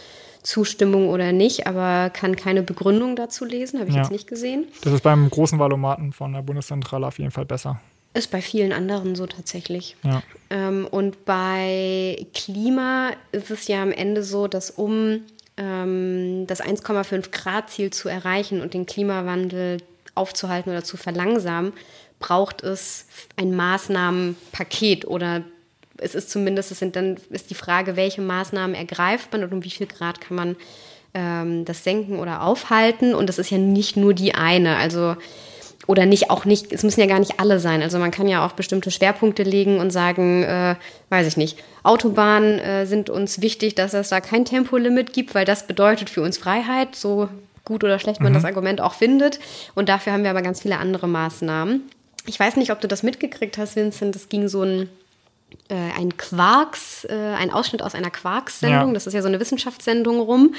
Zustimmung 0.45 1.09
oder 1.09 1.33
nicht, 1.33 1.67
aber 1.67 2.11
kann 2.11 2.37
keine 2.37 2.63
Begründung 2.63 3.17
dazu 3.17 3.45
lesen, 3.45 3.81
habe 3.81 3.89
ich 3.89 3.97
ja. 3.97 4.03
jetzt 4.03 4.13
nicht 4.13 4.29
gesehen. 4.29 4.67
Das 4.83 4.93
ist 4.93 5.03
beim 5.03 5.29
großen 5.29 5.59
Valomaten 5.59 6.13
von 6.13 6.35
der 6.35 6.43
Bundeszentrale 6.43 7.07
auf 7.07 7.19
jeden 7.19 7.31
Fall 7.31 7.47
besser. 7.47 7.81
Ist 8.13 8.31
bei 8.31 8.43
vielen 8.43 8.73
anderen 8.73 9.17
so 9.17 9.27
tatsächlich. 9.27 9.97
Ja. 10.05 10.23
Ähm, 10.51 10.87
und 10.89 11.25
bei 11.25 12.27
Klima 12.35 13.11
ist 13.33 13.51
es 13.51 13.67
ja 13.67 13.83
am 13.83 13.91
Ende 13.91 14.23
so, 14.23 14.47
dass 14.47 14.71
um 14.71 15.23
ähm, 15.57 16.47
das 16.47 16.63
1,5 16.63 17.31
Grad 17.31 17.71
Ziel 17.71 17.91
zu 17.91 18.11
erreichen 18.11 18.61
und 18.61 18.75
den 18.75 18.85
Klimawandel 18.85 19.79
aufzuhalten 20.15 20.71
oder 20.71 20.85
zu 20.85 20.99
verlangsamen, 20.99 21.73
braucht 22.21 22.63
es 22.63 23.07
ein 23.37 23.57
Maßnahmenpaket 23.57 25.07
oder 25.07 25.43
es 26.05 26.15
ist 26.15 26.31
zumindest, 26.31 26.71
es 26.71 26.79
sind 26.79 26.97
dann 26.97 27.17
ist 27.31 27.51
die 27.51 27.55
Frage, 27.55 27.97
welche 27.97 28.21
Maßnahmen 28.21 28.77
ergreift 28.77 29.33
man 29.33 29.43
und 29.45 29.53
um 29.53 29.65
wie 29.65 29.71
viel 29.71 29.87
Grad 29.87 30.21
kann 30.21 30.37
man 30.37 30.57
ähm, 31.15 31.65
das 31.65 31.85
senken 31.85 32.19
oder 32.19 32.43
aufhalten. 32.43 33.15
Und 33.15 33.29
das 33.29 33.39
ist 33.39 33.51
ja 33.51 33.59
nicht 33.59 33.97
nur 33.97 34.15
die 34.15 34.35
eine, 34.35 34.77
also 34.77 35.17
oder 35.87 36.07
nicht 36.07 36.31
auch 36.31 36.45
nicht, 36.45 36.73
es 36.73 36.83
müssen 36.83 37.01
ja 37.01 37.07
gar 37.07 37.19
nicht 37.19 37.41
alle 37.41 37.61
sein. 37.61 37.83
Also 37.83 37.99
man 37.99 38.11
kann 38.11 38.27
ja 38.27 38.47
auch 38.47 38.53
bestimmte 38.53 38.91
Schwerpunkte 38.91 39.43
legen 39.43 39.79
und 39.79 39.91
sagen, 39.91 40.43
äh, 40.43 40.77
weiß 41.11 41.27
ich 41.27 41.37
nicht, 41.37 41.59
Autobahnen 41.83 42.59
äh, 42.59 42.87
sind 42.87 43.11
uns 43.11 43.43
wichtig, 43.43 43.75
dass 43.75 43.93
es 43.93 44.09
da 44.09 44.21
kein 44.21 44.45
Tempolimit 44.45 45.13
gibt, 45.13 45.35
weil 45.35 45.45
das 45.45 45.67
bedeutet 45.67 46.09
für 46.09 46.23
uns 46.23 46.39
Freiheit, 46.39 46.97
so 46.97 47.29
gut 47.65 47.85
oder 47.85 47.99
schlecht 47.99 48.21
man 48.21 48.33
mhm. 48.33 48.37
das 48.37 48.45
Argument 48.45 48.81
auch 48.81 48.95
findet. 48.95 49.39
Und 49.75 49.89
dafür 49.89 50.15
haben 50.15 50.23
wir 50.23 50.31
aber 50.31 50.43
ganz 50.43 50.63
viele 50.63 50.79
andere 50.79 51.07
Maßnahmen. 51.07 51.83
Ich 52.27 52.41
weiß 52.41 52.57
nicht, 52.57 52.73
ob 52.73 52.81
du 52.81 52.89
das 52.89 53.03
mitgekriegt 53.03 53.59
hast, 53.59 53.77
Vincent. 53.77 54.17
Es 54.17 54.31
ging 54.31 54.49
so 54.49 54.63
ein 54.63 54.89
äh, 55.69 55.75
ein 55.75 56.17
Quarks, 56.17 57.05
äh, 57.05 57.13
ein 57.13 57.51
Ausschnitt 57.51 57.83
aus 57.83 57.95
einer 57.95 58.11
Quarks-Sendung. 58.11 58.89
Ja. 58.89 58.95
Das 58.95 59.07
ist 59.07 59.15
ja 59.15 59.23
so 59.23 59.29
eine 59.29 59.41
Wissenschaftssendung 59.41 60.21
rum. 60.21 60.55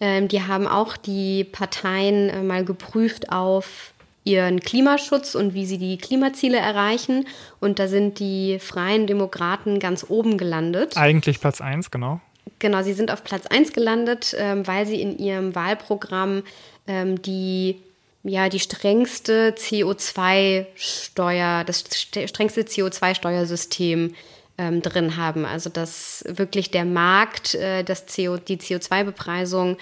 Ähm, 0.00 0.28
die 0.28 0.42
haben 0.42 0.66
auch 0.66 0.96
die 0.96 1.44
Parteien 1.44 2.28
äh, 2.28 2.42
mal 2.42 2.64
geprüft 2.64 3.30
auf 3.32 3.92
ihren 4.24 4.60
Klimaschutz 4.60 5.34
und 5.34 5.54
wie 5.54 5.66
sie 5.66 5.78
die 5.78 5.98
Klimaziele 5.98 6.58
erreichen. 6.58 7.26
Und 7.58 7.78
da 7.78 7.88
sind 7.88 8.18
die 8.18 8.58
Freien 8.58 9.06
Demokraten 9.06 9.78
ganz 9.78 10.06
oben 10.08 10.38
gelandet. 10.38 10.96
Eigentlich 10.96 11.40
Platz 11.40 11.60
1, 11.60 11.90
genau. 11.90 12.20
Genau, 12.58 12.82
sie 12.82 12.92
sind 12.92 13.10
auf 13.10 13.24
Platz 13.24 13.46
1 13.46 13.72
gelandet, 13.72 14.34
ähm, 14.38 14.66
weil 14.66 14.86
sie 14.86 15.00
in 15.00 15.18
ihrem 15.18 15.54
Wahlprogramm 15.54 16.42
ähm, 16.86 17.22
die 17.22 17.80
ja, 18.22 18.48
die 18.48 18.60
strengste 18.60 19.54
CO2-Steuer, 19.56 21.64
das 21.64 21.84
strengste 22.26 22.62
CO2-Steuersystem 22.62 24.14
ähm, 24.58 24.82
drin 24.82 25.16
haben. 25.16 25.46
Also 25.46 25.70
dass 25.70 26.22
wirklich 26.26 26.70
der 26.70 26.84
Markt, 26.84 27.54
äh, 27.54 27.82
das 27.82 28.04
CO, 28.04 28.36
die 28.36 28.58
CO2-Bepreisung 28.58 29.78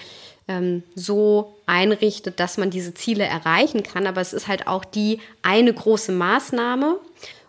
ähm, 0.47 0.83
so 0.95 1.57
einrichtet, 1.65 2.39
dass 2.39 2.57
man 2.57 2.69
diese 2.69 2.93
Ziele 2.93 3.25
erreichen 3.25 3.83
kann. 3.83 4.07
Aber 4.07 4.21
es 4.21 4.31
ist 4.31 4.47
halt 4.47 4.67
auch 4.67 4.85
die 4.85 5.19
eine 5.41 5.73
große 5.73 6.13
Maßnahme 6.13 6.97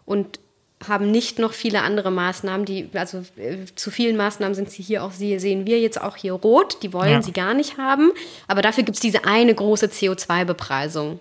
und 0.06 0.40
haben 0.88 1.10
nicht 1.10 1.38
noch 1.38 1.52
viele 1.52 1.82
andere 1.82 2.10
Maßnahmen, 2.10 2.64
die, 2.64 2.88
also 2.94 3.18
äh, 3.36 3.66
zu 3.74 3.90
vielen 3.90 4.16
Maßnahmen 4.16 4.54
sind 4.54 4.70
sie 4.70 4.82
hier 4.82 5.04
auch, 5.04 5.12
sie 5.12 5.38
sehen 5.38 5.66
wir 5.66 5.78
jetzt 5.78 6.00
auch 6.00 6.16
hier 6.16 6.32
rot, 6.32 6.82
die 6.82 6.92
wollen 6.92 7.12
ja. 7.12 7.22
sie 7.22 7.32
gar 7.32 7.54
nicht 7.54 7.76
haben. 7.76 8.12
Aber 8.48 8.62
dafür 8.62 8.84
gibt 8.84 8.96
es 8.96 9.00
diese 9.00 9.24
eine 9.24 9.54
große 9.54 9.86
CO2-Bepreisung. 9.86 11.20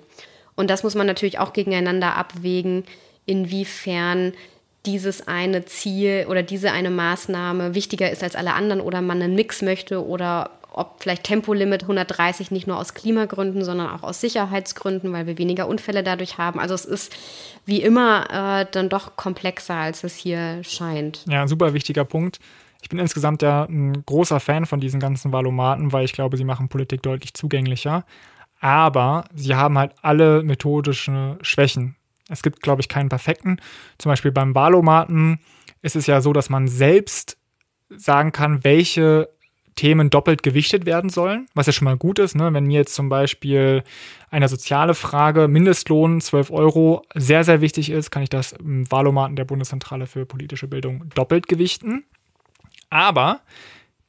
Und 0.56 0.70
das 0.70 0.84
muss 0.84 0.96
man 0.96 1.08
natürlich 1.08 1.40
auch 1.40 1.54
gegeneinander 1.54 2.16
abwägen, 2.16 2.84
inwiefern 3.26 4.34
dieses 4.86 5.28
eine 5.28 5.66
Ziel 5.66 6.26
oder 6.30 6.42
diese 6.42 6.72
eine 6.72 6.90
Maßnahme 6.90 7.76
wichtiger 7.76 8.10
ist 8.10 8.24
als 8.24 8.36
alle 8.36 8.54
anderen 8.54 8.82
oder 8.82 9.02
man 9.02 9.22
einen 9.22 9.36
Mix 9.36 9.62
möchte 9.62 10.06
oder 10.06 10.59
ob 10.80 11.02
vielleicht 11.02 11.26
Tempolimit 11.26 11.84
130 11.84 12.52
nicht 12.52 12.68
nur 12.68 12.78
aus 12.78 12.94
Klimagründen, 12.94 13.64
sondern 13.64 13.90
auch 13.90 14.04
aus 14.04 14.22
Sicherheitsgründen, 14.22 15.12
weil 15.14 15.28
wir 15.28 15.38
weniger 15.38 15.68
Unfälle 15.68 16.04
dadurch 16.04 16.38
haben. 16.38 16.60
Also 16.60 16.74
es 16.74 16.86
ist 16.86 17.16
wie 17.66 17.82
immer 17.82 18.62
äh, 18.62 18.66
dann 18.72 18.90
doch 18.90 19.16
komplexer, 19.16 19.76
als 19.76 20.04
es 20.04 20.16
hier 20.16 20.64
scheint. 20.64 21.26
Ja, 21.28 21.48
super 21.48 21.74
wichtiger 21.74 22.06
Punkt. 22.06 22.40
Ich 22.82 22.90
bin 22.90 23.00
insgesamt 23.00 23.42
ja 23.42 23.66
ein 23.66 24.04
großer 24.06 24.40
Fan 24.40 24.66
von 24.66 24.80
diesen 24.80 25.00
ganzen 25.00 25.32
Valomaten, 25.34 25.92
weil 25.92 26.06
ich 26.06 26.14
glaube, 26.14 26.38
sie 26.38 26.46
machen 26.46 26.70
Politik 26.70 27.04
deutlich 27.04 27.34
zugänglicher. 27.34 28.06
Aber 28.62 29.26
sie 29.34 29.56
haben 29.56 29.78
halt 29.78 29.94
alle 30.02 30.44
methodische 30.44 31.38
Schwächen. 31.42 31.96
Es 32.30 32.42
gibt, 32.42 32.62
glaube 32.62 32.82
ich, 32.82 32.90
keinen 32.90 33.10
perfekten. 33.10 33.58
Zum 33.98 34.12
Beispiel 34.12 34.32
beim 34.32 34.56
Valomaten 34.56 35.40
ist 35.82 35.96
es 35.96 36.08
ja 36.08 36.22
so, 36.22 36.34
dass 36.34 36.50
man 36.50 36.68
selbst 36.68 37.38
sagen 37.90 38.32
kann, 38.32 38.64
welche 38.64 39.30
Themen 39.76 40.10
doppelt 40.10 40.44
gewichtet 40.44 40.86
werden 40.86 41.10
sollen, 41.10 41.48
was 41.54 41.68
ja 41.68 41.74
schon 41.74 41.86
mal 41.86 41.98
gut 41.98 42.20
ist. 42.20 42.36
Ne? 42.36 42.54
Wenn 42.54 42.66
mir 42.66 42.80
jetzt 42.80 42.96
zum 42.96 43.10
Beispiel 43.10 43.84
eine 44.30 44.48
soziale 44.48 44.94
Frage, 44.94 45.48
Mindestlohn 45.48 46.22
12 46.22 46.52
Euro, 46.52 47.04
sehr, 47.16 47.44
sehr 47.44 47.62
wichtig 47.62 47.90
ist, 47.90 48.12
kann 48.12 48.24
ich 48.24 48.30
das 48.30 48.54
im 48.54 48.90
Wahlomaten 48.92 49.36
der 49.36 49.46
Bundeszentrale 49.46 50.08
für 50.08 50.26
politische 50.26 50.68
Bildung 50.68 51.10
doppelt 51.16 51.48
gewichten. 51.48 52.04
Aber 52.90 53.42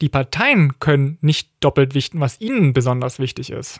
die 0.01 0.09
Parteien 0.09 0.79
können 0.79 1.17
nicht 1.21 1.49
doppelt 1.59 1.93
wichten, 1.93 2.19
was 2.19 2.41
ihnen 2.41 2.73
besonders 2.73 3.19
wichtig 3.19 3.51
ist. 3.51 3.79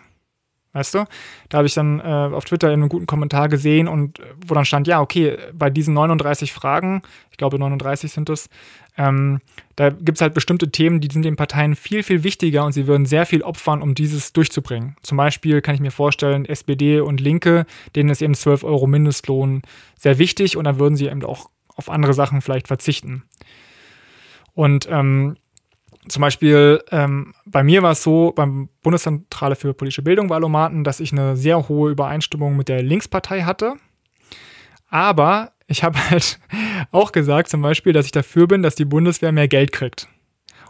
Weißt 0.73 0.93
du? 0.93 1.05
Da 1.49 1.57
habe 1.57 1.67
ich 1.67 1.73
dann 1.73 1.99
äh, 1.99 2.03
auf 2.03 2.45
Twitter 2.45 2.69
einen 2.69 2.87
guten 2.87 3.05
Kommentar 3.05 3.49
gesehen 3.49 3.87
und 3.87 4.19
äh, 4.19 4.23
wo 4.45 4.53
dann 4.53 4.63
stand, 4.63 4.87
ja, 4.87 5.01
okay, 5.01 5.37
bei 5.53 5.69
diesen 5.69 5.93
39 5.93 6.53
Fragen, 6.53 7.01
ich 7.29 7.37
glaube 7.37 7.59
39 7.59 8.11
sind 8.11 8.29
es, 8.29 8.49
ähm, 8.97 9.41
da 9.75 9.89
gibt 9.89 10.17
es 10.17 10.21
halt 10.21 10.33
bestimmte 10.33 10.71
Themen, 10.71 11.01
die 11.01 11.09
sind 11.11 11.23
den 11.23 11.35
Parteien 11.35 11.75
viel, 11.75 12.03
viel 12.03 12.23
wichtiger 12.23 12.65
und 12.65 12.71
sie 12.71 12.87
würden 12.87 13.05
sehr 13.05 13.25
viel 13.25 13.41
opfern, 13.41 13.81
um 13.81 13.95
dieses 13.95 14.31
durchzubringen. 14.31 14.95
Zum 15.01 15.17
Beispiel 15.17 15.61
kann 15.61 15.75
ich 15.75 15.81
mir 15.81 15.91
vorstellen, 15.91 16.45
SPD 16.45 16.99
und 17.01 17.19
Linke, 17.19 17.65
denen 17.95 18.09
ist 18.09 18.21
eben 18.21 18.35
12 18.35 18.63
Euro 18.63 18.87
Mindestlohn 18.87 19.63
sehr 19.97 20.19
wichtig 20.19 20.55
und 20.55 20.63
dann 20.63 20.79
würden 20.79 20.95
sie 20.95 21.07
eben 21.07 21.23
auch 21.23 21.49
auf 21.75 21.89
andere 21.89 22.13
Sachen 22.13 22.41
vielleicht 22.41 22.67
verzichten. 22.67 23.23
Und 24.53 24.87
ähm, 24.89 25.37
zum 26.07 26.21
Beispiel 26.21 26.83
ähm, 26.91 27.33
bei 27.45 27.63
mir 27.63 27.83
war 27.83 27.91
es 27.91 28.03
so, 28.03 28.33
beim 28.35 28.69
Bundeszentrale 28.81 29.55
für 29.55 29.73
politische 29.73 30.01
Bildung 30.01 30.29
Wahlomaten, 30.29 30.83
dass 30.83 30.99
ich 30.99 31.11
eine 31.11 31.37
sehr 31.37 31.67
hohe 31.69 31.91
Übereinstimmung 31.91 32.57
mit 32.57 32.69
der 32.69 32.81
Linkspartei 32.81 33.43
hatte. 33.43 33.75
Aber 34.89 35.51
ich 35.67 35.83
habe 35.83 35.97
halt 36.09 36.39
auch 36.91 37.11
gesagt, 37.11 37.49
zum 37.49 37.61
Beispiel, 37.61 37.93
dass 37.93 38.05
ich 38.05 38.11
dafür 38.11 38.47
bin, 38.47 38.63
dass 38.63 38.75
die 38.75 38.85
Bundeswehr 38.85 39.31
mehr 39.31 39.47
Geld 39.47 39.71
kriegt. 39.71 40.07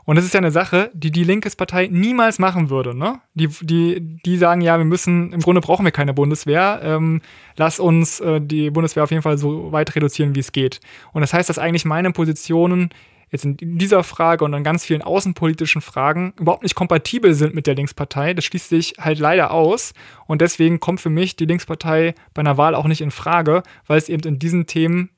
Und 0.04 0.16
das 0.16 0.26
ist 0.26 0.34
ja 0.34 0.40
eine 0.40 0.52
Sache, 0.52 0.90
die 0.94 1.12
die 1.12 1.24
Linkespartei 1.24 1.88
niemals 1.88 2.40
machen 2.40 2.70
würde. 2.70 2.98
Ne? 2.98 3.22
Die, 3.34 3.48
die, 3.62 4.20
die 4.26 4.38
sagen 4.38 4.62
ja, 4.62 4.78
wir 4.78 4.86
müssen, 4.86 5.32
im 5.32 5.42
Grunde 5.42 5.62
brauchen 5.62 5.86
wir 5.86 5.92
keine 5.92 6.14
Bundeswehr. 6.14 6.82
Ähm, 6.84 7.22
lass 7.56 7.80
uns 7.80 8.20
äh, 8.20 8.42
die 8.42 8.72
Bundeswehr 8.72 9.04
auf 9.04 9.12
jeden 9.12 9.22
Fall 9.22 9.38
so 9.38 9.72
weit 9.72 9.96
reduzieren, 9.96 10.36
wie 10.36 10.40
es 10.40 10.52
geht. 10.52 10.80
Und 11.14 11.22
das 11.22 11.34
heißt, 11.34 11.50
dass 11.50 11.60
eigentlich 11.60 11.86
meine 11.86 12.12
Positionen 12.12 12.90
jetzt 13.32 13.46
in 13.46 13.78
dieser 13.78 14.04
Frage 14.04 14.44
und 14.44 14.54
an 14.54 14.64
ganz 14.64 14.86
vielen 14.86 15.02
außenpolitischen 15.02 15.82
Fragen 15.82 16.34
überhaupt 16.38 16.64
nicht 16.64 16.76
kompatibel 16.76 17.34
sind 17.34 17.56
mit 17.56 17.66
der 17.66 17.76
Linkspartei. 17.76 18.34
Das 18.34 18.44
schließt 18.46 18.70
sich 18.70 18.96
halt 19.00 19.20
leider 19.20 19.52
aus. 19.52 19.94
Und 20.28 20.42
deswegen 20.42 20.80
kommt 20.80 21.00
für 21.00 21.10
mich 21.10 21.38
die 21.38 21.46
Linkspartei 21.46 22.14
bei 22.34 22.42
einer 22.42 22.58
Wahl 22.58 22.76
auch 22.76 22.88
nicht 22.88 23.02
in 23.02 23.12
Frage, 23.12 23.64
weil 23.88 23.98
es 23.98 24.10
eben 24.10 24.24
in 24.28 24.38
diesen 24.38 24.68
Themen 24.68 25.10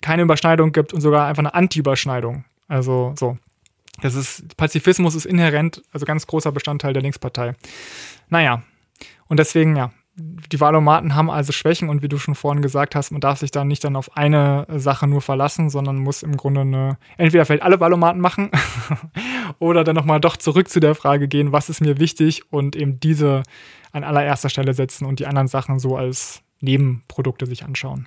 keine 0.00 0.22
Überschneidung 0.22 0.72
gibt 0.72 0.94
und 0.94 1.02
sogar 1.02 1.26
einfach 1.26 1.42
eine 1.42 1.54
Anti-Überschneidung. 1.54 2.44
Also 2.66 3.14
so. 3.18 3.38
Das 4.00 4.14
ist, 4.14 4.56
Pazifismus 4.56 5.14
ist 5.14 5.24
inhärent, 5.24 5.82
also 5.92 6.04
ganz 6.04 6.26
großer 6.26 6.50
Bestandteil 6.50 6.92
der 6.94 7.02
Linkspartei. 7.02 7.54
Naja. 8.28 8.62
Und 9.28 9.38
deswegen, 9.38 9.76
ja, 9.76 9.92
die 10.16 10.60
Wahlomaten 10.60 11.14
haben 11.14 11.30
also 11.30 11.52
Schwächen 11.52 11.88
und 11.88 12.02
wie 12.02 12.08
du 12.08 12.18
schon 12.18 12.36
vorhin 12.36 12.62
gesagt 12.62 12.94
hast, 12.94 13.10
man 13.10 13.20
darf 13.20 13.40
sich 13.40 13.50
da 13.50 13.64
nicht 13.64 13.82
dann 13.82 13.96
auf 13.96 14.16
eine 14.16 14.64
Sache 14.76 15.08
nur 15.08 15.20
verlassen, 15.20 15.70
sondern 15.70 15.96
muss 15.96 16.22
im 16.22 16.36
Grunde 16.36 16.60
eine, 16.60 16.98
entweder 17.16 17.44
vielleicht 17.44 17.64
alle 17.64 17.80
Wahlomaten 17.80 18.20
machen 18.20 18.50
oder 19.58 19.82
dann 19.82 19.96
nochmal 19.96 20.20
doch 20.20 20.36
zurück 20.36 20.68
zu 20.68 20.78
der 20.78 20.94
Frage 20.94 21.26
gehen, 21.26 21.50
was 21.50 21.68
ist 21.68 21.80
mir 21.80 21.98
wichtig 21.98 22.42
und 22.52 22.76
eben 22.76 23.00
diese 23.00 23.42
an 23.90 24.04
allererster 24.04 24.48
Stelle 24.48 24.74
setzen 24.74 25.04
und 25.04 25.18
die 25.18 25.26
anderen 25.26 25.48
Sachen 25.48 25.78
so 25.78 25.96
als 25.96 26.42
Nebenprodukte 26.60 27.46
sich 27.46 27.64
anschauen. 27.64 28.06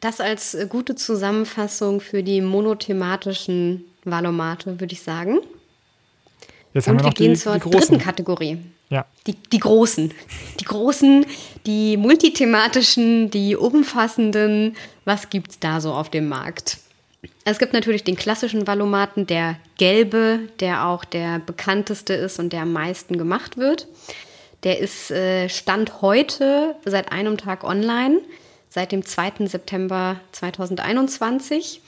Das 0.00 0.20
als 0.20 0.56
gute 0.68 0.94
Zusammenfassung 0.94 2.00
für 2.00 2.22
die 2.22 2.40
monothematischen 2.40 3.84
Wahlomate, 4.04 4.80
würde 4.80 4.92
ich 4.92 5.02
sagen. 5.02 5.38
Jetzt 6.74 6.88
und 6.88 6.98
wir, 6.98 7.04
wir 7.04 7.12
gehen 7.12 7.34
die, 7.34 7.38
zur 7.38 7.58
die 7.58 7.70
dritten 7.70 7.98
Kategorie. 7.98 8.58
Ja. 8.90 9.06
Die, 9.26 9.34
die 9.34 9.58
großen. 9.58 10.12
Die 10.60 10.64
großen, 10.64 11.26
die 11.66 11.96
multithematischen, 11.96 13.30
die 13.30 13.56
umfassenden. 13.56 14.76
Was 15.04 15.30
gibt 15.30 15.50
es 15.52 15.58
da 15.58 15.80
so 15.80 15.92
auf 15.92 16.10
dem 16.10 16.28
Markt? 16.28 16.78
Es 17.44 17.58
gibt 17.58 17.72
natürlich 17.72 18.04
den 18.04 18.16
klassischen 18.16 18.66
Valomaten, 18.66 19.26
der 19.26 19.56
gelbe, 19.76 20.40
der 20.60 20.86
auch 20.86 21.04
der 21.04 21.40
bekannteste 21.40 22.14
ist 22.14 22.38
und 22.38 22.52
der 22.52 22.62
am 22.62 22.72
meisten 22.72 23.18
gemacht 23.18 23.56
wird. 23.56 23.88
Der 24.64 24.78
ist 24.78 25.10
äh, 25.10 25.48
Stand 25.48 26.02
heute 26.02 26.74
seit 26.84 27.12
einem 27.12 27.38
Tag 27.38 27.64
online, 27.64 28.20
seit 28.68 28.92
dem 28.92 29.04
2. 29.04 29.46
September 29.46 30.20
2021. 30.32 31.80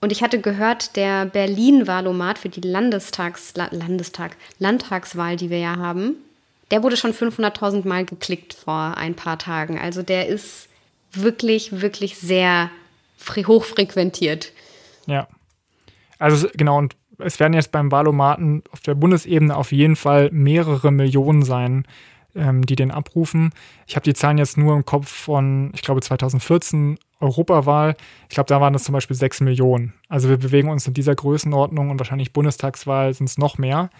Und 0.00 0.12
ich 0.12 0.22
hatte 0.22 0.40
gehört, 0.40 0.96
der 0.96 1.26
Berlin-Wahlomat 1.26 2.38
für 2.38 2.48
die 2.48 2.62
Landestags, 2.62 3.54
Landestag, 3.54 4.36
Landtagswahl, 4.58 5.36
die 5.36 5.50
wir 5.50 5.58
ja 5.58 5.76
haben, 5.76 6.16
der 6.70 6.82
wurde 6.82 6.96
schon 6.96 7.12
500.000 7.12 7.86
Mal 7.86 8.04
geklickt 8.04 8.54
vor 8.54 8.96
ein 8.96 9.14
paar 9.14 9.38
Tagen. 9.38 9.78
Also 9.78 10.02
der 10.02 10.28
ist 10.28 10.68
wirklich, 11.12 11.80
wirklich 11.80 12.16
sehr 12.16 12.70
hochfrequentiert. 13.36 14.52
Ja. 15.06 15.28
Also 16.18 16.48
genau, 16.54 16.78
und 16.78 16.96
es 17.18 17.40
werden 17.40 17.54
jetzt 17.54 17.72
beim 17.72 17.92
Wahlomaten 17.92 18.62
auf 18.70 18.80
der 18.80 18.94
Bundesebene 18.94 19.54
auf 19.54 19.72
jeden 19.72 19.96
Fall 19.96 20.30
mehrere 20.32 20.90
Millionen 20.90 21.42
sein, 21.42 21.86
ähm, 22.34 22.64
die 22.64 22.76
den 22.76 22.90
abrufen. 22.90 23.52
Ich 23.86 23.96
habe 23.96 24.04
die 24.04 24.14
Zahlen 24.14 24.38
jetzt 24.38 24.56
nur 24.56 24.74
im 24.74 24.84
Kopf 24.84 25.08
von, 25.08 25.72
ich 25.74 25.82
glaube, 25.82 26.00
2014 26.00 26.98
Europawahl. 27.20 27.96
Ich 28.28 28.34
glaube, 28.34 28.48
da 28.48 28.60
waren 28.60 28.72
das 28.72 28.84
zum 28.84 28.92
Beispiel 28.92 29.16
6 29.16 29.42
Millionen. 29.42 29.94
Also 30.08 30.28
wir 30.28 30.38
bewegen 30.38 30.70
uns 30.70 30.86
in 30.86 30.94
dieser 30.94 31.14
Größenordnung 31.14 31.90
und 31.90 31.98
wahrscheinlich 31.98 32.32
Bundestagswahl 32.32 33.12
sind 33.14 33.28
es 33.28 33.38
noch 33.38 33.58
mehr. 33.58 33.90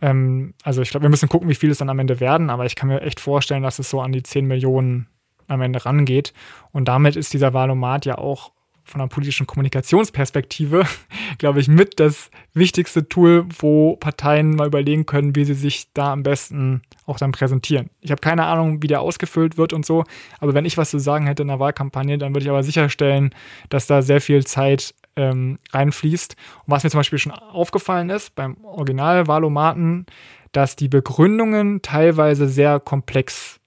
Ähm, 0.00 0.54
also 0.62 0.82
ich 0.82 0.90
glaube, 0.90 1.04
wir 1.04 1.10
müssen 1.10 1.28
gucken, 1.28 1.48
wie 1.48 1.54
viele 1.54 1.72
es 1.72 1.78
dann 1.78 1.90
am 1.90 1.98
Ende 1.98 2.20
werden, 2.20 2.50
aber 2.50 2.66
ich 2.66 2.76
kann 2.76 2.88
mir 2.88 3.00
echt 3.00 3.20
vorstellen, 3.20 3.62
dass 3.62 3.78
es 3.78 3.88
so 3.88 4.00
an 4.00 4.12
die 4.12 4.22
10 4.22 4.46
Millionen 4.46 5.08
am 5.48 5.60
Ende 5.60 5.84
rangeht. 5.84 6.32
Und 6.72 6.88
damit 6.88 7.16
ist 7.16 7.32
dieser 7.32 7.54
Wahlomat 7.54 8.04
ja 8.04 8.18
auch 8.18 8.52
von 8.84 9.00
einer 9.00 9.08
politischen 9.08 9.46
Kommunikationsperspektive, 9.46 10.84
glaube 11.38 11.60
ich, 11.60 11.68
mit 11.68 12.00
das 12.00 12.30
wichtigste 12.54 13.08
Tool, 13.08 13.46
wo 13.58 13.96
Parteien 13.96 14.56
mal 14.56 14.66
überlegen 14.66 15.06
können, 15.06 15.36
wie 15.36 15.44
sie 15.44 15.54
sich 15.54 15.92
da 15.94 16.12
am 16.12 16.22
besten 16.22 16.82
auch 17.06 17.18
dann 17.18 17.32
präsentieren. 17.32 17.90
Ich 18.00 18.10
habe 18.10 18.20
keine 18.20 18.44
Ahnung, 18.46 18.82
wie 18.82 18.86
der 18.86 19.00
ausgefüllt 19.00 19.56
wird 19.56 19.72
und 19.72 19.86
so, 19.86 20.04
aber 20.40 20.54
wenn 20.54 20.64
ich 20.64 20.78
was 20.78 20.90
zu 20.90 20.98
sagen 20.98 21.26
hätte 21.26 21.42
in 21.42 21.48
der 21.48 21.60
Wahlkampagne, 21.60 22.18
dann 22.18 22.34
würde 22.34 22.44
ich 22.44 22.50
aber 22.50 22.62
sicherstellen, 22.62 23.34
dass 23.68 23.86
da 23.86 24.02
sehr 24.02 24.20
viel 24.20 24.44
Zeit 24.44 24.94
ähm, 25.16 25.58
reinfließt. 25.72 26.36
Und 26.66 26.70
was 26.70 26.84
mir 26.84 26.90
zum 26.90 27.00
Beispiel 27.00 27.18
schon 27.18 27.32
aufgefallen 27.32 28.10
ist 28.10 28.34
beim 28.34 28.56
Original-Wahlomaten, 28.64 30.06
dass 30.52 30.76
die 30.76 30.88
Begründungen 30.88 31.82
teilweise 31.82 32.48
sehr 32.48 32.80
komplex 32.80 33.58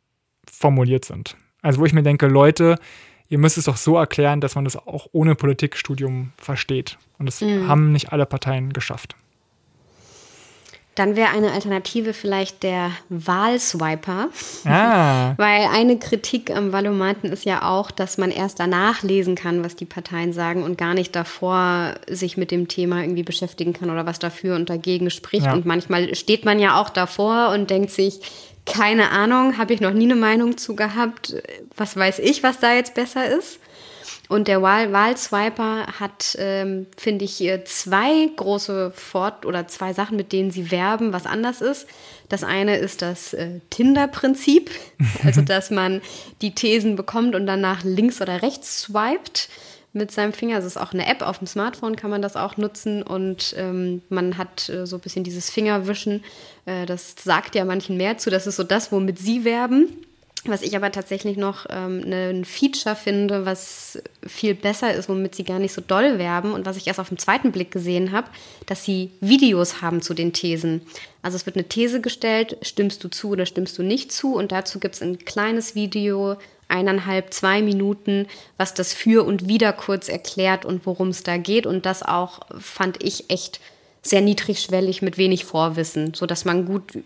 formuliert 0.50 1.06
sind. 1.06 1.36
Also 1.62 1.82
wo 1.82 1.86
ich 1.86 1.94
mir 1.94 2.04
denke, 2.04 2.28
Leute, 2.28 2.78
ihr 3.30 3.38
müsst 3.38 3.58
es 3.58 3.66
doch 3.66 3.78
so 3.78 3.98
erklären, 3.98 4.42
dass 4.42 4.56
man 4.56 4.66
das 4.66 4.76
auch 4.76 5.08
ohne 5.12 5.36
Politikstudium 5.36 6.32
versteht. 6.38 6.98
Und 7.18 7.26
das 7.26 7.42
mhm. 7.42 7.68
haben 7.68 7.92
nicht 7.92 8.12
alle 8.12 8.26
Parteien 8.26 8.74
geschafft. 8.74 9.16
Dann 10.96 11.18
wäre 11.18 11.32
eine 11.32 11.52
Alternative 11.52 12.14
vielleicht 12.14 12.64
der 12.64 12.92
Wahlswiper. 13.10 14.30
Ah. 14.64 15.34
Weil 15.38 15.68
eine 15.74 16.00
Kritik 16.00 16.56
am 16.56 16.72
Valomaten 16.72 17.30
ist 17.30 17.44
ja 17.44 17.70
auch, 17.70 17.92
dass 17.92 18.18
man 18.18 18.32
erst 18.32 18.62
danach 18.62 19.04
lesen 19.04 19.36
kann, 19.36 19.62
was 19.62 19.76
die 19.76 19.84
Parteien 19.84 20.32
sagen 20.32 20.64
und 20.64 20.78
gar 20.78 20.94
nicht 20.94 21.14
davor 21.14 21.96
sich 22.10 22.38
mit 22.38 22.50
dem 22.50 22.70
Thema 22.70 23.02
irgendwie 23.02 23.24
beschäftigen 23.24 23.74
kann 23.74 23.90
oder 23.90 24.06
was 24.06 24.20
dafür 24.20 24.56
und 24.56 24.70
dagegen 24.70 25.10
spricht. 25.10 25.48
Ja. 25.48 25.54
Und 25.54 25.66
manchmal 25.66 26.16
steht 26.16 26.46
man 26.46 26.60
ja 26.60 26.80
auch 26.80 26.90
davor 26.90 27.50
und 27.50 27.70
denkt 27.70 27.92
sich, 27.92 28.22
keine 28.66 29.12
Ahnung, 29.12 29.58
habe 29.58 29.74
ich 29.74 29.82
noch 29.82 29.94
nie 29.94 30.06
eine 30.06 30.16
Meinung 30.16 30.58
zu 30.58 30.76
gehabt. 30.76 31.36
Was 31.76 31.96
weiß 31.96 32.20
ich, 32.20 32.44
was 32.44 32.60
da 32.60 32.74
jetzt 32.74 32.96
besser 32.96 33.28
ist? 33.28 33.60
Und 34.28 34.48
der 34.48 34.62
Wahl 34.62 34.92
Wahlswiper 34.92 35.86
hat, 36.00 36.36
ähm, 36.40 36.88
finde 36.98 37.26
ich, 37.26 37.48
zwei 37.66 38.28
große 38.36 38.92
Fort- 38.92 39.46
oder 39.46 39.68
zwei 39.68 39.94
Sachen, 39.94 40.18
mit 40.18 40.32
denen 40.32 40.50
sie 40.50 40.72
werben, 40.72 41.14
was 41.14 41.28
anders 41.28 41.62
ist. 41.62 41.88
Das 42.28 42.44
eine 42.44 42.78
ist 42.78 43.04
das 43.04 43.34
äh, 43.34 43.60
Tinder-Prinzip, 43.70 44.72
also 45.24 45.42
dass 45.42 45.70
man 45.70 46.02
die 46.42 46.56
Thesen 46.56 46.96
bekommt 46.96 47.36
und 47.36 47.46
danach 47.46 47.84
links 47.84 48.20
oder 48.20 48.42
rechts 48.42 48.82
swiped 48.82 49.48
mit 49.96 50.12
seinem 50.12 50.34
Finger. 50.34 50.58
Also 50.58 50.68
es 50.68 50.76
ist 50.76 50.82
auch 50.82 50.94
eine 50.94 51.08
App 51.08 51.22
auf 51.22 51.40
dem 51.40 51.48
Smartphone, 51.48 51.96
kann 51.96 52.10
man 52.10 52.22
das 52.22 52.36
auch 52.36 52.58
nutzen 52.58 53.02
und 53.02 53.56
ähm, 53.58 54.02
man 54.10 54.38
hat 54.38 54.70
äh, 54.70 54.86
so 54.86 54.98
ein 54.98 55.02
bisschen 55.02 55.24
dieses 55.24 55.50
Fingerwischen. 55.50 56.24
Äh, 56.66 56.86
das 56.86 57.16
sagt 57.18 57.56
ja 57.56 57.66
manchen 57.66 57.98
mehr 57.98 58.18
zu. 58.18 58.30
Das 58.30 58.46
ist 58.46 58.58
so 58.58 58.64
das, 58.64 58.92
womit 58.92 59.18
sie 59.18 59.44
werben. 59.44 60.05
Was 60.48 60.62
ich 60.62 60.76
aber 60.76 60.92
tatsächlich 60.92 61.38
noch 61.38 61.66
ähm, 61.70 62.02
ne, 62.02 62.30
ein 62.30 62.46
Feature 62.46 62.96
finde, 62.96 63.46
was 63.46 64.00
viel 64.26 64.54
besser 64.54 64.94
ist, 64.94 65.10
womit 65.10 65.36
sie 65.36 65.44
gar 65.44 65.60
nicht 65.60 65.74
so 65.74 65.82
doll 65.82 66.20
werben 66.20 66.54
und 66.54 66.66
was 66.66 66.78
ich 66.78 66.88
erst 66.88 67.00
auf 67.00 67.10
den 67.10 67.18
zweiten 67.18 67.52
Blick 67.52 67.72
gesehen 67.72 68.12
habe, 68.12 68.28
dass 68.66 68.84
sie 68.84 69.12
Videos 69.22 69.82
haben 69.82 70.02
zu 70.02 70.14
den 70.14 70.34
Thesen. 70.34 70.82
Also 71.22 71.36
es 71.36 71.46
wird 71.46 71.56
eine 71.56 71.68
These 71.68 72.02
gestellt, 72.02 72.58
stimmst 72.62 73.04
du 73.04 73.08
zu 73.08 73.30
oder 73.30 73.46
stimmst 73.46 73.78
du 73.78 73.84
nicht 73.84 74.12
zu 74.12 74.36
und 74.36 74.52
dazu 74.52 74.80
gibt 74.80 74.96
es 74.96 75.02
ein 75.02 75.18
kleines 75.26 75.74
Video, 75.74 76.38
eineinhalb, 76.68 77.34
zwei 77.34 77.62
Minuten, 77.62 78.28
was 78.58 78.74
das 78.74 78.94
für 78.94 79.26
und 79.26 79.48
wieder 79.48 79.74
kurz 79.74 80.10
erklärt 80.10 80.66
und 80.66 80.86
worum 80.86 81.10
es 81.10 81.24
da 81.24 81.38
geht 81.38 81.66
und 81.66 81.86
das 81.86 82.04
auch 82.04 82.42
fand 82.60 83.04
ich 83.04 83.30
echt 83.30 83.60
sehr 84.02 84.22
niedrigschwellig 84.22 85.02
mit 85.02 85.18
wenig 85.18 85.46
Vorwissen, 85.46 86.14
sodass 86.14 86.46
man 86.46 86.66
gut 86.66 87.00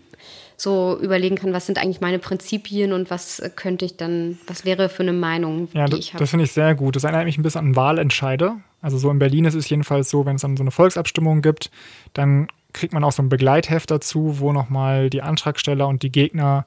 so 0.60 0.98
überlegen 1.00 1.36
kann, 1.36 1.52
was 1.52 1.66
sind 1.66 1.78
eigentlich 1.78 2.00
meine 2.00 2.18
Prinzipien 2.18 2.92
und 2.92 3.10
was 3.10 3.42
könnte 3.56 3.84
ich 3.84 3.96
dann, 3.96 4.38
was 4.46 4.64
wäre 4.64 4.88
für 4.88 5.02
eine 5.02 5.12
Meinung, 5.12 5.68
ja, 5.72 5.86
die 5.86 5.96
ich 5.96 6.12
habe. 6.12 6.22
Das 6.22 6.30
finde 6.30 6.44
ich 6.44 6.52
sehr 6.52 6.74
gut. 6.74 6.96
Das 6.96 7.04
erinnert 7.04 7.24
mich 7.24 7.38
ein 7.38 7.42
bisschen 7.42 7.60
an 7.60 7.76
Wahlentscheide. 7.76 8.56
Also 8.82 8.98
so 8.98 9.10
in 9.10 9.18
Berlin 9.18 9.46
ist 9.46 9.54
es 9.54 9.68
jedenfalls 9.68 10.10
so, 10.10 10.26
wenn 10.26 10.36
es 10.36 10.42
dann 10.42 10.56
so 10.56 10.62
eine 10.62 10.70
Volksabstimmung 10.70 11.40
gibt, 11.40 11.70
dann 12.12 12.48
kriegt 12.72 12.92
man 12.92 13.04
auch 13.04 13.12
so 13.12 13.22
ein 13.22 13.28
Begleitheft 13.28 13.90
dazu, 13.90 14.38
wo 14.38 14.52
nochmal 14.52 15.10
die 15.10 15.22
Antragsteller 15.22 15.88
und 15.88 16.02
die 16.02 16.12
Gegner 16.12 16.66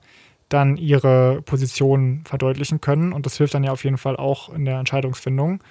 dann 0.50 0.78
ihre 0.78 1.42
Position 1.44 2.24
verdeutlichen 2.26 2.82
können. 2.82 3.14
Und 3.14 3.26
das 3.26 3.38
hilft 3.38 3.54
dann 3.54 3.64
ja 3.64 3.72
auf 3.72 3.84
jeden 3.84 3.98
Fall 3.98 4.18
auch 4.18 4.50
in 4.50 4.66
der 4.66 4.80
Entscheidungsfindung. 4.80 5.64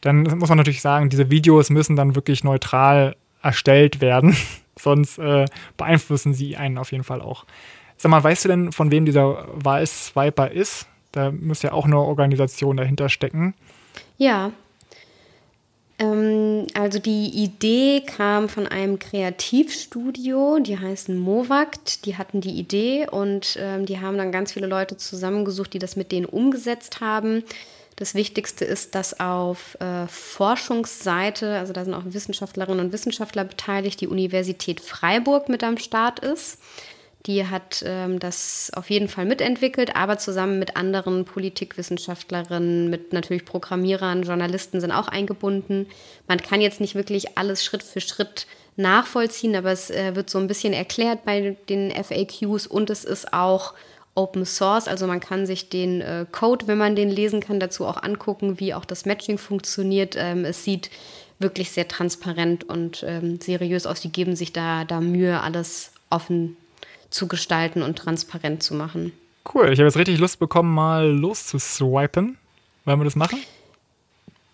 Dann 0.00 0.22
muss 0.22 0.48
man 0.48 0.58
natürlich 0.58 0.80
sagen, 0.80 1.10
diese 1.10 1.30
Videos 1.30 1.70
müssen 1.70 1.96
dann 1.96 2.14
wirklich 2.14 2.44
neutral 2.44 3.16
erstellt 3.42 4.00
werden. 4.00 4.36
Sonst 4.78 5.18
äh, 5.18 5.46
beeinflussen 5.76 6.34
sie 6.34 6.56
einen 6.56 6.78
auf 6.78 6.92
jeden 6.92 7.04
Fall 7.04 7.20
auch. 7.20 7.44
Sag 7.96 8.10
mal, 8.10 8.22
weißt 8.22 8.44
du 8.44 8.48
denn, 8.48 8.72
von 8.72 8.90
wem 8.90 9.04
dieser 9.04 9.48
Wahlswiper 9.52 10.50
ist? 10.50 10.86
Da 11.12 11.32
muss 11.32 11.62
ja 11.62 11.72
auch 11.72 11.86
eine 11.86 11.98
Organisation 11.98 12.76
dahinter 12.76 13.08
stecken. 13.08 13.54
Ja. 14.18 14.52
Ähm, 15.98 16.66
also 16.74 16.98
die 16.98 17.26
Idee 17.26 18.02
kam 18.06 18.48
von 18.48 18.66
einem 18.66 18.98
Kreativstudio, 18.98 20.60
die 20.60 20.78
heißen 20.78 21.18
Movakt. 21.18 22.04
Die 22.04 22.16
hatten 22.16 22.40
die 22.40 22.58
Idee 22.58 23.08
und 23.10 23.58
ähm, 23.60 23.84
die 23.84 24.00
haben 24.00 24.16
dann 24.16 24.30
ganz 24.30 24.52
viele 24.52 24.68
Leute 24.68 24.96
zusammengesucht, 24.96 25.72
die 25.72 25.80
das 25.80 25.96
mit 25.96 26.12
denen 26.12 26.26
umgesetzt 26.26 27.00
haben. 27.00 27.42
Das 27.98 28.14
Wichtigste 28.14 28.64
ist, 28.64 28.94
dass 28.94 29.18
auf 29.18 29.76
äh, 29.80 30.06
Forschungsseite, 30.06 31.58
also 31.58 31.72
da 31.72 31.84
sind 31.84 31.94
auch 31.94 32.04
Wissenschaftlerinnen 32.04 32.86
und 32.86 32.92
Wissenschaftler 32.92 33.42
beteiligt, 33.42 34.00
die 34.00 34.06
Universität 34.06 34.80
Freiburg 34.80 35.48
mit 35.48 35.64
am 35.64 35.78
Start 35.78 36.20
ist. 36.20 36.58
Die 37.26 37.44
hat 37.44 37.82
ähm, 37.84 38.20
das 38.20 38.70
auf 38.76 38.88
jeden 38.88 39.08
Fall 39.08 39.24
mitentwickelt, 39.24 39.96
aber 39.96 40.16
zusammen 40.16 40.60
mit 40.60 40.76
anderen 40.76 41.24
Politikwissenschaftlerinnen, 41.24 42.88
mit 42.88 43.12
natürlich 43.12 43.44
Programmierern, 43.44 44.22
Journalisten 44.22 44.80
sind 44.80 44.92
auch 44.92 45.08
eingebunden. 45.08 45.88
Man 46.28 46.38
kann 46.40 46.60
jetzt 46.60 46.80
nicht 46.80 46.94
wirklich 46.94 47.36
alles 47.36 47.64
Schritt 47.64 47.82
für 47.82 48.00
Schritt 48.00 48.46
nachvollziehen, 48.76 49.56
aber 49.56 49.72
es 49.72 49.90
äh, 49.90 50.14
wird 50.14 50.30
so 50.30 50.38
ein 50.38 50.46
bisschen 50.46 50.72
erklärt 50.72 51.24
bei 51.24 51.56
den 51.68 51.90
FAQs 51.90 52.68
und 52.68 52.90
es 52.90 53.04
ist 53.04 53.32
auch 53.32 53.74
Open 54.18 54.44
Source, 54.44 54.88
also 54.88 55.06
man 55.06 55.20
kann 55.20 55.46
sich 55.46 55.68
den 55.68 56.00
äh, 56.00 56.26
Code, 56.30 56.66
wenn 56.66 56.76
man 56.76 56.96
den 56.96 57.08
lesen 57.08 57.40
kann, 57.40 57.60
dazu 57.60 57.86
auch 57.86 58.02
angucken, 58.02 58.58
wie 58.58 58.74
auch 58.74 58.84
das 58.84 59.06
Matching 59.06 59.38
funktioniert. 59.38 60.16
Ähm, 60.18 60.44
es 60.44 60.64
sieht 60.64 60.90
wirklich 61.38 61.70
sehr 61.70 61.86
transparent 61.86 62.64
und 62.64 63.04
ähm, 63.06 63.40
seriös 63.40 63.86
aus. 63.86 64.00
Die 64.00 64.10
geben 64.10 64.34
sich 64.34 64.52
da, 64.52 64.84
da 64.84 65.00
Mühe, 65.00 65.40
alles 65.40 65.92
offen 66.10 66.56
zu 67.10 67.28
gestalten 67.28 67.82
und 67.82 67.96
transparent 67.96 68.62
zu 68.62 68.74
machen. 68.74 69.12
Cool, 69.54 69.72
ich 69.72 69.78
habe 69.78 69.86
jetzt 69.86 69.96
richtig 69.96 70.18
Lust 70.18 70.40
bekommen, 70.40 70.74
mal 70.74 71.06
loszuswipen. 71.06 72.36
Wollen 72.84 73.00
wir 73.00 73.04
das 73.04 73.16
machen? 73.16 73.38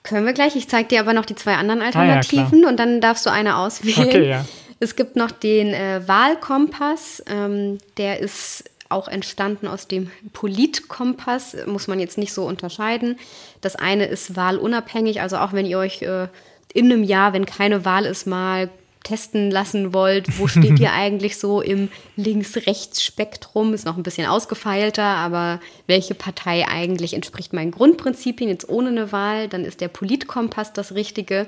Können 0.03 0.27
wir 0.27 0.35
gleich. 0.35 0.55
Ich 0.57 0.69
zeige 0.69 0.89
dir 0.89 1.01
aber 1.01 1.15
noch 1.15 1.25
die 1.25 1.35
zwei 1.35 1.55
anderen 1.55 1.81
Alternativen 1.81 2.59
ah, 2.59 2.63
ja, 2.65 2.69
und 2.69 2.77
dann 2.77 3.01
darfst 3.01 3.25
du 3.25 3.31
eine 3.31 3.57
auswählen. 3.57 4.09
Okay, 4.09 4.29
ja. 4.29 4.45
Es 4.79 4.97
gibt 4.97 5.17
noch 5.17 5.31
den 5.31 5.69
äh, 5.69 6.07
Wahlkompass. 6.07 7.23
Ähm, 7.27 7.79
der 7.97 8.21
ist 8.21 8.65
auch 8.95 9.09
entstanden 9.09 9.67
aus 9.67 9.89
dem 9.89 10.11
Politkompass, 10.33 11.57
muss 11.67 11.89
man 11.89 12.01
jetzt 12.01 12.17
nicht 12.17 12.33
so 12.33 12.47
unterscheiden. 12.47 13.19
Das 13.61 13.77
eine 13.77 14.07
ist 14.07 14.37
wahlunabhängig, 14.37 15.21
also 15.21 15.37
auch 15.37 15.53
wenn 15.53 15.67
ihr 15.67 15.79
euch 15.79 16.03
äh, 16.03 16.29
in 16.73 16.87
einem 16.87 17.05
Jahr, 17.05 17.33
wenn 17.33 17.47
keine 17.47 17.85
Wahl 17.85 18.07
ist, 18.07 18.27
mal 18.27 18.71
testen 19.05 19.51
lassen 19.51 19.93
wollt, 19.93 20.39
wo 20.39 20.49
steht 20.49 20.81
ihr 20.81 20.93
eigentlich 20.95 21.39
so 21.39 21.61
im 21.61 21.91
Links-Rechts-Spektrum, 22.17 23.75
ist 23.75 23.85
noch 23.85 23.97
ein 23.97 24.03
bisschen 24.03 24.27
ausgefeilter, 24.27 25.05
aber 25.05 25.61
welche 25.87 26.15
Partei 26.15 26.67
eigentlich 26.67 27.15
entspricht 27.15 27.53
meinen 27.53 27.71
Grundprinzipien 27.71 28.49
jetzt 28.49 28.69
ohne 28.69 28.89
eine 28.89 29.13
Wahl, 29.13 29.49
dann 29.49 29.65
ist 29.65 29.81
der 29.81 29.89
Politkompass 29.89 30.73
das 30.73 30.95
Richtige. 30.95 31.47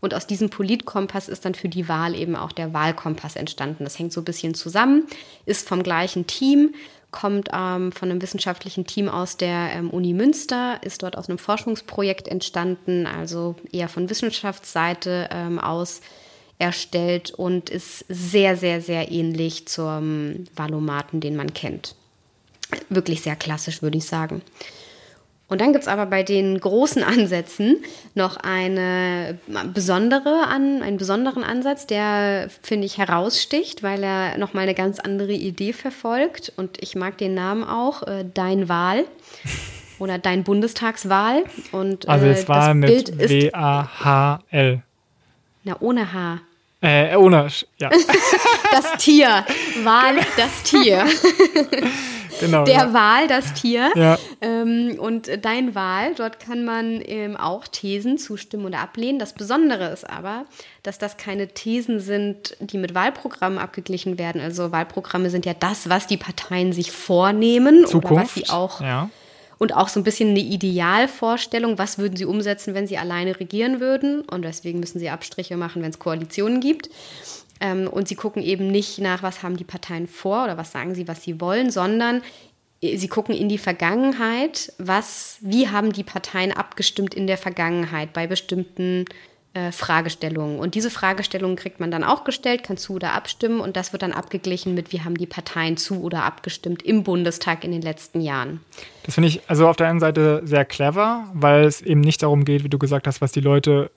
Und 0.00 0.14
aus 0.14 0.26
diesem 0.26 0.50
Politkompass 0.50 1.28
ist 1.28 1.44
dann 1.44 1.54
für 1.54 1.68
die 1.68 1.88
Wahl 1.88 2.14
eben 2.14 2.36
auch 2.36 2.52
der 2.52 2.72
Wahlkompass 2.72 3.36
entstanden. 3.36 3.84
Das 3.84 3.98
hängt 3.98 4.12
so 4.12 4.20
ein 4.20 4.24
bisschen 4.24 4.54
zusammen, 4.54 5.06
ist 5.44 5.68
vom 5.68 5.82
gleichen 5.82 6.26
Team, 6.26 6.74
kommt 7.10 7.48
ähm, 7.52 7.90
von 7.90 8.10
einem 8.10 8.22
wissenschaftlichen 8.22 8.86
Team 8.86 9.08
aus 9.08 9.36
der 9.36 9.72
ähm, 9.72 9.90
Uni 9.90 10.12
Münster, 10.12 10.78
ist 10.82 11.02
dort 11.02 11.16
aus 11.16 11.28
einem 11.28 11.38
Forschungsprojekt 11.38 12.28
entstanden, 12.28 13.06
also 13.06 13.56
eher 13.72 13.88
von 13.88 14.10
Wissenschaftsseite 14.10 15.28
ähm, 15.32 15.58
aus 15.58 16.00
erstellt 16.58 17.30
und 17.30 17.70
ist 17.70 18.04
sehr, 18.08 18.56
sehr, 18.56 18.80
sehr 18.80 19.10
ähnlich 19.10 19.66
zum 19.68 20.44
Valomaten, 20.54 21.20
den 21.20 21.36
man 21.36 21.54
kennt. 21.54 21.94
Wirklich 22.88 23.22
sehr 23.22 23.36
klassisch, 23.36 23.80
würde 23.80 23.98
ich 23.98 24.06
sagen. 24.06 24.42
Und 25.48 25.62
dann 25.62 25.72
gibt 25.72 25.82
es 25.82 25.88
aber 25.88 26.06
bei 26.06 26.22
den 26.22 26.60
großen 26.60 27.02
Ansätzen 27.04 27.82
noch 28.14 28.36
eine 28.36 29.38
besondere 29.74 30.46
an, 30.46 30.82
einen 30.82 30.98
besonderen 30.98 31.42
Ansatz, 31.42 31.86
der, 31.86 32.48
finde 32.62 32.86
ich, 32.86 32.98
heraussticht, 32.98 33.82
weil 33.82 34.02
er 34.02 34.38
nochmal 34.38 34.64
eine 34.64 34.74
ganz 34.74 35.00
andere 35.00 35.32
Idee 35.32 35.72
verfolgt. 35.72 36.52
Und 36.56 36.82
ich 36.82 36.94
mag 36.94 37.18
den 37.18 37.34
Namen 37.34 37.64
auch, 37.64 38.02
äh, 38.06 38.24
Dein 38.32 38.68
Wahl 38.68 39.04
oder 39.98 40.18
Dein 40.18 40.44
Bundestagswahl. 40.44 41.44
Und, 41.72 42.08
also 42.08 42.26
äh, 42.26 42.30
jetzt 42.30 42.48
Wahl 42.48 42.74
mit 42.74 43.18
W-A-H-L. 43.18 44.82
Na, 45.64 45.76
ohne 45.80 46.12
H. 46.12 46.40
Äh, 46.80 47.16
ohne, 47.16 47.48
ja. 47.78 47.90
das 48.70 48.92
Tier. 48.98 49.44
Wahl, 49.82 50.14
das 50.36 50.62
Tier. 50.62 51.06
Genau, 52.40 52.64
der 52.64 52.74
ja. 52.74 52.92
Wahl, 52.92 53.28
das 53.28 53.54
Tier. 53.54 53.90
Ja. 53.94 54.18
Ähm, 54.40 54.96
und 54.98 55.30
dein 55.42 55.74
Wahl, 55.74 56.14
dort 56.14 56.40
kann 56.40 56.64
man 56.64 57.02
ähm, 57.04 57.36
auch 57.36 57.66
Thesen 57.68 58.18
zustimmen 58.18 58.66
oder 58.66 58.80
ablehnen. 58.80 59.18
Das 59.18 59.32
Besondere 59.32 59.88
ist 59.90 60.08
aber, 60.08 60.44
dass 60.82 60.98
das 60.98 61.16
keine 61.16 61.48
Thesen 61.48 62.00
sind, 62.00 62.56
die 62.60 62.78
mit 62.78 62.94
Wahlprogrammen 62.94 63.58
abgeglichen 63.58 64.18
werden. 64.18 64.40
Also 64.40 64.72
Wahlprogramme 64.72 65.30
sind 65.30 65.46
ja 65.46 65.54
das, 65.54 65.88
was 65.88 66.06
die 66.06 66.16
Parteien 66.16 66.72
sich 66.72 66.92
vornehmen 66.92 67.86
Zukunft, 67.86 68.12
oder 68.12 68.22
was 68.22 68.34
sie 68.34 68.48
auch 68.48 68.80
ja. 68.80 69.10
und 69.58 69.74
auch 69.74 69.88
so 69.88 70.00
ein 70.00 70.04
bisschen 70.04 70.30
eine 70.30 70.40
Idealvorstellung, 70.40 71.78
was 71.78 71.98
würden 71.98 72.16
sie 72.16 72.24
umsetzen, 72.24 72.74
wenn 72.74 72.86
sie 72.86 72.98
alleine 72.98 73.38
regieren 73.38 73.80
würden. 73.80 74.20
Und 74.22 74.42
deswegen 74.42 74.80
müssen 74.80 74.98
sie 74.98 75.10
Abstriche 75.10 75.56
machen, 75.56 75.82
wenn 75.82 75.90
es 75.90 75.98
Koalitionen 75.98 76.60
gibt. 76.60 76.88
Ähm, 77.60 77.88
und 77.88 78.08
sie 78.08 78.14
gucken 78.14 78.42
eben 78.42 78.68
nicht 78.68 78.98
nach, 78.98 79.22
was 79.22 79.42
haben 79.42 79.56
die 79.56 79.64
Parteien 79.64 80.06
vor 80.06 80.44
oder 80.44 80.56
was 80.56 80.72
sagen 80.72 80.94
sie, 80.94 81.08
was 81.08 81.22
sie 81.22 81.40
wollen, 81.40 81.70
sondern 81.70 82.22
sie 82.80 83.08
gucken 83.08 83.34
in 83.34 83.48
die 83.48 83.58
Vergangenheit, 83.58 84.72
was, 84.78 85.38
wie 85.40 85.68
haben 85.68 85.92
die 85.92 86.04
Parteien 86.04 86.52
abgestimmt 86.52 87.14
in 87.14 87.26
der 87.26 87.38
Vergangenheit 87.38 88.12
bei 88.12 88.26
bestimmten 88.26 89.04
äh, 89.54 89.72
Fragestellungen. 89.72 90.60
Und 90.60 90.74
diese 90.74 90.90
Fragestellungen 90.90 91.56
kriegt 91.56 91.80
man 91.80 91.90
dann 91.90 92.04
auch 92.04 92.22
gestellt, 92.22 92.62
kann 92.62 92.76
zu 92.76 92.94
oder 92.94 93.14
abstimmen 93.14 93.60
und 93.60 93.76
das 93.76 93.92
wird 93.92 94.02
dann 94.02 94.12
abgeglichen 94.12 94.74
mit, 94.74 94.92
wie 94.92 95.00
haben 95.00 95.16
die 95.16 95.26
Parteien 95.26 95.76
zu 95.76 96.02
oder 96.02 96.22
abgestimmt 96.22 96.82
im 96.82 97.02
Bundestag 97.02 97.64
in 97.64 97.72
den 97.72 97.82
letzten 97.82 98.20
Jahren. 98.20 98.60
Das 99.04 99.14
finde 99.14 99.28
ich 99.28 99.40
also 99.48 99.66
auf 99.66 99.76
der 99.76 99.88
einen 99.88 100.00
Seite 100.00 100.42
sehr 100.44 100.64
clever, 100.64 101.24
weil 101.32 101.64
es 101.64 101.80
eben 101.80 102.00
nicht 102.00 102.22
darum 102.22 102.44
geht, 102.44 102.62
wie 102.62 102.68
du 102.68 102.78
gesagt 102.78 103.08
hast, 103.08 103.20
was 103.20 103.32
die 103.32 103.40
Leute, 103.40 103.90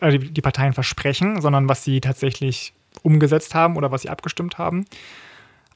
äh, 0.00 0.16
die, 0.16 0.30
die 0.30 0.42
Parteien 0.42 0.74
versprechen, 0.74 1.40
sondern 1.40 1.68
was 1.68 1.82
sie 1.82 2.00
tatsächlich 2.00 2.72
umgesetzt 3.02 3.54
haben 3.54 3.76
oder 3.76 3.90
was 3.90 4.02
sie 4.02 4.10
abgestimmt 4.10 4.58
haben. 4.58 4.86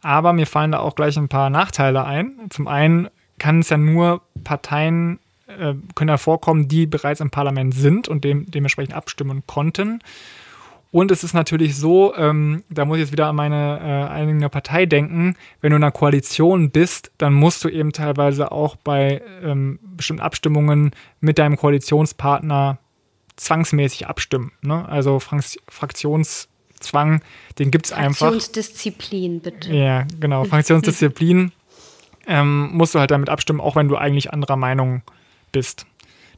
Aber 0.03 0.33
mir 0.33 0.47
fallen 0.47 0.73
da 0.73 0.81
auch 0.81 0.95
gleich 0.95 1.17
ein 1.17 1.29
paar 1.29 1.51
Nachteile 1.51 2.05
ein. 2.05 2.33
Zum 2.51 2.67
einen 2.67 3.09
kann 3.39 3.61
es 3.61 3.71
ja 3.71 3.77
nur 3.77 4.23
Parteien 4.45 5.21
äh, 5.47 5.75
können 5.95 6.09
ja 6.09 6.19
vorkommen, 6.19 6.69
die 6.69 6.87
bereits 6.87 7.21
im 7.21 7.31
Parlament 7.31 7.75
sind 7.75 8.09
und 8.09 8.25
dem, 8.25 8.51
dementsprechend 8.51 8.95
abstimmen 8.95 9.43
konnten. 9.47 10.01
Und 10.91 11.11
es 11.11 11.25
ist 11.25 11.33
natürlich 11.33 11.77
so, 11.77 12.15
ähm, 12.17 12.65
da 12.69 12.85
muss 12.85 12.99
ich 12.99 13.05
jetzt 13.05 13.13
wieder 13.13 13.27
an 13.27 13.37
meine 13.37 13.81
äh, 13.81 14.13
eigene 14.13 14.51
Partei 14.51 14.85
denken, 14.85 15.37
wenn 15.63 15.71
du 15.71 15.77
in 15.77 15.83
einer 15.83 15.91
Koalition 15.91 16.71
bist, 16.71 17.11
dann 17.17 17.33
musst 17.33 17.65
du 17.65 17.71
eben 17.71 17.93
teilweise 17.93 18.53
auch 18.53 18.77
bei 18.77 19.23
ähm, 19.43 19.79
bestimmten 19.83 20.23
Abstimmungen 20.23 20.91
mit 21.21 21.39
deinem 21.39 21.57
Koalitionspartner 21.57 22.79
zwangsmäßig 23.37 24.07
abstimmen. 24.07 24.53
Ne? 24.61 24.87
Also 24.87 25.19
Fraktionszwang, 26.87 27.23
den 27.59 27.71
gibt 27.71 27.87
es 27.87 27.93
einfach. 27.93 28.29
Fraktionsdisziplin, 28.29 29.41
bitte. 29.41 29.73
Ja, 29.73 30.07
genau, 30.21 30.45
Fraktionsdisziplin 30.47 31.53
ähm, 32.27 32.71
musst 32.73 32.95
du 32.95 32.99
halt 32.99 33.11
damit 33.11 33.29
abstimmen, 33.29 33.61
auch 33.61 33.77
wenn 33.77 33.89
du 33.89 33.97
eigentlich 33.97 34.33
anderer 34.33 34.57
Meinung 34.57 35.03
bist 35.07 35.13
bist. 35.53 35.87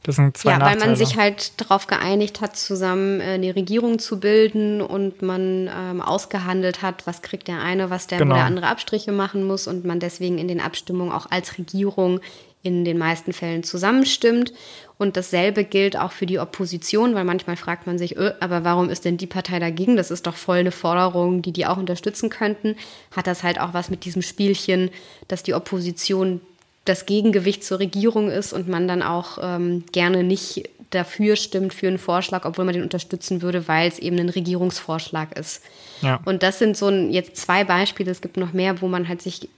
Das 0.03 0.17
sind 0.17 0.37
zwei 0.37 0.51
ja, 0.51 0.59
Nachteile. 0.59 0.81
weil 0.81 0.87
man 0.89 0.95
sich 0.95 1.17
halt 1.17 1.59
darauf 1.59 1.87
geeinigt 1.87 2.39
hat, 2.39 2.55
zusammen 2.55 3.21
äh, 3.21 3.23
eine 3.23 3.55
Regierung 3.55 3.97
zu 3.97 4.19
bilden 4.19 4.81
und 4.81 5.23
man 5.23 5.67
ähm, 5.67 5.99
ausgehandelt 5.99 6.83
hat, 6.83 7.07
was 7.07 7.23
kriegt 7.23 7.47
der 7.47 7.59
eine, 7.61 7.89
was 7.89 8.05
der, 8.05 8.19
genau. 8.19 8.35
der 8.35 8.43
andere 8.43 8.67
Abstriche 8.67 9.11
machen 9.11 9.47
muss 9.47 9.65
und 9.65 9.83
man 9.83 9.99
deswegen 9.99 10.37
in 10.37 10.47
den 10.47 10.61
Abstimmungen 10.61 11.11
auch 11.11 11.31
als 11.31 11.57
Regierung 11.57 12.19
in 12.65 12.83
den 12.83 12.97
meisten 12.97 13.31
Fällen 13.31 13.63
zusammenstimmt. 13.63 14.51
Und 14.97 15.17
dasselbe 15.17 15.65
gilt 15.65 15.97
auch 15.97 16.11
für 16.11 16.25
die 16.25 16.39
Opposition, 16.39 17.15
weil 17.15 17.25
manchmal 17.25 17.57
fragt 17.57 17.85
man 17.85 17.97
sich, 17.97 18.17
öh, 18.17 18.31
aber 18.39 18.63
warum 18.63 18.89
ist 18.89 19.05
denn 19.05 19.17
die 19.17 19.27
Partei 19.27 19.59
dagegen? 19.59 19.97
Das 19.97 20.09
ist 20.09 20.25
doch 20.25 20.35
voll 20.35 20.57
eine 20.57 20.71
Forderung, 20.71 21.41
die 21.41 21.51
die 21.51 21.65
auch 21.65 21.77
unterstützen 21.77 22.29
könnten. 22.29 22.75
Hat 23.15 23.27
das 23.27 23.43
halt 23.43 23.59
auch 23.59 23.73
was 23.73 23.89
mit 23.89 24.05
diesem 24.05 24.21
Spielchen, 24.21 24.89
dass 25.27 25.43
die 25.43 25.53
Opposition 25.53 26.41
das 26.85 27.05
Gegengewicht 27.05 27.63
zur 27.63 27.79
Regierung 27.79 28.29
ist 28.29 28.53
und 28.53 28.67
man 28.67 28.87
dann 28.87 29.01
auch 29.01 29.37
ähm, 29.41 29.83
gerne 29.91 30.23
nicht 30.23 30.69
dafür 30.91 31.35
stimmt 31.35 31.73
für 31.73 31.87
einen 31.87 31.97
Vorschlag, 31.97 32.45
obwohl 32.45 32.65
man 32.65 32.73
den 32.73 32.83
unterstützen 32.83 33.41
würde, 33.41 33.67
weil 33.67 33.87
es 33.87 33.99
eben 33.99 34.17
ein 34.17 34.29
Regierungsvorschlag 34.29 35.37
ist. 35.37 35.61
Ja. 36.01 36.21
Und 36.25 36.41
das 36.41 36.59
sind 36.59 36.77
so 36.77 36.87
ein, 36.87 37.11
jetzt 37.11 37.37
zwei 37.37 37.63
Beispiele, 37.63 38.11
es 38.11 38.21
gibt 38.21 38.37
noch 38.37 38.53
mehr, 38.53 38.81
wo 38.81 38.87
man 38.87 39.07
halt 39.07 39.21
sich 39.21 39.49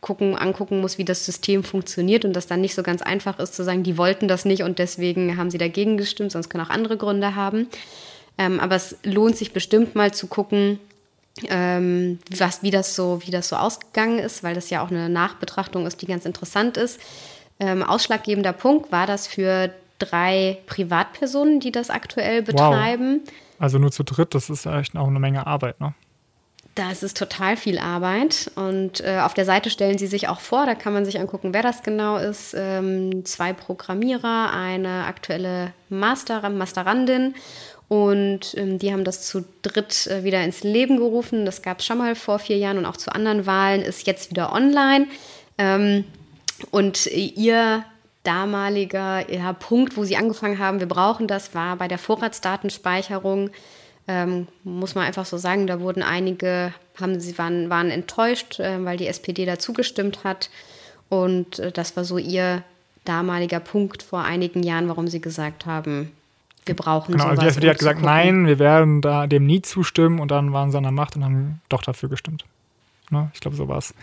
gucken, 0.00 0.36
angucken 0.36 0.80
muss, 0.80 0.98
wie 0.98 1.04
das 1.04 1.26
System 1.26 1.62
funktioniert 1.62 2.24
und 2.24 2.32
das 2.32 2.46
dann 2.46 2.60
nicht 2.60 2.74
so 2.74 2.82
ganz 2.82 3.02
einfach 3.02 3.38
ist 3.38 3.54
zu 3.54 3.64
sagen, 3.64 3.82
die 3.82 3.98
wollten 3.98 4.28
das 4.28 4.44
nicht 4.44 4.62
und 4.62 4.78
deswegen 4.78 5.36
haben 5.36 5.50
sie 5.50 5.58
dagegen 5.58 5.96
gestimmt, 5.96 6.32
sonst 6.32 6.48
können 6.48 6.64
auch 6.64 6.70
andere 6.70 6.96
Gründe 6.96 7.34
haben. 7.34 7.68
Ähm, 8.38 8.60
aber 8.60 8.76
es 8.76 8.96
lohnt 9.02 9.36
sich 9.36 9.52
bestimmt 9.52 9.94
mal 9.94 10.12
zu 10.12 10.26
gucken, 10.26 10.80
ähm, 11.48 12.18
was, 12.36 12.62
wie, 12.62 12.70
das 12.70 12.96
so, 12.96 13.20
wie 13.24 13.30
das 13.30 13.48
so 13.48 13.56
ausgegangen 13.56 14.18
ist, 14.18 14.42
weil 14.42 14.54
das 14.54 14.70
ja 14.70 14.82
auch 14.82 14.90
eine 14.90 15.08
Nachbetrachtung 15.08 15.86
ist, 15.86 16.00
die 16.02 16.06
ganz 16.06 16.24
interessant 16.24 16.76
ist. 16.76 17.00
Ähm, 17.58 17.82
ausschlaggebender 17.82 18.52
Punkt 18.52 18.90
war 18.90 19.06
das 19.06 19.26
für 19.26 19.70
drei 19.98 20.58
Privatpersonen, 20.66 21.60
die 21.60 21.72
das 21.72 21.90
aktuell 21.90 22.42
betreiben. 22.42 23.20
Wow. 23.24 23.32
Also 23.58 23.78
nur 23.78 23.92
zu 23.92 24.02
dritt, 24.02 24.34
das 24.34 24.48
ist 24.48 24.64
echt 24.64 24.96
auch 24.96 25.08
eine 25.08 25.20
Menge 25.20 25.46
Arbeit, 25.46 25.80
ne? 25.80 25.94
Das 26.76 27.02
ist 27.02 27.16
total 27.16 27.56
viel 27.56 27.78
Arbeit 27.78 28.50
und 28.54 29.00
äh, 29.00 29.18
auf 29.20 29.34
der 29.34 29.44
Seite 29.44 29.70
stellen 29.70 29.98
sie 29.98 30.06
sich 30.06 30.28
auch 30.28 30.40
vor, 30.40 30.66
da 30.66 30.76
kann 30.76 30.92
man 30.92 31.04
sich 31.04 31.18
angucken, 31.18 31.52
wer 31.52 31.62
das 31.62 31.82
genau 31.82 32.16
ist. 32.16 32.54
Ähm, 32.56 33.24
zwei 33.24 33.52
Programmierer, 33.52 34.52
eine 34.52 35.04
aktuelle 35.06 35.72
Master, 35.88 36.48
Masterandin 36.48 37.34
und 37.88 38.54
ähm, 38.56 38.78
die 38.78 38.92
haben 38.92 39.02
das 39.02 39.26
zu 39.26 39.44
dritt 39.62 40.06
äh, 40.06 40.22
wieder 40.22 40.44
ins 40.44 40.62
Leben 40.62 40.98
gerufen. 40.98 41.44
Das 41.44 41.60
gab 41.60 41.80
es 41.80 41.86
schon 41.86 41.98
mal 41.98 42.14
vor 42.14 42.38
vier 42.38 42.56
Jahren 42.56 42.78
und 42.78 42.86
auch 42.86 42.96
zu 42.96 43.12
anderen 43.12 43.46
Wahlen, 43.46 43.82
ist 43.82 44.06
jetzt 44.06 44.30
wieder 44.30 44.52
online. 44.52 45.08
Ähm, 45.58 46.04
und 46.70 47.06
ihr 47.06 47.84
damaliger 48.22 49.28
ja, 49.28 49.52
Punkt, 49.54 49.96
wo 49.96 50.04
sie 50.04 50.16
angefangen 50.16 50.60
haben, 50.60 50.78
wir 50.78 50.86
brauchen 50.86 51.26
das, 51.26 51.52
war 51.52 51.74
bei 51.76 51.88
der 51.88 51.98
Vorratsdatenspeicherung. 51.98 53.50
Ähm, 54.12 54.48
muss 54.64 54.96
man 54.96 55.04
einfach 55.04 55.24
so 55.24 55.36
sagen, 55.36 55.68
da 55.68 55.78
wurden 55.78 56.02
einige, 56.02 56.74
haben, 57.00 57.20
sie 57.20 57.38
waren, 57.38 57.70
waren 57.70 57.90
enttäuscht, 57.90 58.58
äh, 58.58 58.84
weil 58.84 58.96
die 58.96 59.06
SPD 59.06 59.46
da 59.46 59.56
zugestimmt 59.56 60.24
hat. 60.24 60.50
Und 61.08 61.60
äh, 61.60 61.70
das 61.70 61.96
war 61.96 62.02
so 62.02 62.18
ihr 62.18 62.64
damaliger 63.04 63.60
Punkt 63.60 64.02
vor 64.02 64.24
einigen 64.24 64.64
Jahren, 64.64 64.88
warum 64.88 65.06
sie 65.06 65.20
gesagt 65.20 65.64
haben, 65.64 66.10
wir 66.66 66.74
brauchen 66.74 67.12
genau, 67.12 67.26
also 67.26 67.40
die 67.40 67.46
SPD 67.46 67.70
hat 67.70 67.78
gesagt, 67.78 68.02
nein, 68.02 68.46
wir 68.46 68.58
werden 68.58 69.00
da 69.00 69.28
dem 69.28 69.46
nie 69.46 69.62
zustimmen 69.62 70.18
und 70.18 70.32
dann 70.32 70.52
waren 70.52 70.72
sie 70.72 70.76
an 70.76 70.82
der 70.82 70.92
Macht 70.92 71.14
und 71.14 71.24
haben 71.24 71.60
doch 71.68 71.82
dafür 71.82 72.08
gestimmt. 72.08 72.44
Ne? 73.10 73.30
Ich 73.32 73.40
glaube, 73.40 73.56
so 73.56 73.68
war 73.68 73.78
es. 73.78 73.94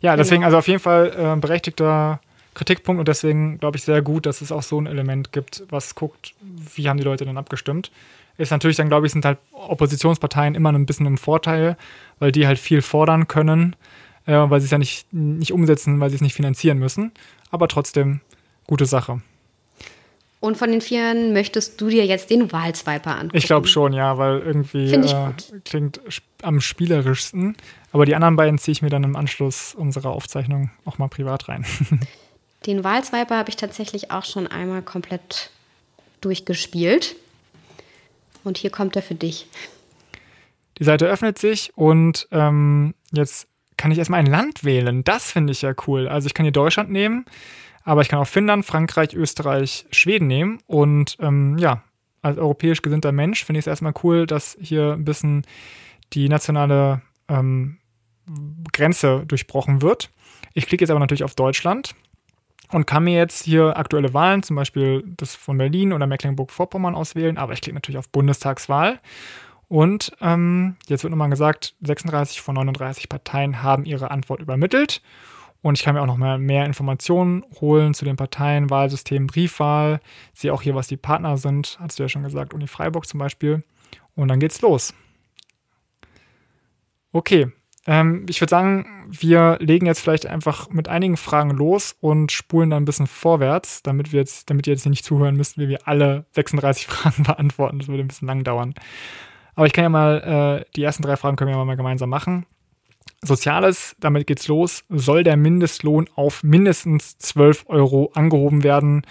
Ja, 0.00 0.12
genau. 0.12 0.22
deswegen 0.22 0.44
also 0.44 0.58
auf 0.58 0.68
jeden 0.68 0.80
Fall 0.80 1.10
äh, 1.16 1.40
berechtigter 1.40 2.20
Kritikpunkt 2.52 3.00
und 3.00 3.08
deswegen 3.08 3.58
glaube 3.58 3.78
ich 3.78 3.84
sehr 3.84 4.02
gut, 4.02 4.26
dass 4.26 4.42
es 4.42 4.52
auch 4.52 4.62
so 4.62 4.78
ein 4.78 4.86
Element 4.86 5.32
gibt, 5.32 5.64
was 5.70 5.94
guckt, 5.94 6.34
wie 6.40 6.86
haben 6.86 6.98
die 6.98 7.04
Leute 7.04 7.24
denn 7.24 7.38
abgestimmt. 7.38 7.90
Ist 8.36 8.50
natürlich 8.50 8.76
dann, 8.76 8.88
glaube 8.88 9.06
ich, 9.06 9.12
sind 9.12 9.24
halt 9.24 9.38
Oppositionsparteien 9.52 10.54
immer 10.54 10.72
ein 10.72 10.86
bisschen 10.86 11.06
im 11.06 11.18
Vorteil, 11.18 11.76
weil 12.18 12.32
die 12.32 12.46
halt 12.46 12.58
viel 12.58 12.82
fordern 12.82 13.28
können, 13.28 13.76
äh, 14.26 14.32
weil 14.32 14.60
sie 14.60 14.66
es 14.66 14.70
ja 14.70 14.78
nicht, 14.78 15.12
nicht 15.12 15.52
umsetzen, 15.52 16.00
weil 16.00 16.10
sie 16.10 16.16
es 16.16 16.22
nicht 16.22 16.34
finanzieren 16.34 16.78
müssen. 16.78 17.12
Aber 17.50 17.68
trotzdem 17.68 18.20
gute 18.66 18.86
Sache. 18.86 19.20
Und 20.44 20.58
von 20.58 20.70
den 20.70 20.82
Vieren 20.82 21.32
möchtest 21.32 21.80
du 21.80 21.88
dir 21.88 22.04
jetzt 22.04 22.28
den 22.28 22.52
Wahlswiper 22.52 23.12
angucken? 23.12 23.36
Ich 23.36 23.46
glaube 23.46 23.66
schon, 23.66 23.94
ja, 23.94 24.18
weil 24.18 24.40
irgendwie 24.40 24.92
äh, 24.92 25.32
klingt 25.64 26.02
am 26.42 26.60
spielerischsten. 26.60 27.56
Aber 27.92 28.04
die 28.04 28.14
anderen 28.14 28.36
beiden 28.36 28.58
ziehe 28.58 28.72
ich 28.72 28.82
mir 28.82 28.90
dann 28.90 29.04
im 29.04 29.16
Anschluss 29.16 29.74
unserer 29.74 30.10
Aufzeichnung 30.10 30.70
auch 30.84 30.98
mal 30.98 31.08
privat 31.08 31.48
rein. 31.48 31.64
den 32.66 32.84
Wahlswiper 32.84 33.38
habe 33.38 33.48
ich 33.48 33.56
tatsächlich 33.56 34.10
auch 34.10 34.26
schon 34.26 34.46
einmal 34.46 34.82
komplett 34.82 35.50
durchgespielt. 36.20 37.16
Und 38.44 38.58
hier 38.58 38.70
kommt 38.70 38.94
er 38.96 39.02
für 39.02 39.14
dich. 39.14 39.48
Die 40.78 40.84
Seite 40.84 41.06
öffnet 41.06 41.38
sich 41.38 41.72
und 41.76 42.28
ähm, 42.30 42.94
jetzt 43.12 43.48
kann 43.76 43.90
ich 43.90 43.98
erstmal 43.98 44.20
ein 44.20 44.26
Land 44.26 44.64
wählen. 44.64 45.02
Das 45.04 45.32
finde 45.32 45.52
ich 45.52 45.62
ja 45.62 45.74
cool. 45.86 46.08
Also 46.08 46.26
ich 46.26 46.34
kann 46.34 46.44
hier 46.44 46.52
Deutschland 46.52 46.90
nehmen. 46.90 47.24
Aber 47.84 48.00
ich 48.00 48.08
kann 48.08 48.18
auch 48.18 48.26
Finnland, 48.26 48.64
Frankreich, 48.64 49.14
Österreich, 49.14 49.86
Schweden 49.90 50.26
nehmen. 50.26 50.58
Und 50.66 51.16
ähm, 51.20 51.58
ja, 51.58 51.82
als 52.22 52.38
europäisch 52.38 52.82
gesinnter 52.82 53.12
Mensch 53.12 53.44
finde 53.44 53.58
ich 53.58 53.64
es 53.64 53.66
erstmal 53.66 53.92
cool, 54.02 54.26
dass 54.26 54.56
hier 54.60 54.92
ein 54.92 55.04
bisschen 55.04 55.46
die 56.14 56.28
nationale 56.28 57.02
ähm, 57.28 57.78
Grenze 58.72 59.24
durchbrochen 59.26 59.82
wird. 59.82 60.10
Ich 60.54 60.66
klicke 60.66 60.82
jetzt 60.82 60.90
aber 60.90 61.00
natürlich 61.00 61.24
auf 61.24 61.34
Deutschland 61.34 61.94
und 62.74 62.88
kann 62.88 63.04
mir 63.04 63.16
jetzt 63.16 63.44
hier 63.44 63.76
aktuelle 63.76 64.14
Wahlen, 64.14 64.42
zum 64.42 64.56
Beispiel 64.56 65.04
das 65.16 65.36
von 65.36 65.56
Berlin 65.56 65.92
oder 65.92 66.08
Mecklenburg-Vorpommern 66.08 66.96
auswählen, 66.96 67.38
aber 67.38 67.52
ich 67.52 67.60
klicke 67.60 67.76
natürlich 67.76 67.98
auf 67.98 68.08
Bundestagswahl. 68.08 68.98
Und 69.68 70.10
ähm, 70.20 70.74
jetzt 70.88 71.04
wird 71.04 71.12
nochmal 71.12 71.30
gesagt, 71.30 71.76
36 71.82 72.40
von 72.40 72.56
39 72.56 73.08
Parteien 73.08 73.62
haben 73.62 73.84
ihre 73.84 74.10
Antwort 74.10 74.40
übermittelt. 74.40 75.02
Und 75.62 75.78
ich 75.78 75.84
kann 75.84 75.94
mir 75.94 76.02
auch 76.02 76.06
noch 76.06 76.16
mal 76.16 76.36
mehr 76.36 76.66
Informationen 76.66 77.44
holen 77.60 77.94
zu 77.94 78.04
den 78.04 78.16
Parteien, 78.16 78.70
Wahlsystem, 78.70 79.28
Briefwahl. 79.28 80.00
Sehe 80.32 80.52
auch 80.52 80.60
hier, 80.60 80.74
was 80.74 80.88
die 80.88 80.96
Partner 80.96 81.36
sind, 81.38 81.78
hast 81.80 82.00
du 82.00 82.02
ja 82.02 82.08
schon 82.08 82.24
gesagt, 82.24 82.52
Uni 82.54 82.66
Freiburg 82.66 83.06
zum 83.06 83.20
Beispiel. 83.20 83.62
Und 84.16 84.26
dann 84.26 84.40
geht's 84.40 84.62
los. 84.62 84.94
Okay, 87.12 87.52
ähm, 87.86 88.24
ich 88.28 88.40
würde 88.40 88.50
sagen, 88.50 89.04
wir 89.08 89.58
legen 89.60 89.86
jetzt 89.86 90.00
vielleicht 90.00 90.26
einfach 90.26 90.70
mit 90.70 90.88
einigen 90.88 91.16
Fragen 91.16 91.50
los 91.50 91.94
und 92.00 92.32
spulen 92.32 92.70
dann 92.70 92.82
ein 92.82 92.86
bisschen 92.86 93.06
vorwärts, 93.06 93.82
damit 93.82 94.12
wir 94.12 94.20
jetzt, 94.20 94.48
damit 94.48 94.66
ihr 94.66 94.72
jetzt 94.72 94.86
nicht 94.86 95.04
zuhören 95.04 95.36
müsst, 95.36 95.58
wie 95.58 95.68
wir 95.68 95.86
alle 95.86 96.24
36 96.32 96.86
Fragen 96.88 97.24
beantworten. 97.24 97.78
Das 97.78 97.88
würde 97.88 98.02
ein 98.02 98.08
bisschen 98.08 98.28
lang 98.28 98.42
dauern. 98.42 98.74
Aber 99.54 99.66
ich 99.66 99.72
kann 99.72 99.84
ja 99.84 99.88
mal, 99.90 100.64
äh, 100.64 100.70
die 100.74 100.82
ersten 100.82 101.02
drei 101.02 101.16
Fragen 101.16 101.36
können 101.36 101.50
wir 101.50 101.64
mal 101.64 101.76
gemeinsam 101.76 102.08
machen. 102.08 102.46
Soziales, 103.22 103.96
damit 104.00 104.26
geht's 104.26 104.48
los, 104.48 104.84
soll 104.88 105.22
der 105.22 105.36
Mindestlohn 105.36 106.08
auf 106.14 106.42
mindestens 106.42 107.18
12 107.18 107.64
Euro 107.68 108.10
angehoben 108.14 108.62
werden. 108.62 109.06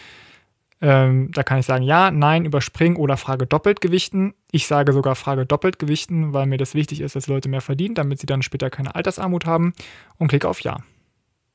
Ähm, 0.84 1.32
da 1.32 1.44
kann 1.44 1.60
ich 1.60 1.66
sagen 1.66 1.86
ja, 1.86 2.12
nein, 2.12 2.44
überspringen 2.44 2.98
oder 2.98 3.16
Frage 3.16 3.48
doppelt 3.48 3.80
gewichten. 3.80 4.34
Ich 4.52 4.68
sage 4.68 4.92
sogar 4.92 5.16
Frage 5.16 5.46
doppelt 5.46 5.80
gewichten, 5.80 6.34
weil 6.34 6.46
mir 6.46 6.58
das 6.58 6.76
wichtig 6.76 7.00
ist, 7.00 7.16
dass 7.16 7.28
Leute 7.28 7.48
mehr 7.48 7.62
verdienen, 7.62 7.96
damit 7.96 8.20
sie 8.20 8.26
dann 8.26 8.42
später 8.42 8.70
keine 8.70 8.94
Altersarmut 8.94 9.46
haben 9.46 9.74
und 10.18 10.28
klicke 10.28 10.50
auf 10.50 10.60
ja. 10.60 10.80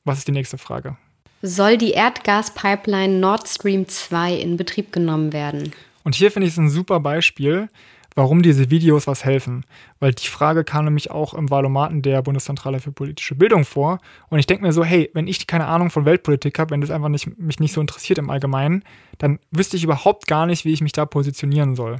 Was 0.03 0.17
ist 0.17 0.27
die 0.27 0.31
nächste 0.31 0.57
Frage? 0.57 0.97
Soll 1.43 1.77
die 1.77 1.91
Erdgaspipeline 1.91 3.19
Nord 3.19 3.47
Stream 3.47 3.87
2 3.87 4.33
in 4.33 4.57
Betrieb 4.57 4.91
genommen 4.91 5.31
werden? 5.31 5.73
Und 6.03 6.15
hier 6.15 6.31
finde 6.31 6.47
ich 6.47 6.53
es 6.53 6.57
ein 6.57 6.71
super 6.71 6.99
Beispiel, 6.99 7.69
warum 8.15 8.41
diese 8.41 8.69
Videos 8.69 9.07
was 9.07 9.23
helfen. 9.23 9.65
Weil 9.99 10.13
die 10.13 10.27
Frage 10.27 10.63
kam 10.63 10.85
nämlich 10.85 11.11
auch 11.11 11.33
im 11.33 11.49
Valomaten 11.49 12.01
der 12.01 12.21
Bundeszentrale 12.21 12.79
für 12.79 12.91
politische 12.91 13.35
Bildung 13.35 13.65
vor. 13.65 13.99
Und 14.29 14.39
ich 14.39 14.47
denke 14.47 14.63
mir 14.63 14.73
so, 14.73 14.83
hey, 14.83 15.09
wenn 15.13 15.27
ich 15.27 15.47
keine 15.47 15.67
Ahnung 15.67 15.89
von 15.89 16.05
Weltpolitik 16.05 16.57
habe, 16.59 16.71
wenn 16.71 16.81
das 16.81 16.91
einfach 16.91 17.09
nicht, 17.09 17.37
mich 17.37 17.59
nicht 17.59 17.73
so 17.73 17.81
interessiert 17.81 18.19
im 18.19 18.29
Allgemeinen, 18.29 18.83
dann 19.17 19.39
wüsste 19.51 19.77
ich 19.77 19.83
überhaupt 19.83 20.27
gar 20.27 20.45
nicht, 20.45 20.65
wie 20.65 20.73
ich 20.73 20.81
mich 20.81 20.91
da 20.91 21.05
positionieren 21.05 21.75
soll. 21.75 21.97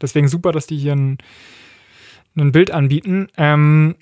Deswegen 0.00 0.28
super, 0.28 0.52
dass 0.52 0.66
die 0.66 0.76
hier 0.76 0.94
ein, 0.94 1.18
ein 2.36 2.52
Bild 2.52 2.70
anbieten. 2.70 3.28
Ähm, 3.36 3.96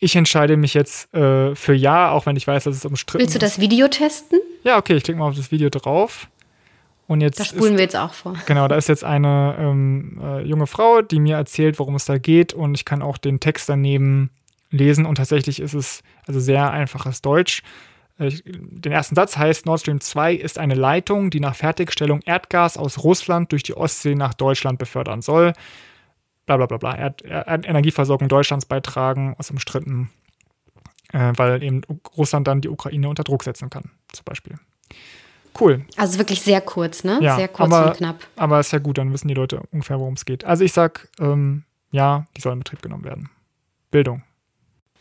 ich 0.00 0.16
entscheide 0.16 0.56
mich 0.56 0.74
jetzt 0.74 1.12
äh, 1.14 1.54
für 1.54 1.74
Ja, 1.74 2.10
auch 2.10 2.26
wenn 2.26 2.36
ich 2.36 2.46
weiß, 2.46 2.64
dass 2.64 2.76
es 2.76 2.84
umstritten 2.84 3.22
ist. 3.22 3.34
Willst 3.34 3.34
du 3.34 3.38
das 3.38 3.60
Video 3.60 3.88
testen? 3.88 4.40
Ja, 4.64 4.78
okay, 4.78 4.96
ich 4.96 5.04
klicke 5.04 5.18
mal 5.18 5.28
auf 5.28 5.36
das 5.36 5.50
Video 5.50 5.68
drauf. 5.68 6.28
Und 7.10 7.22
jetzt 7.22 7.40
da 7.40 7.44
spulen 7.44 7.72
ist, 7.72 7.78
wir 7.78 7.80
jetzt 7.80 7.96
auch 7.96 8.14
vor. 8.14 8.36
Genau, 8.46 8.68
da 8.68 8.76
ist 8.76 8.88
jetzt 8.88 9.02
eine 9.02 9.56
ähm, 9.58 10.20
äh, 10.22 10.42
junge 10.42 10.68
Frau, 10.68 11.02
die 11.02 11.18
mir 11.18 11.34
erzählt, 11.34 11.80
worum 11.80 11.96
es 11.96 12.04
da 12.04 12.18
geht. 12.18 12.52
Und 12.52 12.76
ich 12.76 12.84
kann 12.84 13.02
auch 13.02 13.18
den 13.18 13.40
Text 13.40 13.68
daneben 13.68 14.30
lesen. 14.70 15.06
Und 15.06 15.16
tatsächlich 15.16 15.58
ist 15.58 15.74
es 15.74 16.04
also 16.28 16.38
sehr 16.38 16.70
einfaches 16.70 17.20
Deutsch. 17.20 17.64
Äh, 18.20 18.30
den 18.44 18.92
ersten 18.92 19.16
Satz 19.16 19.36
heißt, 19.36 19.66
Nord 19.66 19.80
Stream 19.80 20.00
2 20.00 20.34
ist 20.34 20.56
eine 20.56 20.76
Leitung, 20.76 21.30
die 21.30 21.40
nach 21.40 21.56
Fertigstellung 21.56 22.20
Erdgas 22.26 22.76
aus 22.76 23.02
Russland 23.02 23.50
durch 23.50 23.64
die 23.64 23.76
Ostsee 23.76 24.14
nach 24.14 24.34
Deutschland 24.34 24.78
befördern 24.78 25.20
soll. 25.20 25.52
Blablabla. 26.46 26.76
Bla, 26.76 26.92
bla, 26.92 26.94
bla. 26.94 27.02
Erd 27.02 27.22
Erd 27.22 27.66
Energieversorgung 27.66 28.28
Deutschlands 28.28 28.66
beitragen, 28.66 29.34
aus 29.36 29.50
umstritten, 29.50 30.10
äh, 31.12 31.32
weil 31.34 31.60
eben 31.64 31.80
Russland 32.16 32.46
dann 32.46 32.60
die 32.60 32.68
Ukraine 32.68 33.08
unter 33.08 33.24
Druck 33.24 33.42
setzen 33.42 33.68
kann, 33.68 33.90
zum 34.12 34.24
Beispiel. 34.24 34.54
Cool. 35.58 35.84
Also 35.96 36.18
wirklich 36.18 36.42
sehr 36.42 36.60
kurz, 36.60 37.04
ne? 37.04 37.18
Ja, 37.20 37.36
sehr 37.36 37.48
kurz 37.48 37.72
aber, 37.72 37.88
und 37.88 37.96
knapp. 37.96 38.26
Aber 38.36 38.60
ist 38.60 38.72
ja 38.72 38.78
gut, 38.78 38.98
dann 38.98 39.12
wissen 39.12 39.28
die 39.28 39.34
Leute 39.34 39.62
ungefähr, 39.72 39.98
worum 39.98 40.14
es 40.14 40.24
geht. 40.24 40.44
Also 40.44 40.64
ich 40.64 40.72
sag, 40.72 41.08
ähm, 41.18 41.64
ja, 41.90 42.26
die 42.36 42.40
sollen 42.40 42.54
in 42.54 42.60
Betrieb 42.60 42.82
genommen 42.82 43.04
werden. 43.04 43.30
Bildung. 43.90 44.22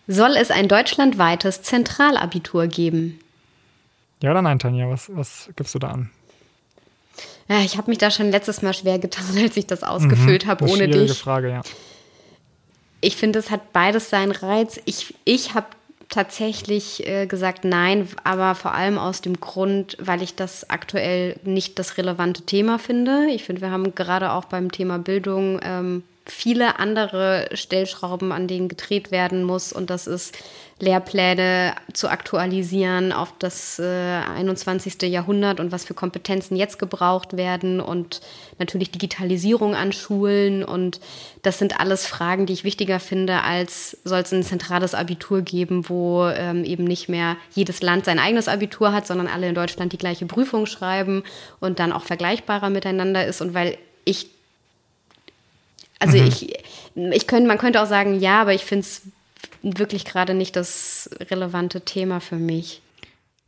Soll 0.08 0.36
es 0.38 0.50
ein 0.50 0.68
deutschlandweites 0.68 1.62
Zentralabitur 1.62 2.68
geben? 2.68 3.20
Ja 4.22 4.32
oder 4.32 4.42
nein, 4.42 4.60
Tanja? 4.60 4.90
Was, 4.90 5.16
was 5.16 5.50
gibst 5.56 5.76
du 5.76 5.80
da 5.80 5.90
an? 5.90 6.10
Ja, 7.48 7.60
ich 7.62 7.78
habe 7.78 7.90
mich 7.90 7.98
da 7.98 8.12
schon 8.12 8.32
letztes 8.32 8.62
Mal 8.62 8.74
schwer 8.74 9.00
getan, 9.00 9.26
als 9.38 9.56
ich 9.56 9.68
das 9.68 9.84
ausgefüllt 9.84 10.46
mhm, 10.46 10.50
habe 10.50 10.66
ohne 10.66 10.88
dich. 10.88 11.18
Frage, 11.18 11.50
ja. 11.50 11.62
Ich 13.02 13.16
finde, 13.16 13.40
es 13.40 13.50
hat 13.50 13.72
beides 13.72 14.10
seinen 14.10 14.32
Reiz. 14.32 14.80
Ich, 14.86 15.16
ich 15.24 15.54
habe 15.54 15.68
tatsächlich 16.10 17.08
äh, 17.08 17.28
gesagt 17.28 17.64
nein, 17.64 18.08
aber 18.24 18.56
vor 18.56 18.74
allem 18.74 18.98
aus 18.98 19.22
dem 19.22 19.40
Grund, 19.40 19.96
weil 20.00 20.22
ich 20.22 20.36
das 20.36 20.70
aktuell 20.70 21.40
nicht 21.44 21.80
das 21.80 21.98
relevante 21.98 22.42
Thema 22.42 22.80
finde. 22.80 23.28
Ich 23.32 23.44
finde, 23.44 23.62
wir 23.62 23.72
haben 23.72 23.94
gerade 23.96 24.32
auch 24.32 24.46
beim 24.46 24.72
Thema 24.72 24.98
Bildung 24.98 25.60
ähm, 25.64 26.04
viele 26.32 26.80
andere 26.80 27.50
Stellschrauben, 27.54 28.32
an 28.32 28.48
denen 28.48 28.68
gedreht 28.68 29.12
werden 29.12 29.44
muss. 29.44 29.74
Und 29.74 29.90
das 29.90 30.08
ist 30.08 30.38
Lehrpläne 30.82 31.76
zu 31.94 32.08
aktualisieren 32.08 33.12
auf 33.12 33.34
das 33.38 33.80
äh, 33.80 33.84
21. 33.84 35.02
Jahrhundert 35.04 35.60
und 35.60 35.74
was 35.74 35.84
für 35.84 35.94
Kompetenzen 35.94 36.56
jetzt 36.56 36.80
gebraucht 36.80 37.36
werden 37.36 37.82
und 37.82 38.22
natürlich 38.60 38.92
Digitalisierung 38.92 39.76
an 39.76 39.92
Schulen. 39.92 40.64
Und 40.64 41.02
das 41.42 41.60
sind 41.60 41.80
alles 41.80 42.08
Fragen, 42.08 42.46
die 42.46 42.54
ich 42.54 42.64
wichtiger 42.64 43.00
finde, 43.00 43.44
als 43.44 43.98
soll 44.06 44.20
es 44.20 44.32
ein 44.32 44.44
zentrales 44.44 44.96
Abitur 44.96 45.42
geben, 45.42 45.90
wo 45.90 46.28
ähm, 46.28 46.64
eben 46.64 46.86
nicht 46.86 47.10
mehr 47.10 47.36
jedes 47.54 47.82
Land 47.82 48.06
sein 48.06 48.20
eigenes 48.20 48.48
Abitur 48.48 48.94
hat, 48.94 49.06
sondern 49.06 49.28
alle 49.28 49.50
in 49.50 49.56
Deutschland 49.56 49.92
die 49.92 49.98
gleiche 49.98 50.26
Prüfung 50.28 50.66
schreiben 50.66 51.24
und 51.60 51.80
dann 51.80 51.92
auch 51.92 52.04
vergleichbarer 52.04 52.70
miteinander 52.70 53.26
ist. 53.26 53.42
Und 53.42 53.54
weil 53.54 53.78
ich 54.06 54.39
also 56.00 56.18
mhm. 56.18 56.26
ich, 56.26 56.54
ich 56.96 57.28
könnte, 57.28 57.48
man 57.48 57.58
könnte 57.58 57.82
auch 57.82 57.88
sagen, 57.88 58.20
ja, 58.20 58.42
aber 58.42 58.54
ich 58.54 58.66
finde 58.66 58.82
es 58.82 59.02
wirklich 59.62 60.06
gerade 60.06 60.34
nicht 60.34 60.56
das 60.56 61.10
relevante 61.30 61.82
Thema 61.82 62.20
für 62.20 62.38
mich. 62.38 62.82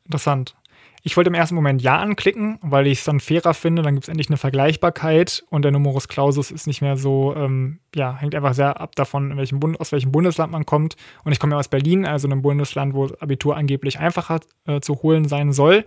Interessant. 0.05 0.55
Ich 1.03 1.17
wollte 1.17 1.29
im 1.29 1.33
ersten 1.33 1.55
Moment 1.55 1.81
Ja 1.81 1.97
anklicken, 1.97 2.59
weil 2.61 2.85
ich 2.85 2.99
es 2.99 3.05
dann 3.05 3.19
fairer 3.19 3.55
finde. 3.55 3.81
Dann 3.81 3.95
gibt 3.95 4.03
es 4.03 4.09
endlich 4.09 4.29
eine 4.29 4.37
Vergleichbarkeit 4.37 5.43
und 5.49 5.63
der 5.63 5.71
Numerus 5.71 6.07
Clausus 6.07 6.51
ist 6.51 6.67
nicht 6.67 6.81
mehr 6.81 6.95
so, 6.95 7.33
ähm, 7.35 7.79
ja, 7.95 8.15
hängt 8.15 8.35
einfach 8.35 8.53
sehr 8.53 8.79
ab 8.79 8.95
davon, 8.95 9.31
in 9.31 9.37
welchem 9.37 9.59
Bund, 9.59 9.79
aus 9.79 9.91
welchem 9.91 10.11
Bundesland 10.11 10.51
man 10.51 10.65
kommt. 10.65 10.95
Und 11.23 11.31
ich 11.31 11.39
komme 11.39 11.55
ja 11.55 11.59
aus 11.59 11.69
Berlin, 11.69 12.05
also 12.05 12.27
einem 12.27 12.43
Bundesland, 12.43 12.93
wo 12.93 13.07
Abitur 13.19 13.57
angeblich 13.57 13.97
einfacher 13.97 14.41
äh, 14.67 14.79
zu 14.79 15.01
holen 15.01 15.27
sein 15.27 15.53
soll. 15.53 15.85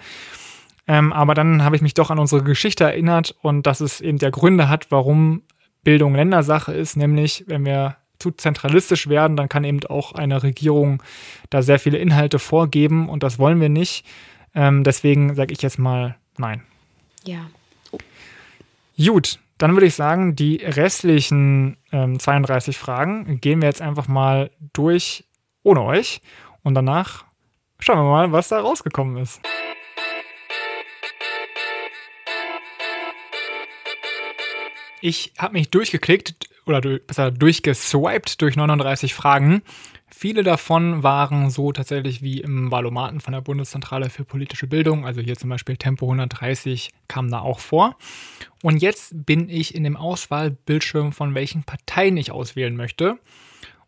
Ähm, 0.89 1.13
aber 1.13 1.35
dann 1.35 1.63
habe 1.63 1.77
ich 1.77 1.83
mich 1.83 1.95
doch 1.95 2.11
an 2.11 2.19
unsere 2.19 2.43
Geschichte 2.43 2.85
erinnert 2.85 3.37
und 3.41 3.67
dass 3.69 3.81
es 3.81 4.01
eben 4.01 4.19
der 4.19 4.33
Gründe 4.33 4.69
hat, 4.69 4.91
warum 4.91 5.43
Bildung 5.85 6.15
Ländersache 6.15 6.73
ist, 6.73 6.97
nämlich 6.97 7.45
wenn 7.47 7.65
wir 7.65 7.97
zu 8.19 8.31
zentralistisch 8.31 9.09
werden, 9.09 9.37
dann 9.37 9.49
kann 9.49 9.65
eben 9.65 9.85
auch 9.87 10.13
eine 10.13 10.43
Regierung 10.43 11.03
da 11.51 11.63
sehr 11.63 11.79
viele 11.79 11.99
Inhalte 11.99 12.39
vorgeben 12.39 13.09
und 13.09 13.23
das 13.23 13.39
wollen 13.39 13.61
wir 13.61 13.69
nicht. 13.69 14.07
Ähm, 14.55 14.85
deswegen 14.85 15.35
sage 15.35 15.53
ich 15.53 15.63
jetzt 15.63 15.79
mal 15.79 16.17
nein. 16.39 16.63
Ja. 17.25 17.51
Oh. 17.91 17.99
Gut, 18.97 19.39
dann 19.59 19.73
würde 19.73 19.87
ich 19.87 19.95
sagen, 19.95 20.37
die 20.37 20.57
restlichen 20.57 21.77
ähm, 21.93 22.19
32 22.19 22.79
Fragen 22.79 23.41
gehen 23.41 23.61
wir 23.61 23.69
jetzt 23.69 23.83
einfach 23.83 24.09
mal 24.09 24.51
durch 24.73 25.25
ohne 25.63 25.83
euch 25.83 26.21
und 26.63 26.75
danach 26.75 27.25
schauen 27.79 27.99
wir 27.99 28.05
mal, 28.05 28.33
was 28.33 28.49
da 28.49 28.61
rausgekommen 28.61 29.17
ist. 29.19 29.41
Ich 35.07 35.35
habe 35.37 35.53
mich 35.53 35.69
durchgeklickt 35.69 36.49
oder 36.65 36.81
besser 36.81 37.31
durchgeswiped 37.31 38.41
durch 38.41 38.57
39 38.57 39.13
Fragen. 39.13 39.61
Viele 40.09 40.43
davon 40.43 41.03
waren 41.03 41.51
so 41.51 41.73
tatsächlich 41.73 42.23
wie 42.23 42.41
im 42.41 42.71
Valomaten 42.71 43.21
von 43.21 43.35
der 43.35 43.43
Bundeszentrale 43.43 44.09
für 44.09 44.25
politische 44.25 44.67
Bildung. 44.67 45.05
Also 45.05 45.21
hier 45.21 45.37
zum 45.37 45.51
Beispiel 45.51 45.77
Tempo 45.77 46.07
130 46.07 46.89
kam 47.07 47.31
da 47.31 47.41
auch 47.41 47.59
vor. 47.59 47.99
Und 48.63 48.79
jetzt 48.79 49.27
bin 49.27 49.51
ich 49.51 49.75
in 49.75 49.85
dem 49.85 49.99
Auswahlbildschirm, 49.99 51.13
von 51.13 51.35
welchen 51.35 51.65
Parteien 51.65 52.17
ich 52.17 52.33
auswählen 52.33 52.75
möchte. 52.75 53.19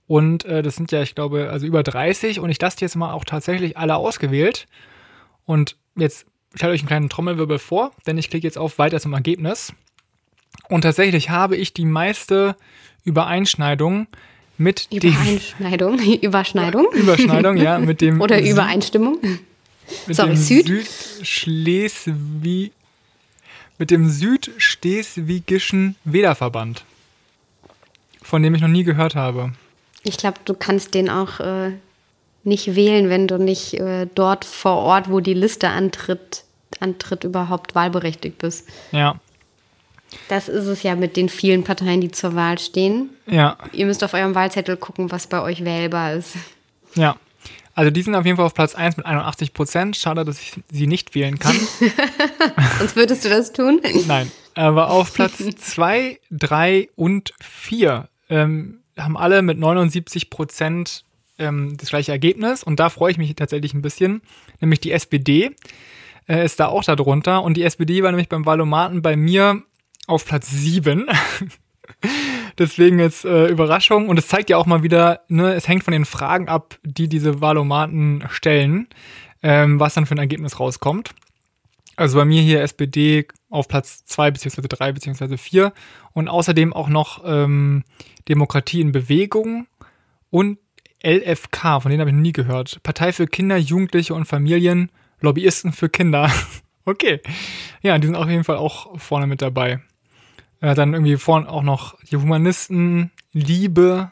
Und 0.07 0.45
äh, 0.45 0.61
das 0.61 0.77
sind 0.77 0.93
ja, 0.93 1.01
ich 1.01 1.15
glaube, 1.15 1.49
also 1.49 1.65
über 1.67 1.83
30. 1.83 2.41
Und 2.41 2.51
ich 2.51 2.61
lasse 2.61 2.83
jetzt 2.83 2.95
mal 2.95 3.15
auch 3.15 3.25
tatsächlich 3.25 3.79
alle 3.79 3.97
ausgewählt. 3.97 4.67
Und 5.47 5.79
jetzt 5.97 6.27
stellt 6.55 6.75
euch 6.75 6.81
einen 6.81 6.89
kleinen 6.89 7.09
Trommelwirbel 7.09 7.59
vor, 7.59 7.93
denn 8.07 8.19
ich 8.19 8.29
klicke 8.29 8.47
jetzt 8.47 8.59
auf 8.59 8.77
Weiter 8.77 9.01
zum 9.01 9.15
Ergebnis. 9.15 9.73
Und 10.69 10.83
tatsächlich 10.83 11.31
habe 11.31 11.57
ich 11.57 11.73
die 11.73 11.85
meiste 11.85 12.57
Übereinschneidung 13.05 14.07
mit 14.59 14.89
Übereinschneidung, 14.91 15.99
dem 15.99 16.13
Überschneidung. 16.23 16.87
Überschneidung, 16.93 17.57
ja, 17.57 17.79
mit 17.79 18.01
dem 18.01 18.21
oder 18.25 18.43
Übereinstimmung. 18.43 19.19
Mit 20.07 20.17
Sorry, 20.17 20.31
dem 20.31 20.37
Süd. 20.37 20.67
Südschleswig 20.67 22.73
mit 23.79 23.91
dem 23.91 24.09
Südschleswigischen 24.09 25.97
Wählerverband, 26.05 26.85
von 28.23 28.43
dem 28.43 28.55
ich 28.55 28.63
noch 28.63 28.69
nie 28.69 28.85
gehört 28.85 29.15
habe. 29.15 29.53
Ich 30.03 30.17
glaube, 30.17 30.39
du 30.45 30.55
kannst 30.55 30.95
den 30.95 31.11
auch 31.11 31.41
äh, 31.41 31.73
nicht 32.45 32.75
wählen, 32.75 33.11
wenn 33.11 33.27
du 33.27 33.39
nicht 33.39 33.75
äh, 33.75 34.07
dort 34.15 34.45
vor 34.45 34.77
Ort, 34.77 35.11
wo 35.11 35.21
die 35.21 35.35
Liste 35.35 35.69
antritt, 35.69 36.45
antritt, 36.81 37.25
überhaupt 37.25 37.75
wahlberechtigt 37.75 38.39
bist. 38.39 38.69
Ja. 38.93 39.21
Das 40.29 40.49
ist 40.49 40.67
es 40.67 40.83
ja 40.83 40.95
mit 40.95 41.17
den 41.17 41.29
vielen 41.29 41.65
Parteien, 41.65 42.01
die 42.01 42.11
zur 42.11 42.35
Wahl 42.35 42.59
stehen. 42.59 43.11
Ja. 43.27 43.59
Ihr 43.73 43.87
müsst 43.87 44.03
auf 44.05 44.15
eurem 44.15 44.35
Wahlzettel 44.35 44.77
gucken, 44.77 45.11
was 45.11 45.27
bei 45.27 45.41
euch 45.43 45.65
wählbar 45.65 46.15
ist. 46.15 46.35
Ja. 46.95 47.17
Also 47.75 47.91
die 47.91 48.01
sind 48.01 48.15
auf 48.15 48.25
jeden 48.25 48.37
Fall 48.37 48.47
auf 48.47 48.55
Platz 48.55 48.75
1 48.75 48.97
mit 48.97 49.05
81 49.05 49.53
Prozent. 49.53 49.97
Schade, 49.97 50.25
dass 50.25 50.41
ich 50.41 50.55
sie 50.71 50.87
nicht 50.87 51.15
wählen 51.15 51.39
kann. 51.39 51.55
Sonst 52.79 52.97
würdest 52.97 53.25
du 53.25 53.29
das 53.29 53.53
tun? 53.53 53.81
Nein. 54.07 54.33
Aber 54.55 54.91
auf 54.91 55.13
Platz 55.13 55.45
2, 55.57 56.19
3 56.31 56.89
und 56.97 57.35
4 57.43 58.09
ähm, 58.31 58.79
haben 58.97 59.17
alle 59.19 59.43
mit 59.43 59.59
79 59.59 60.31
Prozent 60.31 61.05
ähm, 61.39 61.77
das 61.77 61.91
gleiche 61.91 62.13
Ergebnis. 62.13 62.63
Und 62.63 62.81
da 62.81 62.89
freue 62.89 63.11
ich 63.11 63.19
mich 63.19 63.35
tatsächlich 63.37 63.75
ein 63.75 63.83
bisschen. 63.83 64.23
Nämlich 64.61 64.81
die 64.81 64.93
SPD 64.93 65.51
äh, 66.29 66.47
ist 66.47 66.59
da 66.59 66.69
auch 66.69 66.83
darunter. 66.83 67.43
Und 67.43 67.59
die 67.59 67.63
SPD 67.63 68.03
war 68.03 68.11
nämlich 68.11 68.31
beim 68.31 68.47
Wahlomaten 68.47 69.03
bei 69.03 69.17
mir 69.17 69.63
auf 70.07 70.25
Platz 70.25 70.51
7. 70.51 71.07
Deswegen 72.59 72.99
jetzt 72.99 73.25
äh, 73.25 73.47
Überraschung. 73.49 74.09
Und 74.09 74.19
es 74.19 74.29
zeigt 74.29 74.51
ja 74.51 74.57
auch 74.57 74.67
mal 74.67 74.83
wieder, 74.83 75.21
ne, 75.29 75.55
es 75.55 75.69
hängt 75.69 75.85
von 75.85 75.93
den 75.93 76.05
Fragen 76.05 76.49
ab, 76.49 76.79
die 76.83 77.09
diese 77.09 77.41
Wahlomaten 77.41 78.25
stellen, 78.31 78.89
ähm, 79.43 79.79
was 79.79 79.95
dann 79.95 80.07
für 80.07 80.15
ein 80.15 80.19
Ergebnis 80.19 80.59
rauskommt. 80.59 81.15
Also 81.97 82.19
bei 82.19 82.25
mir 82.25 82.43
hier 82.43 82.61
SPD 82.61 83.27
auf 83.49 83.69
Platz 83.69 84.05
2 84.05 84.31
beziehungsweise 84.31 84.69
3 84.69 84.93
beziehungsweise 84.93 85.39
4 85.39 85.73
und 86.13 86.29
außerdem 86.29 86.75
auch 86.75 86.89
noch 86.89 87.23
ähm, 87.25 87.85
Demokratie 88.29 88.83
in 88.83 88.93
Bewegung 88.93 89.67
und 90.31 90.59
LFK, 91.03 91.81
von 91.81 91.91
denen 91.91 92.01
habe 92.01 92.11
ich 92.11 92.17
noch 92.17 92.23
nie 92.23 92.33
gehört. 92.33 92.83
Partei 92.83 93.13
für 93.13 93.27
Kinder, 93.27 93.57
Jugendliche 93.57 94.15
und 94.15 94.27
Familien, 94.27 94.91
Lobbyisten 95.21 95.73
für 95.73 95.89
Kinder. 95.89 96.31
okay. 96.85 97.21
Ja, 97.83 97.99
die 97.99 98.07
sind 98.07 98.17
auf 98.17 98.29
jeden 98.29 98.45
Fall 98.45 98.57
auch 98.57 98.99
vorne 98.99 99.27
mit 99.27 99.41
dabei. 99.41 99.81
Äh, 100.61 100.75
dann 100.75 100.95
irgendwie 100.95 101.17
vorne 101.17 101.49
auch 101.49 101.63
noch 101.63 102.01
die 102.03 102.17
Humanisten, 102.17 103.11
Liebe, 103.33 104.11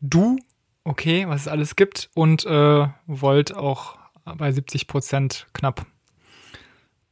Du, 0.00 0.36
okay, 0.84 1.26
was 1.28 1.42
es 1.42 1.48
alles 1.48 1.76
gibt. 1.76 2.10
Und 2.14 2.44
äh, 2.44 2.86
Volt 3.06 3.54
auch 3.54 3.96
bei 4.24 4.52
70 4.52 4.86
Prozent 4.86 5.46
knapp. 5.52 5.86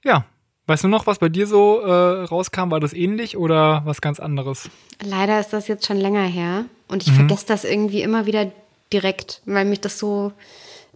Ja, 0.05 0.26
Weißt 0.66 0.85
du 0.85 0.89
noch, 0.89 1.07
was 1.07 1.18
bei 1.18 1.28
dir 1.28 1.47
so 1.47 1.80
äh, 1.80 2.22
rauskam? 2.24 2.70
War 2.70 2.78
das 2.78 2.93
ähnlich 2.93 3.37
oder 3.37 3.83
was 3.85 4.01
ganz 4.01 4.20
anderes? 4.20 4.70
Leider 5.05 5.41
ist 5.41 5.53
das 5.53 5.66
jetzt 5.66 5.87
schon 5.87 5.97
länger 5.97 6.22
her 6.22 6.66
und 6.89 7.03
ich 7.03 7.11
mhm. 7.11 7.16
vergesse 7.16 7.47
das 7.47 7.64
irgendwie 7.64 8.03
immer 8.03 8.26
wieder 8.26 8.51
direkt, 8.93 9.43
weil 9.45 9.64
mich 9.64 9.80
das 9.80 9.99
so 9.99 10.33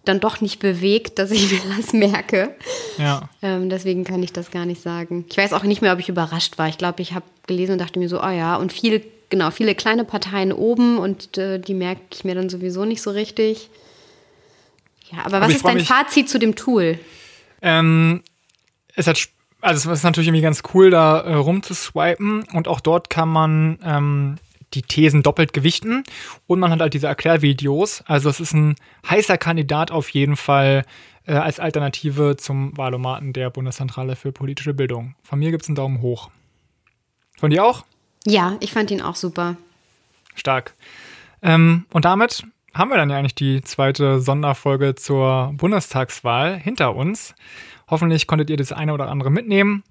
dann 0.07 0.19
doch 0.19 0.41
nicht 0.41 0.59
bewegt, 0.59 1.19
dass 1.19 1.31
ich 1.31 1.51
mir 1.65 1.75
das 1.77 1.93
merke. 1.93 2.55
Ja. 2.97 3.29
Ähm, 3.41 3.69
deswegen 3.69 4.03
kann 4.03 4.23
ich 4.23 4.33
das 4.33 4.51
gar 4.51 4.65
nicht 4.65 4.81
sagen. 4.81 5.25
Ich 5.29 5.37
weiß 5.37 5.53
auch 5.53 5.63
nicht 5.63 5.81
mehr, 5.81 5.93
ob 5.93 5.99
ich 5.99 6.09
überrascht 6.09 6.57
war. 6.57 6.67
Ich 6.67 6.77
glaube, 6.77 7.01
ich 7.01 7.13
habe 7.13 7.25
gelesen 7.47 7.73
und 7.73 7.81
dachte 7.81 7.99
mir 7.99 8.09
so, 8.09 8.21
oh 8.21 8.29
ja, 8.29 8.55
und 8.55 8.73
viel, 8.73 9.03
genau, 9.29 9.51
viele 9.51 9.75
kleine 9.75 10.05
Parteien 10.05 10.51
oben 10.51 10.97
und 10.97 11.37
äh, 11.37 11.59
die 11.59 11.73
merke 11.73 12.01
ich 12.13 12.23
mir 12.23 12.35
dann 12.35 12.49
sowieso 12.49 12.85
nicht 12.85 13.01
so 13.01 13.11
richtig. 13.11 13.69
Ja, 15.11 15.19
aber, 15.19 15.37
aber 15.37 15.47
was 15.47 15.55
ist 15.55 15.65
dein 15.65 15.79
Fazit 15.79 16.29
zu 16.29 16.37
dem 16.39 16.55
Tool? 16.55 16.99
Ähm, 17.61 18.23
es 18.95 19.07
hat 19.07 19.17
also 19.61 19.91
es 19.91 19.99
ist 19.99 20.03
natürlich 20.03 20.27
irgendwie 20.27 20.43
ganz 20.43 20.61
cool, 20.73 20.91
da 20.91 21.19
äh, 21.21 21.33
rumzuswipen 21.33 22.43
und 22.53 22.67
auch 22.67 22.79
dort 22.79 23.09
kann 23.09 23.29
man 23.29 23.79
ähm, 23.83 24.37
die 24.73 24.81
Thesen 24.81 25.23
doppelt 25.23 25.53
gewichten 25.53 26.03
und 26.45 26.59
man 26.59 26.71
hat 26.71 26.81
halt 26.81 26.93
diese 26.93 27.07
Erklärvideos. 27.07 28.03
Also 28.05 28.29
es 28.29 28.39
ist 28.39 28.53
ein 28.53 28.75
heißer 29.09 29.37
Kandidat 29.37 29.91
auf 29.91 30.09
jeden 30.09 30.35
Fall 30.35 30.83
äh, 31.25 31.33
als 31.33 31.59
Alternative 31.59 32.37
zum 32.37 32.75
Wahlomaten 32.77 33.33
der 33.33 33.49
Bundeszentrale 33.49 34.15
für 34.15 34.31
politische 34.31 34.73
Bildung. 34.73 35.15
Von 35.23 35.39
mir 35.39 35.51
gibt 35.51 35.63
es 35.63 35.69
einen 35.69 35.75
Daumen 35.75 36.01
hoch. 36.01 36.29
Von 37.37 37.49
dir 37.51 37.63
auch? 37.63 37.85
Ja, 38.25 38.57
ich 38.59 38.73
fand 38.73 38.91
ihn 38.91 39.01
auch 39.01 39.15
super. 39.15 39.57
Stark. 40.35 40.73
Ähm, 41.41 41.85
und 41.91 42.05
damit 42.05 42.45
haben 42.73 42.89
wir 42.89 42.97
dann 42.97 43.09
ja 43.09 43.17
eigentlich 43.17 43.35
die 43.35 43.61
zweite 43.61 44.19
Sonderfolge 44.19 44.95
zur 44.95 45.53
Bundestagswahl 45.55 46.57
hinter 46.57 46.95
uns. 46.95 47.35
Hoffentlich 47.89 48.27
konntet 48.27 48.49
ihr 48.49 48.57
das 48.57 48.71
eine 48.71 48.93
oder 48.93 49.09
andere 49.09 49.31
mitnehmen. 49.31 49.83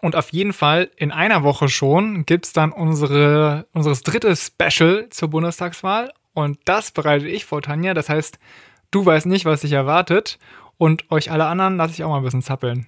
Und 0.00 0.16
auf 0.16 0.30
jeden 0.30 0.52
Fall 0.52 0.90
in 0.96 1.12
einer 1.12 1.42
Woche 1.42 1.68
schon 1.68 2.24
gibt 2.24 2.46
es 2.46 2.52
dann 2.52 2.72
unsere, 2.72 3.66
unseres 3.72 4.02
drittes 4.02 4.52
Special 4.54 5.08
zur 5.10 5.28
Bundestagswahl. 5.28 6.12
Und 6.32 6.58
das 6.64 6.90
bereite 6.90 7.28
ich 7.28 7.44
vor, 7.44 7.60
Tanja. 7.62 7.94
Das 7.94 8.08
heißt, 8.08 8.38
du 8.90 9.04
weißt 9.04 9.26
nicht, 9.26 9.44
was 9.44 9.60
dich 9.60 9.72
erwartet. 9.72 10.38
Und 10.78 11.10
euch 11.10 11.30
alle 11.30 11.46
anderen 11.46 11.76
lasse 11.76 11.92
ich 11.92 12.04
auch 12.04 12.08
mal 12.08 12.18
ein 12.18 12.24
bisschen 12.24 12.42
zappeln. 12.42 12.86